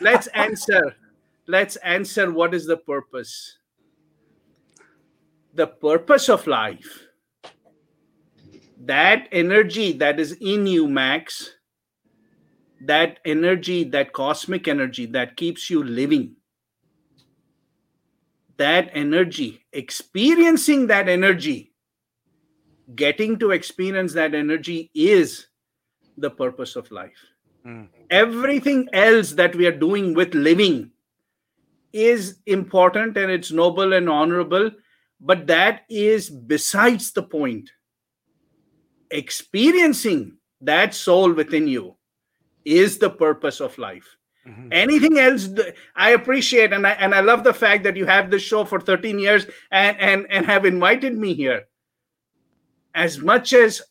Let's 0.00 0.28
answer. 0.28 0.94
Let's 1.46 1.76
answer 1.76 2.30
what 2.30 2.54
is 2.54 2.66
the 2.66 2.76
purpose? 2.76 3.58
The 5.54 5.66
purpose 5.66 6.28
of 6.28 6.46
life. 6.46 7.07
That 8.80 9.28
energy 9.32 9.92
that 9.92 10.20
is 10.20 10.32
in 10.40 10.66
you, 10.66 10.86
Max, 10.86 11.54
that 12.80 13.18
energy, 13.24 13.84
that 13.84 14.12
cosmic 14.12 14.68
energy 14.68 15.06
that 15.06 15.36
keeps 15.36 15.68
you 15.68 15.82
living, 15.82 16.36
that 18.56 18.90
energy, 18.92 19.64
experiencing 19.72 20.86
that 20.86 21.08
energy, 21.08 21.72
getting 22.94 23.38
to 23.38 23.50
experience 23.50 24.12
that 24.14 24.34
energy 24.34 24.90
is 24.94 25.48
the 26.16 26.30
purpose 26.30 26.76
of 26.76 26.90
life. 26.90 27.18
Mm. 27.66 27.88
Everything 28.10 28.88
else 28.92 29.32
that 29.32 29.54
we 29.54 29.66
are 29.66 29.76
doing 29.76 30.14
with 30.14 30.34
living 30.34 30.92
is 31.92 32.38
important 32.46 33.16
and 33.16 33.30
it's 33.30 33.50
noble 33.50 33.92
and 33.92 34.08
honorable, 34.08 34.70
but 35.20 35.46
that 35.46 35.82
is 35.88 36.30
besides 36.30 37.12
the 37.12 37.22
point. 37.22 37.70
Experiencing 39.10 40.36
that 40.60 40.94
soul 40.94 41.32
within 41.32 41.68
you 41.68 41.96
is 42.64 42.98
the 42.98 43.10
purpose 43.10 43.60
of 43.60 43.76
life. 43.78 44.16
Mhm. 44.46 44.68
anything 44.72 45.18
else 45.18 45.46
i 45.94 46.10
appreciate 46.16 46.72
and 46.72 46.86
i 46.86 46.92
and 47.04 47.14
i 47.14 47.20
love 47.20 47.44
the 47.44 47.52
fact 47.52 47.84
that 47.84 47.96
you 47.96 48.06
have 48.06 48.30
this 48.30 48.40
show 48.42 48.64
for 48.64 48.80
13 48.80 49.18
years 49.18 49.44
and 49.70 49.98
and 50.00 50.24
and 50.30 50.46
have 50.46 50.64
invited 50.64 51.18
me 51.18 51.34
here. 51.34 51.66
As 52.94 53.18
much 53.18 53.52
as 53.52 53.82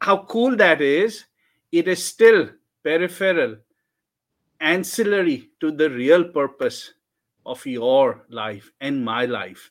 how 0.00 0.24
cool 0.32 0.56
that 0.56 0.80
is 0.80 1.26
it 1.72 1.88
is 1.88 2.02
still 2.02 2.48
peripheral 2.82 3.56
ancillary 4.60 5.50
to 5.60 5.70
the 5.70 5.90
real 5.90 6.24
purpose 6.24 6.94
of 7.44 7.66
your 7.66 8.24
life 8.30 8.72
and 8.80 9.04
my 9.04 9.26
life. 9.26 9.70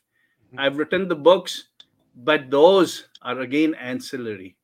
I've 0.56 0.78
written 0.78 1.08
the 1.08 1.16
books 1.16 1.68
but 2.16 2.50
those 2.50 3.08
are 3.22 3.40
again 3.40 3.74
ancillary 3.74 4.56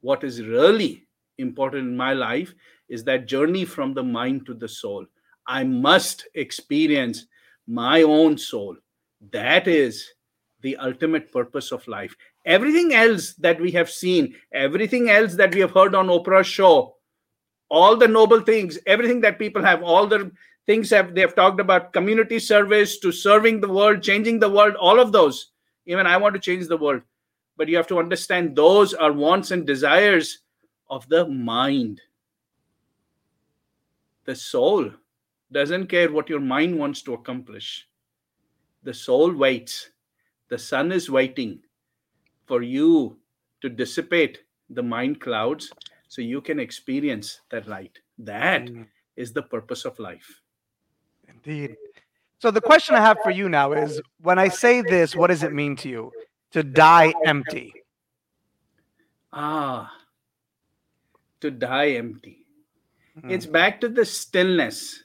what 0.00 0.22
is 0.22 0.42
really 0.42 1.06
important 1.38 1.88
in 1.88 1.96
my 1.96 2.12
life 2.12 2.54
is 2.88 3.04
that 3.04 3.26
journey 3.26 3.64
from 3.64 3.94
the 3.94 4.02
mind 4.02 4.44
to 4.46 4.54
the 4.54 4.68
soul. 4.68 5.06
I 5.46 5.64
must 5.64 6.28
experience 6.34 7.26
my 7.66 8.02
own 8.02 8.36
soul. 8.36 8.76
That 9.32 9.66
is 9.66 10.06
the 10.60 10.76
ultimate 10.76 11.32
purpose 11.32 11.72
of 11.72 11.88
life. 11.88 12.14
Everything 12.44 12.94
else 12.94 13.32
that 13.34 13.58
we 13.58 13.70
have 13.72 13.90
seen, 13.90 14.34
everything 14.52 15.08
else 15.08 15.34
that 15.36 15.54
we 15.54 15.60
have 15.60 15.72
heard 15.72 15.94
on 15.94 16.08
Oprah's 16.08 16.46
show, 16.46 16.96
all 17.70 17.96
the 17.96 18.06
noble 18.06 18.40
things 18.40 18.78
everything 18.86 19.20
that 19.20 19.38
people 19.38 19.62
have 19.62 19.82
all 19.82 20.06
the 20.06 20.30
things 20.66 20.90
have 20.90 21.14
they 21.14 21.20
have 21.20 21.34
talked 21.34 21.60
about 21.60 21.92
community 21.92 22.38
service 22.38 22.98
to 22.98 23.10
serving 23.10 23.60
the 23.60 23.68
world 23.68 24.02
changing 24.02 24.38
the 24.38 24.48
world 24.48 24.74
all 24.76 25.00
of 25.00 25.12
those 25.12 25.52
even 25.86 26.06
i 26.06 26.16
want 26.16 26.34
to 26.34 26.40
change 26.40 26.66
the 26.68 26.76
world. 26.76 27.02
But 27.56 27.68
you 27.68 27.76
have 27.76 27.86
to 27.88 27.98
understand 28.00 28.56
those 28.56 28.94
are 28.94 29.12
wants 29.12 29.52
and 29.52 29.64
desires 29.66 30.40
of 30.90 31.08
the 31.08 31.26
mind. 31.28 32.00
The 34.24 34.34
soul 34.34 34.90
doesn't 35.52 35.86
care 35.86 36.10
what 36.10 36.28
your 36.28 36.40
mind 36.40 36.76
wants 36.78 37.02
to 37.02 37.14
accomplish. 37.14 37.86
The 38.82 38.94
soul 38.94 39.32
waits. 39.32 39.90
The 40.48 40.58
sun 40.58 40.90
is 40.92 41.08
waiting 41.10 41.62
for 42.46 42.62
you 42.62 43.18
to 43.60 43.68
dissipate 43.68 44.40
the 44.70 44.82
mind 44.82 45.20
clouds 45.20 45.70
so 46.08 46.22
you 46.22 46.40
can 46.40 46.58
experience 46.58 47.40
that 47.50 47.68
light. 47.68 47.98
That 48.18 48.68
is 49.16 49.30
Mm, 49.30 49.34
the 49.34 49.42
purpose 49.42 49.84
of 49.84 49.98
life. 49.98 50.40
Indeed. 51.28 51.76
So 52.40 52.50
the 52.50 52.60
question 52.60 52.94
I 52.94 53.00
have 53.00 53.18
for 53.22 53.30
you 53.30 53.48
now 53.48 53.72
is 53.72 54.00
when 54.20 54.38
I 54.38 54.48
say 54.48 54.82
this, 54.82 55.16
what 55.16 55.28
does 55.28 55.42
it 55.42 55.52
mean 55.52 55.76
to 55.76 55.88
you? 55.88 56.12
To 56.52 56.62
die 56.62 57.14
empty. 57.24 57.72
ah. 59.32 59.90
To 61.40 61.50
die 61.50 61.90
empty. 61.92 62.46
Mm, 63.22 63.30
it's 63.32 63.46
back 63.46 63.80
to 63.82 63.88
the 63.88 64.04
stillness. 64.04 65.04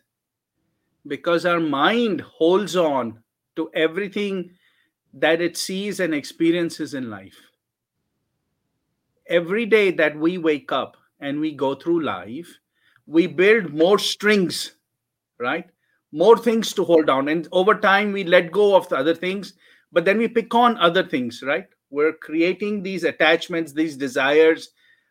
Because 1.05 1.45
our 1.45 1.59
mind 1.59 2.21
holds 2.21 2.75
on 2.77 3.23
to 3.57 3.69
everything 3.73 4.55
that 5.13 5.41
it 5.41 5.57
sees 5.57 5.99
and 5.99 6.13
experiences 6.13 6.93
in 6.93 7.09
life. 7.09 7.37
Every 9.27 9.65
day 9.65 9.91
that 9.91 10.17
we 10.17 10.37
wake 10.37 10.71
up 10.73 10.97
and 11.19 11.39
we 11.39 11.53
go 11.53 11.75
through 11.75 12.01
life 12.03 12.59
we 13.05 13.25
build 13.27 13.73
more 13.73 13.97
strings 13.97 14.75
right 15.39 15.69
more 16.11 16.37
things 16.37 16.73
to 16.73 16.83
hold 16.83 17.09
on. 17.09 17.29
And 17.29 17.47
over 17.51 17.75
time 17.75 18.11
we 18.11 18.23
let 18.23 18.51
go 18.51 18.75
of 18.75 18.89
the 18.89 18.97
other 18.97 19.15
things 19.15 19.53
but 19.91 20.05
then 20.05 20.17
we 20.17 20.27
pick 20.27 20.53
on 20.53 20.77
other 20.77 21.03
things 21.03 21.43
right? 21.45 21.65
We're 21.89 22.13
creating 22.13 22.83
these 22.83 23.03
attachments 23.03 23.73
these 23.73 23.97
desires. 23.97 24.69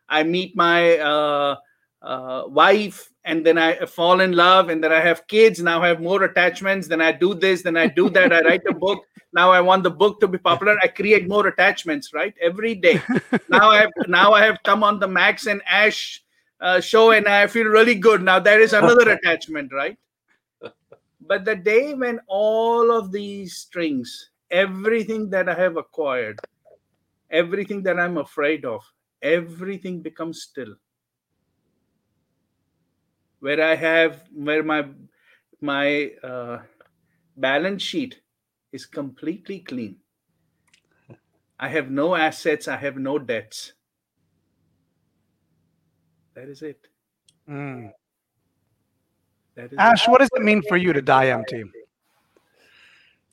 I 0.08 0.22
meet 0.22 0.56
my 0.56 0.98
uh, 0.98 1.56
uh, 2.00 2.44
wife 2.46 3.10
and 3.24 3.44
then 3.44 3.58
i 3.58 3.74
fall 3.84 4.20
in 4.20 4.32
love 4.32 4.68
and 4.68 4.82
then 4.82 4.92
i 4.92 5.00
have 5.00 5.26
kids. 5.26 5.60
Now 5.60 5.82
i 5.82 5.88
have 5.88 6.00
more 6.00 6.22
attachments. 6.24 6.88
Then 6.88 7.00
i 7.00 7.12
do 7.12 7.34
this 7.34 7.62
then 7.62 7.76
i 7.76 7.86
do 7.86 8.08
that. 8.10 8.32
I 8.32 8.40
write 8.42 8.62
a 8.68 8.74
book. 8.86 9.04
Now 9.32 9.50
i 9.50 9.60
want 9.60 9.82
the 9.82 9.90
book 9.90 10.20
to 10.20 10.28
be 10.28 10.38
popular. 10.38 10.78
I 10.82 10.88
create 10.88 11.28
more 11.28 11.46
attachments 11.48 12.14
right? 12.14 12.34
Every 12.40 12.74
day. 12.74 13.00
Now 13.48 13.70
i 13.70 13.80
have 13.80 13.92
now 14.06 14.32
i 14.32 14.44
have 14.44 14.58
come 14.64 14.82
on 14.82 15.00
the 15.00 15.08
max 15.08 15.46
and 15.46 15.60
ash 15.66 16.22
uh, 16.60 16.80
show 16.80 17.10
and 17.10 17.26
i 17.26 17.46
feel 17.46 17.66
really 17.66 17.96
good. 17.96 18.22
Now 18.22 18.38
there 18.38 18.60
is 18.60 18.72
another 18.72 19.10
attachment 19.10 19.72
right 19.72 19.98
but 21.28 21.44
the 21.44 21.54
day 21.56 21.94
when 21.94 22.20
all 22.26 22.90
of 22.90 23.12
these 23.12 23.56
strings 23.56 24.30
everything 24.50 25.30
that 25.30 25.48
i 25.48 25.54
have 25.54 25.76
acquired 25.76 26.40
everything 27.30 27.82
that 27.82 27.98
i'm 28.00 28.16
afraid 28.18 28.64
of 28.64 28.82
everything 29.22 30.00
becomes 30.00 30.42
still. 30.42 30.74
Where 33.40 33.62
i 33.62 33.74
have 33.74 34.22
where 34.32 34.62
my 34.62 34.88
my 35.60 36.12
uh, 36.22 36.62
balance 37.36 37.82
sheet 37.82 38.20
is 38.72 38.86
completely 38.86 39.60
clean. 39.60 39.96
I 41.58 41.68
have 41.68 41.90
no 41.90 42.14
assets 42.14 42.68
i 42.68 42.76
have 42.76 42.96
no 42.96 43.18
debts. 43.18 43.72
That 46.34 46.48
is 46.48 46.62
it. 46.62 46.80
Mm. 47.48 47.92
That 49.58 49.72
is. 49.72 49.78
Ash, 49.78 50.08
what 50.08 50.20
does 50.20 50.30
it 50.34 50.42
mean 50.42 50.62
for 50.68 50.76
you 50.76 50.92
to 50.92 51.02
die 51.02 51.26
empty? 51.26 51.64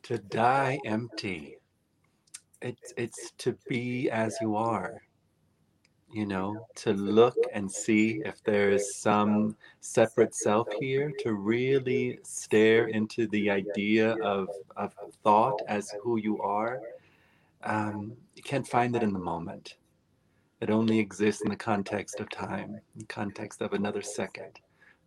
to 0.06 0.20
die 0.20 0.78
empty 0.86 1.58
it's 2.62 2.94
it's 2.96 3.32
to 3.40 3.58
be 3.68 4.08
as 4.12 4.38
you 4.40 4.56
are 4.56 5.02
you 6.12 6.28
know 6.28 6.68
to 6.76 6.94
look 6.94 7.36
and 7.56 7.72
see 7.72 8.22
if 8.24 8.44
there 8.44 8.70
is 8.70 8.98
some 8.98 9.56
separate 9.80 10.36
self 10.36 10.68
here 10.80 11.12
to 11.18 11.34
really 11.34 12.20
stare 12.24 12.88
into 12.90 13.26
the 13.30 13.50
idea 13.50 14.16
of 14.24 14.48
of 14.78 14.94
thought 15.24 15.60
as 15.68 15.92
who 16.04 16.18
you 16.18 16.40
are 16.40 16.82
um, 17.64 18.14
you 18.36 18.44
can't 18.44 18.68
find 18.68 18.96
it 18.96 19.02
in 19.02 19.12
the 19.12 19.18
moment 19.18 19.78
it 20.62 20.70
only 20.70 21.00
exists 21.00 21.42
in 21.42 21.50
the 21.50 21.56
context 21.56 22.20
of 22.20 22.30
time 22.30 22.76
in 22.94 23.00
the 23.00 23.06
context 23.06 23.64
of 23.64 23.74
another 23.74 24.04
second 24.04 24.60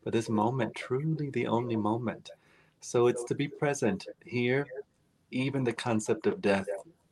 but 0.09 0.14
this 0.14 0.30
moment 0.30 0.74
truly 0.74 1.28
the 1.28 1.46
only 1.46 1.76
moment. 1.76 2.30
So 2.80 3.09
it's 3.09 3.24
to 3.24 3.34
be 3.34 3.46
present 3.46 4.06
here 4.24 4.66
even 5.30 5.62
the 5.64 5.72
concept 5.74 6.26
of 6.26 6.40
death 6.40 6.66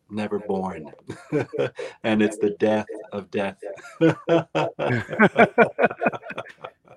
never 0.08 0.38
born. 0.38 0.90
And 2.04 2.22
it's 2.22 2.38
the 2.38 2.56
death 2.58 2.86
of 3.12 3.30
death. 3.30 3.58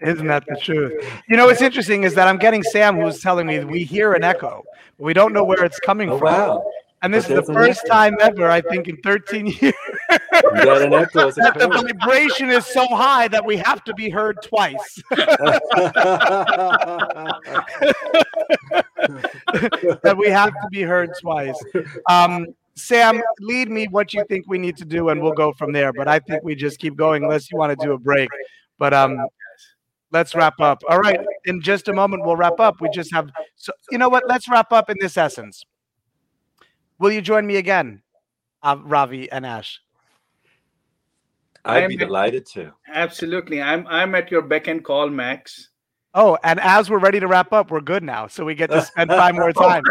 Isn't 0.02 0.28
that 0.28 0.45
the 0.47 0.58
truth? 0.64 1.06
You 1.28 1.36
know, 1.36 1.47
what's 1.47 1.62
interesting 1.62 2.04
is 2.04 2.16
that 2.16 2.30
I'm 2.30 2.38
getting 2.38 2.64
Sam 2.64 2.95
who's 2.95 3.20
telling 3.20 3.45
me 3.45 3.66
we 3.66 3.84
hear 3.84 4.14
an 4.14 4.24
echo, 4.24 4.64
but 4.97 5.04
we 5.04 5.14
don't 5.14 5.34
know 5.34 5.43
where 5.43 5.66
it's 5.66 5.82
coming 5.82 6.12
oh 6.12 6.18
from. 6.18 6.34
wow. 6.34 6.72
And 7.02 7.14
this 7.14 7.28
But 7.28 7.39
is 7.39 7.45
the 7.45 7.54
first 7.54 7.86
time 7.88 8.16
ever, 8.22 8.50
I 8.50 8.62
think, 8.62 8.88
in 8.88 8.95
13 9.02 9.47
years 9.60 9.74
you 10.12 10.64
got 10.64 10.82
an 10.82 10.93
echo 10.93 11.28
as 11.28 11.38
a 11.38 11.41
that 11.41 11.60
the 11.60 11.68
vibration 11.68 12.49
is 12.49 12.66
so 12.66 12.88
high 12.88 13.28
that 13.28 13.45
we 13.45 13.57
have 13.57 13.84
to 13.84 13.93
be 13.93 14.10
heard 14.10 14.41
twice. 14.41 15.01
that 20.01 20.16
we 20.18 20.30
have 20.30 20.49
to 20.49 20.68
be 20.72 20.82
heard 20.82 21.12
twice. 21.20 21.62
Um, 22.10 22.47
Sam, 22.76 23.22
lead 23.39 23.70
me 23.70 23.88
what 23.88 24.14
you 24.14 24.24
think 24.30 24.45
we 24.47 24.57
need 24.57 24.78
to 24.78 24.86
do, 24.86 25.10
and 25.10 25.22
we'll 25.22 25.34
go 25.34 25.51
from 25.53 25.74
there. 25.74 25.91
But 25.93 26.07
I 26.07 26.20
think 26.20 26.43
we 26.43 26.55
just 26.55 26.80
keep 26.80 26.95
going 26.95 27.24
unless 27.24 27.51
you 27.51 27.57
want 27.57 27.78
to 27.78 27.86
do 27.86 27.93
a 27.93 27.97
break. 27.97 28.30
But 28.78 28.93
um, 28.93 29.20
let's 30.12 30.34
wrap 30.34 30.60
up. 30.60 30.82
All 30.89 30.99
right, 30.99 31.20
in 31.45 31.62
just 31.62 31.88
a 31.88 31.93
moment 31.93 32.24
we'll 32.26 32.38
wrap 32.38 32.60
up. 32.60 32.82
We 32.82 32.89
just 32.89 33.14
have 33.14 33.30
so 33.55 33.74
you 33.91 33.97
know 33.97 34.10
what? 34.10 34.24
Let's 34.28 34.47
wrap 34.47 34.72
up 34.72 34.89
in 34.89 34.97
this 34.99 35.18
essence. 35.18 35.64
Will 36.99 37.12
you 37.12 37.22
join 37.22 37.47
me 37.47 37.55
again, 37.57 38.01
uh, 38.62 38.78
Ravi 38.84 39.32
and 39.32 39.45
Ash? 39.45 39.80
I'd 41.66 41.88
be 41.88 41.95
I'm- 41.95 42.07
delighted 42.07 42.45
to. 42.53 42.72
absolutely 42.93 43.62
i'm 43.62 43.86
i'm 43.88 44.16
at 44.16 44.32
your 44.32 44.41
beck 44.41 44.68
and 44.68 44.84
call 44.84 45.10
max 45.10 45.70
Oh, 46.16 46.39
and 46.43 46.60
as 46.60 46.89
we're 46.89 46.97
ready 46.97 47.20
to 47.20 47.28
wrap 47.28 47.53
up, 47.53 47.70
we're 47.70 47.82
good 47.82 48.01
now. 48.01 48.26
So 48.26 48.43
we 48.43 48.55
get 48.55 48.72
to 48.72 48.82
spend 48.82 49.12
five 49.12 49.36
more 49.36 49.49
oh. 49.55 49.62
time. 49.70 49.84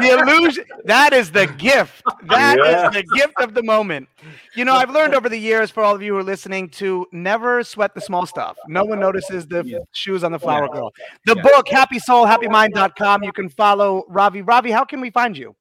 The 0.00 0.16
illusion 0.20 0.64
that 0.84 1.12
is 1.12 1.32
the 1.32 1.48
gift. 1.48 2.00
That 2.26 2.60
is 2.60 2.64
Yeah. 2.64 2.90
the 2.90 3.02
gift 3.16 3.32
of 3.40 3.54
the 3.54 3.62
moment. 3.64 4.08
You 4.54 4.64
know, 4.64 4.72
I've 4.72 4.90
learned 4.90 5.16
over 5.16 5.28
the 5.28 5.36
years 5.36 5.72
for 5.72 5.82
all 5.82 5.92
of 5.92 6.00
you 6.00 6.12
who 6.12 6.18
are 6.20 6.22
listening 6.22 6.68
to 6.78 7.08
never 7.10 7.64
sweat 7.64 7.92
the 7.92 8.00
small 8.00 8.24
stuff. 8.24 8.56
No 8.68 8.84
one 8.84 9.00
notices 9.00 9.48
the 9.48 9.64
Yeah. 9.66 9.78
shoes 9.90 10.22
on 10.22 10.30
the 10.30 10.38
flower 10.38 10.68
Yeah. 10.70 10.74
girl. 10.78 10.92
The 11.26 11.34
Yeah. 11.34 11.42
book, 11.42 11.68
Happy 11.68 11.98
Soul, 11.98 12.24
HappyMind.com. 12.24 13.24
You 13.24 13.32
can 13.32 13.48
follow 13.48 14.04
Ravi. 14.08 14.42
Ravi, 14.42 14.70
how 14.70 14.84
can 14.84 15.00
we 15.00 15.10
find 15.10 15.36
you? 15.36 15.56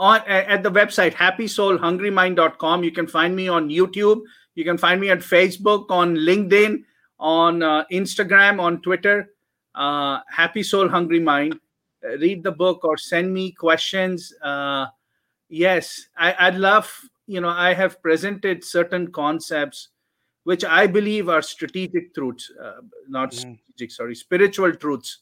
on 0.00 0.20
at 0.28 0.62
the 0.62 0.70
website 0.70 1.12
happysoulhungrymind.com 1.14 2.84
you 2.84 2.92
can 2.92 3.06
find 3.08 3.34
me 3.34 3.48
on 3.48 3.68
youtube 3.68 4.20
you 4.58 4.64
can 4.64 4.78
find 4.78 5.00
me 5.00 5.08
on 5.14 5.18
facebook 5.18 5.86
on 5.90 6.14
linkedin 6.16 6.82
on 7.18 7.62
uh, 7.62 7.84
instagram 7.92 8.60
on 8.60 8.80
twitter. 8.82 9.30
Uh, 9.74 10.18
happy 10.28 10.62
soul 10.62 10.88
hungry 10.88 11.20
mind. 11.20 11.54
Uh, 12.04 12.16
read 12.18 12.42
the 12.42 12.50
book 12.50 12.82
or 12.84 12.96
send 12.96 13.32
me 13.32 13.52
questions. 13.52 14.32
Uh, 14.42 14.86
yes 15.48 16.08
I, 16.16 16.34
i'd 16.46 16.56
love 16.56 16.90
you 17.26 17.40
know 17.40 17.48
i 17.48 17.72
have 17.72 18.02
presented 18.02 18.62
certain 18.64 19.10
concepts 19.12 19.88
which 20.44 20.64
i 20.64 20.86
believe 20.86 21.28
are 21.30 21.40
strategic 21.40 22.12
truths 22.14 22.50
uh, 22.62 22.80
not 23.08 23.30
Mm. 23.32 23.38
strategic 23.56 23.90
sorry 23.92 24.14
spiritual 24.14 24.74
truths. 24.74 25.18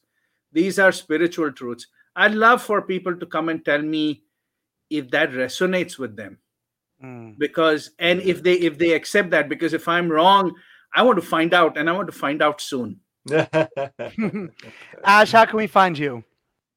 These 0.53 0.79
are 0.79 0.93
spiritual 0.93 1.53
truths. 1.53 1.87
I'd 2.17 2.33
love 2.35 2.63
for 2.63 2.81
people 2.81 3.15
to 3.17 3.27
come 3.27 3.51
and 3.51 3.63
tell 3.65 3.83
me 3.83 4.23
if 4.89 5.11
that 5.11 5.31
resonates 5.33 5.99
with 5.99 6.17
them 6.17 6.39
Mm. 7.05 7.37
because 7.39 7.91
and 7.99 8.23
if 8.23 8.43
they 8.43 8.55
if 8.55 8.79
they 8.79 8.93
accept 8.93 9.31
that 9.31 9.51
because 9.51 9.75
if 9.75 9.87
i'm 9.87 10.11
wrong 10.11 10.55
i 10.95 11.03
want 11.03 11.17
to 11.21 11.27
find 11.27 11.53
out 11.53 11.77
and 11.77 11.91
i 11.91 11.93
want 11.93 12.07
to 12.07 12.19
find 12.19 12.41
out 12.41 12.59
soon 12.59 13.01
Ash, 15.05 15.33
how 15.33 15.45
can 15.47 15.57
we 15.57 15.67
find 15.67 15.99
you? 15.99 16.23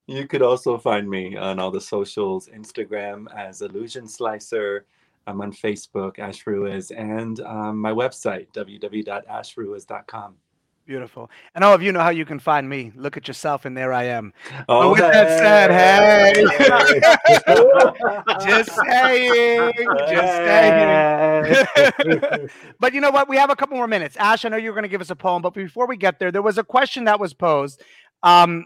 You 0.07 0.27
could 0.27 0.41
also 0.41 0.77
find 0.77 1.07
me 1.07 1.37
on 1.37 1.59
all 1.59 1.69
the 1.69 1.79
socials, 1.79 2.49
Instagram 2.49 3.27
as 3.35 3.61
Illusion 3.61 4.07
Slicer. 4.07 4.85
I'm 5.27 5.41
on 5.41 5.51
Facebook, 5.53 6.17
Ash 6.17 6.47
Ruiz, 6.47 6.89
and 6.89 7.39
um, 7.41 7.77
my 7.77 7.91
website, 7.91 8.47
www.ashruiz.com. 8.53 10.35
Beautiful. 10.89 11.29
And 11.53 11.63
all 11.63 11.75
of 11.75 11.83
you 11.83 11.91
know 11.91 11.99
how 11.99 12.09
you 12.09 12.25
can 12.25 12.39
find 12.39 12.67
me. 12.67 12.91
Look 12.95 13.15
at 13.15 13.27
yourself, 13.27 13.65
and 13.65 13.77
there 13.77 13.93
I 13.93 14.05
am. 14.05 14.33
Oh, 14.67 14.89
with 14.89 15.01
that 15.01 15.37
said, 15.37 15.69
hey. 15.69 16.33
Just 18.49 18.75
saying. 18.75 19.71
Just 20.09 20.33
saying. 21.93 22.49
but 22.79 22.95
you 22.95 23.01
know 23.01 23.11
what? 23.11 23.29
We 23.29 23.37
have 23.37 23.51
a 23.51 23.55
couple 23.55 23.77
more 23.77 23.85
minutes. 23.85 24.17
Ash, 24.17 24.45
I 24.45 24.49
know 24.49 24.57
you 24.57 24.71
were 24.71 24.73
going 24.73 24.81
to 24.81 24.89
give 24.89 24.99
us 24.99 25.11
a 25.11 25.15
poem, 25.15 25.43
but 25.43 25.53
before 25.53 25.85
we 25.85 25.95
get 25.95 26.17
there, 26.17 26.31
there 26.31 26.41
was 26.41 26.57
a 26.57 26.63
question 26.63 27.03
that 27.03 27.19
was 27.19 27.35
posed 27.35 27.83
um, 28.23 28.65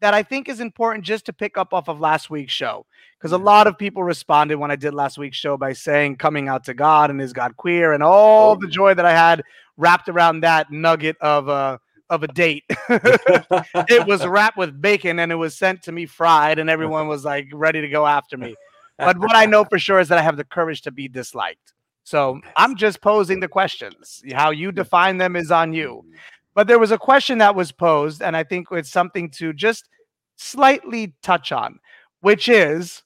that 0.00 0.14
I 0.14 0.22
think 0.22 0.48
is 0.48 0.60
important 0.60 1.04
just 1.04 1.26
to 1.26 1.32
pick 1.32 1.56
up 1.56 1.72
off 1.72 1.88
of 1.88 2.00
last 2.00 2.30
week's 2.30 2.52
show. 2.52 2.86
Because 3.18 3.32
a 3.32 3.38
lot 3.38 3.66
of 3.66 3.76
people 3.76 4.02
responded 4.02 4.56
when 4.56 4.70
I 4.70 4.76
did 4.76 4.94
last 4.94 5.18
week's 5.18 5.36
show 5.36 5.56
by 5.56 5.74
saying 5.74 6.16
coming 6.16 6.48
out 6.48 6.64
to 6.64 6.74
God 6.74 7.10
and 7.10 7.20
is 7.20 7.32
God 7.32 7.56
queer 7.56 7.92
and 7.92 8.02
all 8.02 8.56
the 8.56 8.66
oh. 8.66 8.70
joy 8.70 8.94
that 8.94 9.04
I 9.04 9.12
had 9.12 9.42
wrapped 9.76 10.08
around 10.08 10.40
that 10.40 10.70
nugget 10.70 11.16
of 11.20 11.48
a 11.48 11.80
of 12.08 12.22
a 12.22 12.28
date. 12.28 12.64
it 12.88 14.06
was 14.06 14.26
wrapped 14.26 14.56
with 14.56 14.80
bacon 14.80 15.18
and 15.18 15.30
it 15.30 15.36
was 15.36 15.56
sent 15.56 15.82
to 15.82 15.92
me 15.92 16.06
fried, 16.06 16.58
and 16.58 16.68
everyone 16.68 17.08
was 17.08 17.24
like 17.24 17.48
ready 17.52 17.80
to 17.80 17.88
go 17.88 18.06
after 18.06 18.36
me. 18.36 18.56
But 18.98 19.18
what 19.18 19.34
I 19.34 19.46
know 19.46 19.64
for 19.70 19.78
sure 19.78 20.00
is 20.00 20.08
that 20.08 20.18
I 20.18 20.22
have 20.22 20.36
the 20.36 20.44
courage 20.44 20.82
to 20.82 20.90
be 20.90 21.08
disliked. 21.08 21.72
So 22.04 22.40
I'm 22.56 22.76
just 22.76 23.00
posing 23.00 23.40
the 23.40 23.48
questions. 23.48 24.22
How 24.32 24.50
you 24.50 24.72
define 24.72 25.18
them 25.18 25.36
is 25.36 25.50
on 25.50 25.72
you. 25.72 26.04
Mm-hmm. 26.04 26.16
But 26.60 26.66
there 26.66 26.78
was 26.78 26.90
a 26.90 26.98
question 26.98 27.38
that 27.38 27.54
was 27.54 27.72
posed, 27.72 28.20
and 28.20 28.36
I 28.36 28.44
think 28.44 28.66
it's 28.70 28.90
something 28.90 29.30
to 29.38 29.54
just 29.54 29.88
slightly 30.36 31.14
touch 31.22 31.52
on, 31.52 31.78
which 32.20 32.50
is 32.50 33.02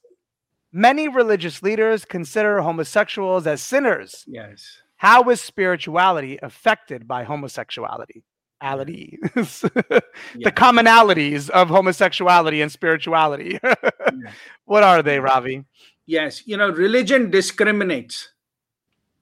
many 0.73 1.07
religious 1.07 1.63
leaders 1.63 2.03
consider 2.03 2.59
homosexuals 2.59 3.47
as 3.47 3.61
sinners. 3.61 4.25
Yes. 4.27 4.79
How 4.97 5.29
is 5.29 5.39
spirituality 5.39 6.37
affected 6.41 7.07
by 7.07 7.23
homosexuality? 7.23 8.25
Ality. 8.61 9.19
the 9.33 10.51
commonalities 10.51 11.49
of 11.49 11.69
homosexuality 11.69 12.61
and 12.61 12.69
spirituality. 12.69 13.57
What 14.65 14.83
are 14.83 15.01
they, 15.01 15.21
Ravi? 15.21 15.63
Yes, 16.05 16.45
you 16.45 16.57
know, 16.57 16.71
religion 16.71 17.31
discriminates. 17.31 18.33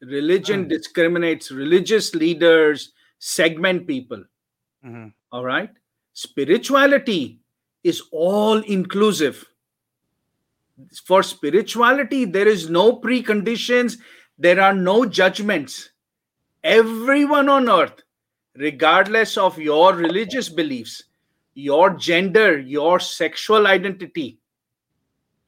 Religion 0.01 0.65
Mm. 0.65 0.69
discriminates. 0.69 1.51
Religious 1.51 2.15
leaders 2.15 2.93
segment 3.23 3.87
people. 3.87 4.21
Mhm. 4.83 5.13
All 5.31 5.45
right. 5.45 5.69
Spirituality 6.11 7.39
is 7.81 8.01
all 8.11 8.59
inclusive. 8.59 9.45
For 11.05 11.23
spirituality, 11.23 12.25
there 12.25 12.47
is 12.47 12.69
no 12.69 12.99
preconditions, 12.99 13.97
there 14.37 14.59
are 14.59 14.73
no 14.73 15.05
judgments. 15.05 15.91
Everyone 16.63 17.47
on 17.47 17.69
earth, 17.69 18.03
regardless 18.55 19.37
of 19.37 19.57
your 19.57 19.93
religious 19.95 20.49
beliefs, 20.49 21.03
your 21.53 21.91
gender, 21.91 22.59
your 22.59 22.99
sexual 22.99 23.67
identity, 23.67 24.39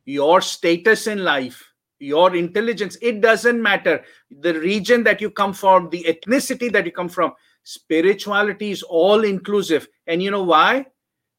your 0.06 0.40
status 0.40 1.08
in 1.08 1.24
life, 1.24 1.62
your 2.00 2.36
intelligence, 2.36 2.98
it 3.02 3.20
doesn't 3.20 3.62
matter. 3.62 4.04
The 4.30 4.54
region 4.60 5.04
that 5.04 5.20
you 5.20 5.30
come 5.30 5.54
from, 5.54 5.90
the 5.90 6.04
ethnicity 6.04 6.72
that 6.72 6.86
you 6.86 6.92
come 6.92 7.10
from, 7.10 7.34
spirituality 7.66 8.72
is 8.72 8.82
all 8.84 9.26
inclusive. 9.26 9.90
And 10.08 10.24
you 10.24 10.32
know 10.32 10.44
why? 10.44 10.86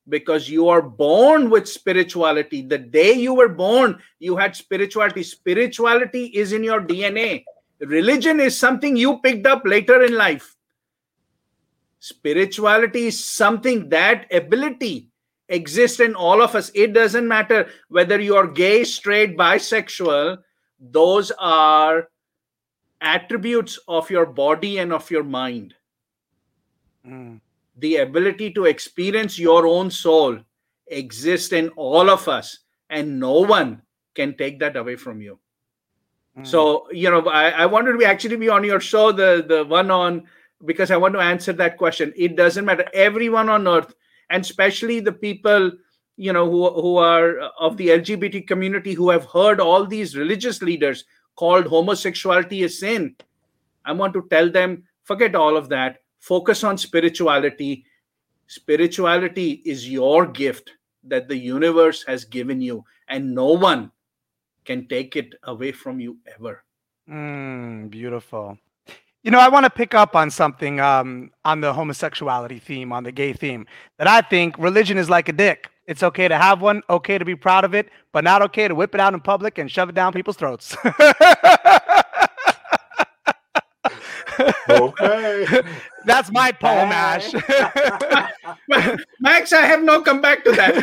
Because 0.09 0.51
you 0.51 0.68
are 0.68 0.83
born 0.83 1.49
with 1.49 1.66
spirituality. 1.66 2.61
The 2.61 2.79
day 2.79 3.12
you 3.14 3.33
were 3.33 3.49
born, 3.49 3.99
you 4.18 4.37
had 4.37 4.55
spirituality. 4.55 5.22
Spirituality 5.22 6.27
is 6.27 6.53
in 6.53 6.62
your 6.62 6.83
DNA. 6.83 7.45
Religion 7.81 8.41
is 8.41 8.59
something 8.59 8.97
you 8.97 9.18
picked 9.20 9.47
up 9.47 9.62
later 9.64 10.03
in 10.03 10.14
life. 10.14 10.55
Spirituality 12.01 13.07
is 13.07 13.24
something 13.24 13.89
that 13.89 14.27
ability 14.33 15.09
exists 15.49 16.01
in 16.01 16.14
all 16.14 16.43
of 16.43 16.55
us. 16.55 16.70
It 16.74 16.93
doesn't 16.93 17.27
matter 17.27 17.68
whether 17.89 18.20
you're 18.20 18.49
gay, 18.49 18.85
straight, 18.85 19.37
bisexual, 19.37 20.39
those 20.79 21.31
are 21.39 22.09
attributes 23.01 23.79
of 23.89 24.11
your 24.11 24.27
body 24.27 24.79
and 24.79 24.93
of 24.93 25.11
your 25.11 25.24
mind. 25.24 25.74
Mm, 27.07 27.40
The 27.76 27.96
ability 27.98 28.52
to 28.52 28.64
experience 28.66 29.38
your 29.38 29.66
own 29.66 29.90
soul 29.90 30.38
exists 30.88 31.52
in 31.52 31.68
all 31.76 32.11
of 32.11 32.26
us, 32.28 32.61
and 32.90 33.20
no 33.20 33.40
one 33.40 33.82
can 34.14 34.36
take 34.36 34.59
that 34.61 34.76
away 34.76 34.96
from 34.96 35.20
you. 35.20 35.38
mm. 36.36 36.46
So, 36.46 36.90
you 36.90 37.11
know, 37.11 37.20
I, 37.28 37.50
I 37.50 37.66
wanted 37.66 37.92
to 37.92 37.98
be 37.98 38.04
actually 38.04 38.36
be 38.36 38.48
on 38.48 38.64
your 38.64 38.80
show, 38.80 39.12
the 39.12 39.44
the 39.46 39.64
one 39.64 39.90
on 39.90 40.24
because 40.64 40.90
I 40.90 40.96
want 40.96 41.14
to 41.14 41.20
answer 41.20 41.52
that 41.54 41.76
question. 41.76 42.12
It 42.16 42.36
doesn't 42.36 42.64
matter. 42.64 42.86
Everyone 42.94 43.48
on 43.48 43.68
earth, 43.68 43.94
and 44.30 44.42
especially 44.42 45.00
the 45.00 45.12
people, 45.12 45.72
you 46.16 46.32
know, 46.32 46.50
who 46.50 46.70
who 46.80 46.96
are 46.96 47.38
of 47.61 47.76
the 47.76 47.88
LGBT 47.88 48.46
community 48.46 48.94
who 48.94 49.11
have 49.11 49.26
heard 49.26 49.61
all 49.61 49.86
these 49.86 50.16
religious 50.16 50.62
leaders 50.62 51.04
called 51.36 51.66
homosexuality 51.66 52.64
a 52.64 52.68
sin. 52.68 53.14
I 53.84 53.92
want 53.92 54.14
to 54.14 54.26
tell 54.30 54.50
them, 54.50 54.84
forget 55.04 55.34
all 55.34 55.57
of 55.57 55.68
that. 55.68 55.98
Focus 56.19 56.64
on 56.64 56.79
spirituality. 56.79 57.85
Spirituality 58.47 59.62
is 59.64 59.89
your 59.89 60.27
gift 60.27 60.73
that 61.05 61.29
the 61.29 61.37
universe 61.37 62.05
has 62.07 62.25
given 62.25 62.61
you, 62.61 62.85
and 63.09 63.35
no 63.35 63.53
one 63.53 63.91
can 64.64 64.87
take 64.89 65.17
it 65.17 65.35
away 65.45 65.73
from 65.73 66.01
you 66.01 66.19
ever. 66.35 66.64
Mm, 67.09 67.91
beautiful. 67.91 68.59
You 69.23 69.31
know, 69.33 69.41
I 69.41 69.49
want 69.49 69.64
to 69.64 69.71
pick 69.71 69.95
up 69.95 70.14
on 70.14 70.31
something 70.31 70.79
um, 70.79 71.31
on 71.45 71.61
the 71.61 71.73
homosexuality 71.73 72.61
theme, 72.61 72.93
on 72.93 73.03
the 73.03 73.12
gay 73.12 73.33
theme, 73.33 73.67
that 73.99 74.07
I 74.07 74.21
think 74.21 74.57
religion 74.59 74.99
is 74.99 75.11
like 75.11 75.29
a 75.29 75.33
dick. 75.33 75.69
It's 75.87 76.03
okay 76.03 76.29
to 76.29 76.37
have 76.37 76.61
one, 76.61 76.83
okay 76.91 77.19
to 77.19 77.25
be 77.25 77.37
proud 77.37 77.64
of 77.64 77.75
it, 77.75 77.89
but 78.12 78.25
not 78.25 78.43
okay 78.43 78.69
to 78.69 78.75
whip 78.75 78.95
it 78.95 79.01
out 79.01 79.14
in 79.14 79.21
public 79.21 79.59
and 79.59 79.71
shove 79.71 79.89
it 79.89 79.95
down 79.95 80.12
people's 80.12 80.37
throats. 80.37 80.77
okay. 84.70 85.62
That's 86.05 86.30
my 86.30 86.53
poem, 86.53 86.91
Ash. 86.93 87.32
Max, 89.20 89.53
I 89.53 89.62
have 89.62 89.82
no 89.82 90.03
come 90.03 90.20
back 90.20 90.45
to 90.45 90.53
that. 90.53 90.76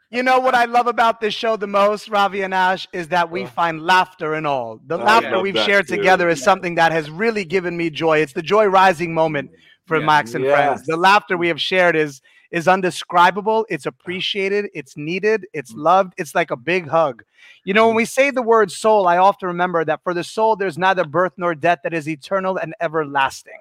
you 0.10 0.22
know 0.22 0.38
what 0.40 0.54
I 0.54 0.64
love 0.66 0.86
about 0.86 1.20
this 1.20 1.34
show 1.34 1.56
the 1.56 1.66
most, 1.66 2.08
Ravi 2.08 2.42
and 2.42 2.54
Ash, 2.54 2.86
is 2.92 3.08
that 3.08 3.30
we 3.30 3.44
Uh. 3.44 3.48
find 3.48 3.82
laughter 3.82 4.34
in 4.34 4.46
all. 4.46 4.80
The 4.86 4.98
I 4.98 5.02
laughter 5.04 5.40
we've 5.40 5.56
shared 5.58 5.88
too. 5.88 5.96
together 5.96 6.28
is 6.28 6.42
something 6.42 6.76
that 6.76 6.92
has 6.92 7.10
really 7.10 7.44
given 7.44 7.76
me 7.76 7.90
joy. 7.90 8.18
It's 8.18 8.32
the 8.32 8.42
joy 8.42 8.66
rising 8.66 9.12
moment 9.14 9.50
for 9.86 9.98
Yeah. 9.98 10.06
Max 10.06 10.34
and 10.34 10.44
friends. 10.44 10.84
The 10.86 10.96
laughter 10.96 11.36
we 11.36 11.48
have 11.48 11.60
shared 11.60 11.96
is 11.96 12.20
is 12.50 12.68
undescribable. 12.68 13.66
It's 13.68 13.86
appreciated. 13.86 14.70
It's 14.74 14.96
needed. 14.96 15.46
It's 15.52 15.72
loved. 15.72 16.14
It's 16.16 16.34
like 16.34 16.50
a 16.50 16.56
big 16.56 16.88
hug. 16.88 17.22
You 17.64 17.74
know, 17.74 17.86
when 17.86 17.96
we 17.96 18.04
say 18.04 18.30
the 18.30 18.42
word 18.42 18.70
soul, 18.70 19.06
I 19.06 19.18
often 19.18 19.48
remember 19.48 19.84
that 19.84 20.02
for 20.02 20.14
the 20.14 20.24
soul, 20.24 20.56
there's 20.56 20.78
neither 20.78 21.04
birth 21.04 21.32
nor 21.36 21.54
death 21.54 21.80
that 21.84 21.94
is 21.94 22.08
eternal 22.08 22.56
and 22.56 22.74
everlasting. 22.80 23.58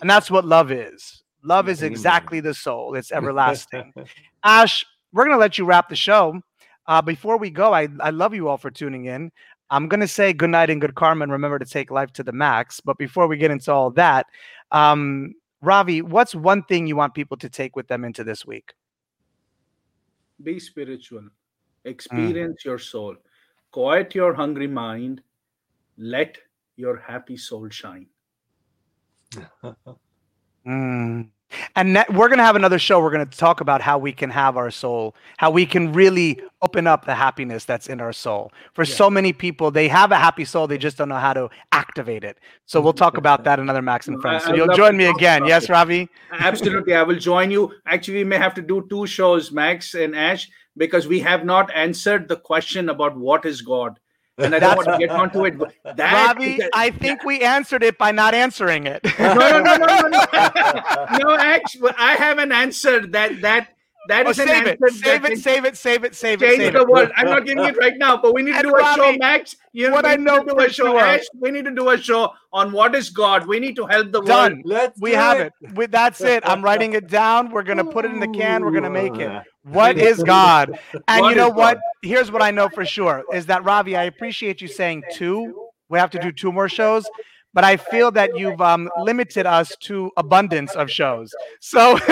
And 0.00 0.08
that's 0.08 0.30
what 0.30 0.44
love 0.44 0.70
is. 0.70 1.22
Love 1.42 1.68
is 1.68 1.82
exactly 1.82 2.40
the 2.40 2.54
soul. 2.54 2.94
It's 2.94 3.12
everlasting. 3.12 3.92
Ash, 4.44 4.84
we're 5.12 5.24
going 5.24 5.36
to 5.36 5.40
let 5.40 5.58
you 5.58 5.64
wrap 5.64 5.88
the 5.88 5.96
show. 5.96 6.40
Uh, 6.86 7.02
before 7.02 7.38
we 7.38 7.50
go, 7.50 7.72
I, 7.72 7.88
I 8.00 8.10
love 8.10 8.34
you 8.34 8.48
all 8.48 8.58
for 8.58 8.70
tuning 8.70 9.06
in. 9.06 9.30
I'm 9.70 9.88
going 9.88 10.00
to 10.00 10.08
say 10.08 10.32
good 10.32 10.50
night 10.50 10.70
and 10.70 10.80
good 10.80 10.94
karma 10.94 11.22
and 11.22 11.32
remember 11.32 11.58
to 11.58 11.64
take 11.64 11.90
life 11.90 12.12
to 12.14 12.22
the 12.22 12.32
max. 12.32 12.80
But 12.80 12.98
before 12.98 13.26
we 13.28 13.36
get 13.36 13.50
into 13.50 13.72
all 13.72 13.90
that, 13.92 14.26
um, 14.72 15.34
Ravi, 15.62 16.02
what's 16.02 16.34
one 16.34 16.62
thing 16.64 16.86
you 16.86 16.96
want 16.96 17.14
people 17.14 17.36
to 17.38 17.48
take 17.48 17.76
with 17.76 17.88
them 17.88 18.04
into 18.04 18.24
this 18.24 18.46
week? 18.46 18.72
Be 20.42 20.58
spiritual. 20.58 21.28
Experience 21.84 22.64
your 22.64 22.78
soul. 22.78 23.16
Quiet 23.72 24.14
your 24.14 24.34
hungry 24.34 24.66
mind. 24.66 25.22
Let 25.98 26.38
your 26.76 26.98
happy 26.98 27.36
soul 27.36 27.68
shine. 27.68 28.06
Mm. 30.66 31.30
And 31.76 31.96
that, 31.96 32.12
we're 32.12 32.28
going 32.28 32.38
to 32.38 32.44
have 32.44 32.56
another 32.56 32.78
show. 32.78 33.00
We're 33.00 33.10
going 33.10 33.28
to 33.28 33.38
talk 33.38 33.60
about 33.60 33.80
how 33.80 33.98
we 33.98 34.12
can 34.12 34.30
have 34.30 34.56
our 34.56 34.70
soul, 34.70 35.14
how 35.38 35.50
we 35.50 35.66
can 35.66 35.92
really 35.92 36.40
open 36.62 36.86
up 36.86 37.06
the 37.06 37.14
happiness 37.14 37.64
that's 37.64 37.88
in 37.88 38.00
our 38.00 38.12
soul. 38.12 38.52
For 38.74 38.84
Yeah. 38.84 38.94
so 38.94 39.10
many 39.10 39.32
people, 39.32 39.70
they 39.70 39.88
have 39.88 40.12
a 40.12 40.16
happy 40.16 40.44
soul, 40.44 40.66
they 40.66 40.78
just 40.78 40.96
don't 40.96 41.08
know 41.08 41.16
how 41.16 41.32
to 41.32 41.48
activate 41.72 42.22
it. 42.24 42.38
So 42.66 42.80
we'll 42.80 42.92
talk 42.92 43.16
about 43.16 43.44
that 43.44 43.58
another 43.58 43.82
Max 43.82 44.08
and 44.08 44.20
Friends. 44.20 44.44
So 44.44 44.54
you'll 44.54 44.74
join 44.74 44.96
me 44.96 45.06
again. 45.06 45.46
Yes, 45.46 45.64
it. 45.64 45.70
Ravi? 45.70 46.08
Absolutely. 46.32 46.94
I 46.94 47.02
will 47.02 47.18
join 47.18 47.50
you. 47.50 47.72
Actually, 47.86 48.18
we 48.18 48.24
may 48.24 48.38
have 48.38 48.54
to 48.54 48.62
do 48.62 48.86
two 48.90 49.06
shows, 49.06 49.50
Max 49.50 49.94
and 49.94 50.14
Ash, 50.14 50.48
because 50.76 51.08
we 51.08 51.20
have 51.20 51.44
not 51.44 51.70
answered 51.74 52.28
the 52.28 52.36
question 52.36 52.90
about 52.90 53.16
what 53.16 53.44
is 53.44 53.62
God. 53.62 53.98
And 54.40 54.54
I 54.54 54.58
don't 54.58 54.76
want 54.76 54.88
to 54.88 54.98
get 54.98 55.10
onto 55.10 55.44
it. 55.44 55.54
That, 55.96 56.36
Ravi, 56.36 56.56
that- 56.58 56.70
I 56.74 56.90
think 56.90 57.24
we 57.24 57.40
answered 57.40 57.82
it 57.82 57.98
by 57.98 58.12
not 58.12 58.34
answering 58.34 58.86
it. 58.86 59.04
no, 59.18 59.34
no, 59.34 59.60
no, 59.60 59.76
no, 59.76 59.86
no, 59.86 60.08
no. 60.08 60.18
no, 61.18 61.36
actually, 61.36 61.92
I 61.98 62.14
haven't 62.14 62.52
answered 62.52 63.12
that. 63.12 63.40
That 63.42 63.68
That 64.10 64.26
Oh, 64.26 64.30
is 64.30 64.40
an 64.40 64.48
save 64.48 64.66
it, 64.66 64.78
save 64.92 65.24
it, 65.24 65.38
save 65.38 65.64
it, 65.64 65.76
save 65.76 66.04
it, 66.04 66.14
save 66.16 66.42
it, 66.42 66.46
change 66.48 66.58
save 66.62 66.72
the 66.72 66.80
it. 66.80 66.88
world. 66.88 67.12
I'm 67.16 67.26
not 67.26 67.46
giving 67.46 67.64
it 67.64 67.76
right 67.76 67.96
now, 67.96 68.16
but 68.20 68.34
we 68.34 68.42
need 68.42 68.50
to 68.52 68.58
And 68.58 68.66
do 68.66 68.74
a 68.74 68.80
show, 68.96 69.02
Ravi, 69.04 69.18
Max. 69.18 69.54
You 69.72 69.92
what 69.92 70.04
I 70.04 70.16
know 70.16 70.42
do 70.42 70.58
a 70.58 70.68
show. 70.68 70.86
sure- 70.86 70.98
Ash, 71.00 71.22
we 71.38 71.52
need 71.52 71.64
to 71.66 71.70
do 71.70 71.90
a 71.90 71.96
show 71.96 72.32
on 72.52 72.72
what 72.72 72.96
is 72.96 73.08
God. 73.08 73.46
We 73.46 73.60
need 73.60 73.76
to 73.76 73.86
help 73.86 74.10
the 74.10 74.18
world. 74.18 74.26
Done. 74.26 74.62
Let's 74.64 75.00
We 75.00 75.12
do 75.12 75.16
have 75.16 75.38
it. 75.38 75.52
We, 75.74 75.86
that's 75.86 76.20
it. 76.22 76.42
I'm 76.44 76.60
writing 76.60 76.94
it 76.94 77.06
down. 77.06 77.50
We're 77.52 77.62
gonna 77.62 77.84
put 77.84 78.04
it 78.04 78.10
in 78.10 78.18
the 78.18 78.26
can. 78.26 78.64
We're 78.64 78.72
gonna 78.72 78.90
make 78.90 79.14
it. 79.14 79.30
What 79.62 79.96
is 79.96 80.20
God? 80.24 80.76
And 81.06 81.20
What 81.20 81.30
you 81.30 81.36
know 81.36 81.48
what? 81.48 81.74
God? 81.74 81.80
Here's 82.02 82.32
what 82.32 82.42
I 82.42 82.50
know 82.50 82.68
for 82.68 82.84
sure 82.84 83.22
is 83.32 83.46
that 83.46 83.62
Ravi, 83.62 83.94
I 83.96 84.02
appreciate 84.04 84.60
you 84.60 84.66
saying 84.66 85.04
two. 85.12 85.54
We 85.88 86.00
have 86.00 86.10
to 86.10 86.18
do 86.18 86.32
two 86.32 86.50
more 86.50 86.68
shows, 86.68 87.08
but 87.54 87.62
I 87.62 87.76
feel 87.76 88.10
that 88.12 88.36
you've 88.36 88.60
um, 88.60 88.90
limited 88.98 89.46
us 89.46 89.76
to 89.82 90.10
abundance 90.16 90.74
of 90.74 90.90
shows. 90.90 91.32
So 91.60 91.96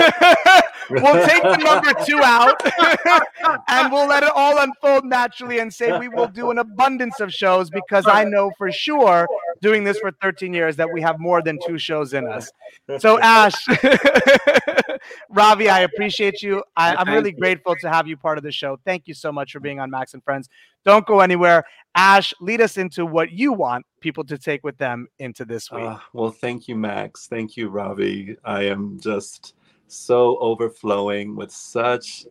we'll 0.89 1.27
take 1.27 1.43
the 1.43 1.57
number 1.57 1.93
two 2.05 2.21
out 2.23 2.61
and 3.67 3.91
we'll 3.91 4.07
let 4.07 4.23
it 4.23 4.31
all 4.35 4.59
unfold 4.59 5.05
naturally 5.05 5.59
and 5.59 5.73
say 5.73 5.97
we 5.97 6.07
will 6.07 6.27
do 6.27 6.51
an 6.51 6.57
abundance 6.57 7.19
of 7.19 7.33
shows 7.33 7.69
because 7.69 8.05
I 8.07 8.23
know 8.23 8.51
for 8.57 8.71
sure 8.71 9.27
doing 9.61 9.83
this 9.83 9.99
for 9.99 10.11
13 10.21 10.53
years 10.53 10.75
that 10.77 10.91
we 10.91 11.01
have 11.01 11.19
more 11.19 11.41
than 11.41 11.59
two 11.65 11.77
shows 11.77 12.13
in 12.13 12.27
us. 12.27 12.51
So 12.99 13.19
Ash, 13.19 13.53
Ravi, 15.29 15.69
I 15.69 15.81
appreciate 15.81 16.41
you. 16.41 16.63
I, 16.75 16.95
I'm 16.95 17.09
really 17.13 17.31
grateful 17.31 17.75
to 17.81 17.89
have 17.89 18.07
you 18.07 18.17
part 18.17 18.37
of 18.37 18.43
the 18.43 18.51
show. 18.51 18.79
Thank 18.85 19.07
you 19.07 19.13
so 19.13 19.31
much 19.31 19.51
for 19.51 19.59
being 19.59 19.79
on 19.79 19.89
Max 19.89 20.13
and 20.13 20.23
Friends. 20.23 20.49
Don't 20.85 21.05
go 21.05 21.19
anywhere. 21.19 21.65
Ash, 21.95 22.33
lead 22.39 22.61
us 22.61 22.77
into 22.77 23.05
what 23.05 23.31
you 23.31 23.51
want 23.51 23.85
people 23.99 24.23
to 24.23 24.37
take 24.37 24.63
with 24.63 24.77
them 24.77 25.07
into 25.19 25.43
this 25.43 25.71
week. 25.71 25.83
Ah, 25.85 26.03
well, 26.13 26.31
thank 26.31 26.67
you, 26.67 26.75
Max. 26.75 27.27
Thank 27.27 27.57
you, 27.57 27.69
Ravi. 27.69 28.37
I 28.43 28.63
am 28.63 28.99
just 28.99 29.55
so 29.89 30.37
overflowing 30.37 31.35
with 31.35 31.51
such 31.51 32.25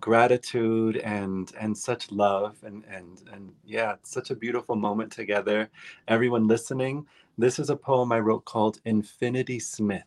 gratitude 0.00 0.96
and 0.98 1.52
and 1.60 1.76
such 1.76 2.10
love 2.10 2.56
and 2.64 2.84
and 2.90 3.22
and 3.32 3.52
yeah, 3.64 3.94
such 4.02 4.30
a 4.30 4.34
beautiful 4.34 4.74
moment 4.74 5.12
together. 5.12 5.70
Everyone 6.08 6.48
listening, 6.48 7.06
this 7.38 7.58
is 7.58 7.70
a 7.70 7.76
poem 7.76 8.12
I 8.12 8.18
wrote 8.18 8.44
called 8.44 8.80
Infinity 8.84 9.60
Smith. 9.60 10.02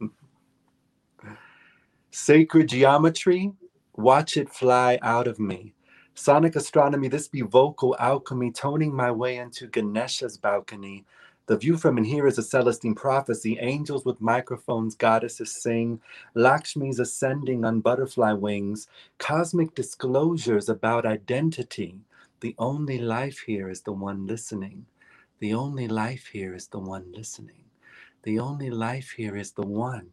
Sacred 2.10 2.68
geometry, 2.68 3.52
watch 3.94 4.36
it 4.36 4.48
fly 4.48 4.98
out 5.02 5.28
of 5.28 5.38
me. 5.38 5.74
Sonic 6.14 6.56
astronomy, 6.56 7.08
this 7.08 7.28
be 7.28 7.40
vocal 7.40 7.96
alchemy, 7.98 8.50
toning 8.50 8.94
my 8.94 9.10
way 9.10 9.36
into 9.36 9.66
Ganesha's 9.68 10.36
balcony. 10.36 11.06
The 11.46 11.58
view 11.58 11.76
from 11.76 11.98
in 11.98 12.04
here 12.04 12.26
is 12.26 12.38
a 12.38 12.42
Celestine 12.42 12.94
prophecy. 12.96 13.58
Angels 13.60 14.04
with 14.06 14.20
microphones, 14.20 14.96
goddesses 14.96 15.52
sing. 15.52 16.00
Lakshmi's 16.34 17.00
ascending 17.00 17.64
on 17.64 17.80
butterfly 17.80 18.32
wings. 18.32 18.88
Cosmic 19.18 19.74
disclosures 19.74 20.68
about 20.70 21.06
identity. 21.06 22.00
The 22.40 22.54
only 22.58 22.98
life 22.98 23.40
here 23.46 23.70
is 23.70 23.82
the 23.82 23.92
one 23.92 24.26
listening. 24.26 24.86
The 25.40 25.54
only 25.54 25.88
life 25.88 26.28
here 26.32 26.54
is 26.54 26.68
the 26.68 26.80
one 26.80 27.12
listening. 27.12 27.64
The 28.24 28.38
only 28.40 28.70
life 28.70 29.12
here 29.16 29.36
is 29.36 29.52
the 29.52 29.66
one. 29.66 30.12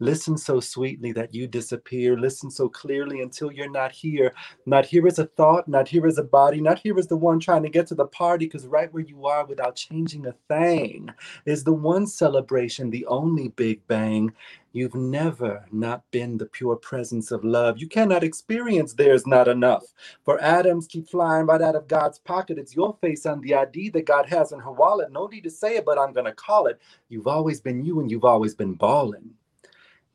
Listen 0.00 0.36
so 0.36 0.60
sweetly 0.60 1.12
that 1.12 1.34
you 1.34 1.46
disappear. 1.46 2.18
Listen 2.18 2.50
so 2.50 2.68
clearly 2.68 3.20
until 3.22 3.52
you're 3.52 3.70
not 3.70 3.92
here. 3.92 4.34
Not 4.66 4.86
here 4.86 5.06
as 5.06 5.18
a 5.18 5.26
thought, 5.26 5.68
not 5.68 5.88
here 5.88 6.06
as 6.06 6.18
a 6.18 6.24
body, 6.24 6.60
not 6.60 6.78
here 6.78 6.98
as 6.98 7.06
the 7.06 7.16
one 7.16 7.38
trying 7.38 7.62
to 7.62 7.68
get 7.68 7.86
to 7.88 7.94
the 7.94 8.06
party, 8.06 8.46
because 8.46 8.66
right 8.66 8.92
where 8.92 9.04
you 9.04 9.26
are 9.26 9.46
without 9.46 9.76
changing 9.76 10.26
a 10.26 10.34
thing 10.48 11.10
is 11.46 11.64
the 11.64 11.72
one 11.72 12.06
celebration, 12.06 12.90
the 12.90 13.06
only 13.06 13.48
big 13.48 13.86
bang. 13.86 14.32
You've 14.72 14.96
never 14.96 15.64
not 15.70 16.02
been 16.10 16.36
the 16.36 16.46
pure 16.46 16.74
presence 16.74 17.30
of 17.30 17.44
love. 17.44 17.78
You 17.78 17.86
cannot 17.86 18.24
experience 18.24 18.92
there's 18.92 19.24
not 19.24 19.46
enough. 19.46 19.84
For 20.24 20.40
atoms 20.40 20.88
keep 20.88 21.08
flying 21.08 21.46
right 21.46 21.62
out 21.62 21.76
of 21.76 21.86
God's 21.86 22.18
pocket. 22.18 22.58
It's 22.58 22.74
your 22.74 22.96
face 23.00 23.24
on 23.24 23.40
the 23.40 23.54
ID 23.54 23.90
that 23.90 24.06
God 24.06 24.28
has 24.28 24.50
in 24.50 24.58
her 24.58 24.72
wallet. 24.72 25.12
No 25.12 25.28
need 25.28 25.44
to 25.44 25.50
say 25.50 25.76
it, 25.76 25.84
but 25.84 25.98
I'm 25.98 26.12
going 26.12 26.26
to 26.26 26.32
call 26.32 26.66
it. 26.66 26.80
You've 27.08 27.28
always 27.28 27.60
been 27.60 27.84
you 27.84 28.00
and 28.00 28.10
you've 28.10 28.24
always 28.24 28.56
been 28.56 28.74
balling. 28.74 29.30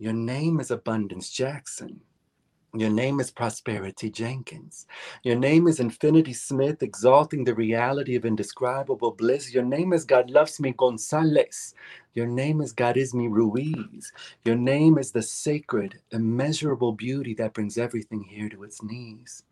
Your 0.02 0.14
name 0.14 0.62
is 0.62 0.72
Abundance 0.72 1.30
Jackson. 1.30 2.00
Your 2.74 2.90
name 2.90 3.20
is 3.20 3.32
Prosperity 3.32 4.10
Jenkins. 4.10 4.88
Your 5.24 5.36
name 5.36 5.68
is 5.68 5.82
Infinity 5.82 6.32
Smith, 6.32 6.82
exalting 6.82 7.44
the 7.44 7.54
reality 7.54 8.16
of 8.16 8.24
indescribable 8.24 9.12
bliss. 9.12 9.54
Your 9.54 9.66
name 9.66 9.92
is 9.92 10.06
God 10.06 10.30
Loves 10.30 10.58
Me 10.62 10.74
Gonzalez. 10.78 11.74
Your 12.14 12.28
name 12.28 12.62
is 12.62 12.72
God 12.72 12.96
Is 12.96 13.14
Me 13.14 13.28
Ruiz. 13.28 14.14
Your 14.46 14.56
name 14.56 14.98
is 14.98 15.12
the 15.12 15.22
sacred, 15.22 16.00
immeasurable 16.12 16.94
beauty 16.94 17.34
that 17.34 17.54
brings 17.54 17.78
everything 17.78 18.24
here 18.24 18.48
to 18.48 18.64
its 18.64 18.82
knees. 18.82 19.44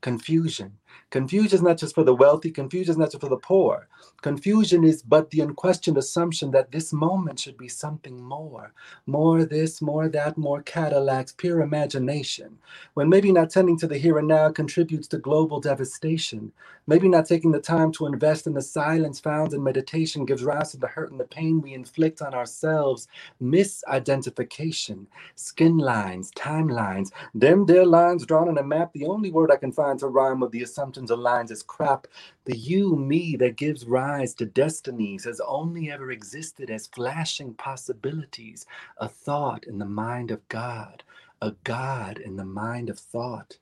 Confusion. 0.00 0.78
Confusion 1.10 1.56
is 1.56 1.62
not 1.62 1.78
just 1.78 1.94
for 1.94 2.04
the 2.04 2.14
wealthy, 2.14 2.50
confusion 2.50 2.92
is 2.92 2.98
not 2.98 3.10
just 3.10 3.20
for 3.20 3.28
the 3.28 3.36
poor. 3.36 3.88
Confusion 4.22 4.84
is 4.84 5.02
but 5.02 5.30
the 5.30 5.40
unquestioned 5.40 5.98
assumption 5.98 6.50
that 6.52 6.70
this 6.70 6.92
moment 6.92 7.38
should 7.38 7.58
be 7.58 7.68
something 7.68 8.22
more. 8.22 8.72
More 9.06 9.44
this, 9.44 9.82
more 9.82 10.08
that, 10.08 10.38
more 10.38 10.62
Cadillacs, 10.62 11.32
pure 11.32 11.60
imagination. 11.60 12.58
When 12.94 13.08
maybe 13.08 13.32
not 13.32 13.50
tending 13.50 13.78
to 13.78 13.86
the 13.86 13.98
here 13.98 14.18
and 14.18 14.28
now 14.28 14.50
contributes 14.50 15.08
to 15.08 15.18
global 15.18 15.60
devastation. 15.60 16.52
Maybe 16.86 17.08
not 17.08 17.26
taking 17.26 17.52
the 17.52 17.60
time 17.60 17.92
to 17.92 18.06
invest 18.06 18.46
in 18.46 18.54
the 18.54 18.62
silence 18.62 19.20
found 19.20 19.54
in 19.54 19.62
meditation 19.62 20.24
gives 20.24 20.42
rise 20.42 20.72
to 20.72 20.78
the 20.78 20.88
hurt 20.88 21.10
and 21.10 21.20
the 21.20 21.24
pain 21.24 21.60
we 21.60 21.74
inflict 21.74 22.22
on 22.22 22.34
ourselves. 22.34 23.06
Misidentification, 23.40 25.06
skin 25.36 25.78
lines, 25.78 26.30
timelines, 26.32 27.10
them 27.34 27.66
there 27.66 27.86
lines 27.86 28.26
drawn 28.26 28.48
on 28.48 28.58
a 28.58 28.62
map. 28.62 28.92
The 28.92 29.06
only 29.06 29.30
word 29.30 29.50
I 29.50 29.56
can 29.56 29.72
find 29.72 29.98
to 30.00 30.08
rhyme 30.08 30.40
with 30.40 30.52
the 30.52 30.62
assumptions 30.82 31.10
lines 31.20 31.50
is 31.52 31.62
crap. 31.62 32.06
The 32.46 32.56
you, 32.56 32.96
me 32.96 33.36
that 33.36 33.56
gives 33.56 33.86
rise 33.86 34.34
to 34.36 34.46
destinies 34.46 35.24
has 35.24 35.40
only 35.46 35.90
ever 35.90 36.10
existed 36.12 36.70
as 36.70 36.88
flashing 36.88 37.54
possibilities, 37.54 38.66
a 38.98 39.08
thought 39.08 39.64
in 39.64 39.78
the 39.78 39.86
mind 39.86 40.30
of 40.32 40.46
God, 40.48 41.04
a 41.42 41.52
God 41.64 42.18
in 42.18 42.36
the 42.36 42.44
mind 42.44 42.90
of 42.90 42.98
thought. 42.98 43.58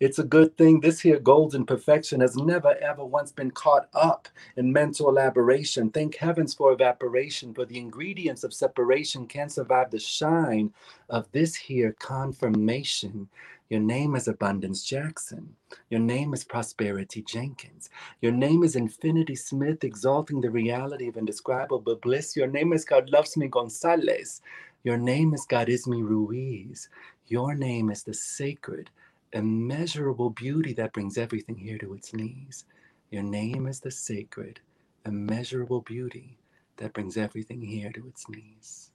It's 0.00 0.18
a 0.18 0.24
good 0.24 0.56
thing 0.58 0.80
this 0.80 1.00
here 1.00 1.20
golden 1.20 1.66
perfection 1.66 2.20
has 2.20 2.36
never 2.36 2.74
ever 2.82 3.04
once 3.04 3.32
been 3.32 3.50
caught 3.52 3.88
up 3.94 4.28
in 4.56 4.72
mental 4.72 5.08
elaboration. 5.08 5.90
Thank 5.90 6.16
heavens 6.16 6.54
for 6.54 6.72
evaporation, 6.72 7.54
for 7.54 7.66
the 7.66 7.78
ingredients 7.78 8.44
of 8.44 8.54
separation 8.54 9.26
can't 9.26 9.52
survive 9.52 9.90
the 9.90 10.00
shine 10.00 10.72
of 11.10 11.30
this 11.32 11.54
here 11.56 11.96
confirmation. 12.00 13.28
Your 13.72 13.80
name 13.80 14.16
is 14.16 14.28
Abundance 14.28 14.84
Jackson. 14.84 15.56
Your 15.88 16.00
name 16.00 16.34
is 16.34 16.44
Prosperity 16.44 17.22
Jenkins. 17.22 17.88
Your 18.20 18.32
name 18.32 18.64
is 18.64 18.76
Infinity 18.76 19.34
Smith, 19.34 19.82
exalting 19.82 20.42
the 20.42 20.50
reality 20.50 21.08
of 21.08 21.16
indescribable 21.16 21.96
bliss. 21.96 22.36
Your 22.36 22.48
name 22.48 22.74
is 22.74 22.84
God 22.84 23.08
Loves 23.08 23.34
Me 23.38 23.48
Gonzalez. 23.48 24.42
Your 24.84 24.98
name 24.98 25.32
is 25.32 25.46
God 25.46 25.70
Is 25.70 25.88
Me 25.88 26.02
Ruiz. 26.02 26.90
Your 27.28 27.54
name 27.54 27.90
is 27.90 28.04
the 28.04 28.12
sacred, 28.14 28.90
immeasurable 29.32 30.30
beauty 30.30 30.74
that 30.74 30.92
brings 30.92 31.18
everything 31.18 31.56
here 31.56 31.78
to 31.78 31.94
its 31.94 32.14
knees. 32.14 32.66
Your 33.10 33.24
name 33.24 33.66
is 33.66 33.80
the 33.80 33.92
sacred, 33.92 34.60
immeasurable 35.06 35.80
beauty 35.80 36.38
that 36.76 36.94
brings 36.94 37.16
everything 37.16 37.62
here 37.62 37.92
to 37.92 38.06
its 38.08 38.28
knees. 38.28 38.91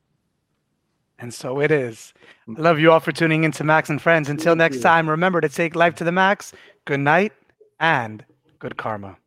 And 1.20 1.34
so 1.34 1.59
it 1.59 1.72
is. 1.72 2.13
Mm. 2.47 2.59
I 2.59 2.61
love 2.61 2.80
you 2.80 2.91
all 2.91 2.99
for 2.99 3.11
tuning 3.11 3.43
in 3.43 3.51
to 3.53 3.63
Max 3.63 3.89
and 3.89 4.01
Friends. 4.01 4.30
Until 4.30 4.55
next 4.55 4.82
time, 4.82 5.09
remember 5.09 5.41
to 5.41 5.49
take 5.49 5.76
life 5.76 5.95
to 5.95 6.03
the 6.03 6.11
max. 6.11 6.53
Good 6.86 6.99
night 6.99 7.34
and 7.80 8.24
good 8.59 8.78
karma. 8.78 9.18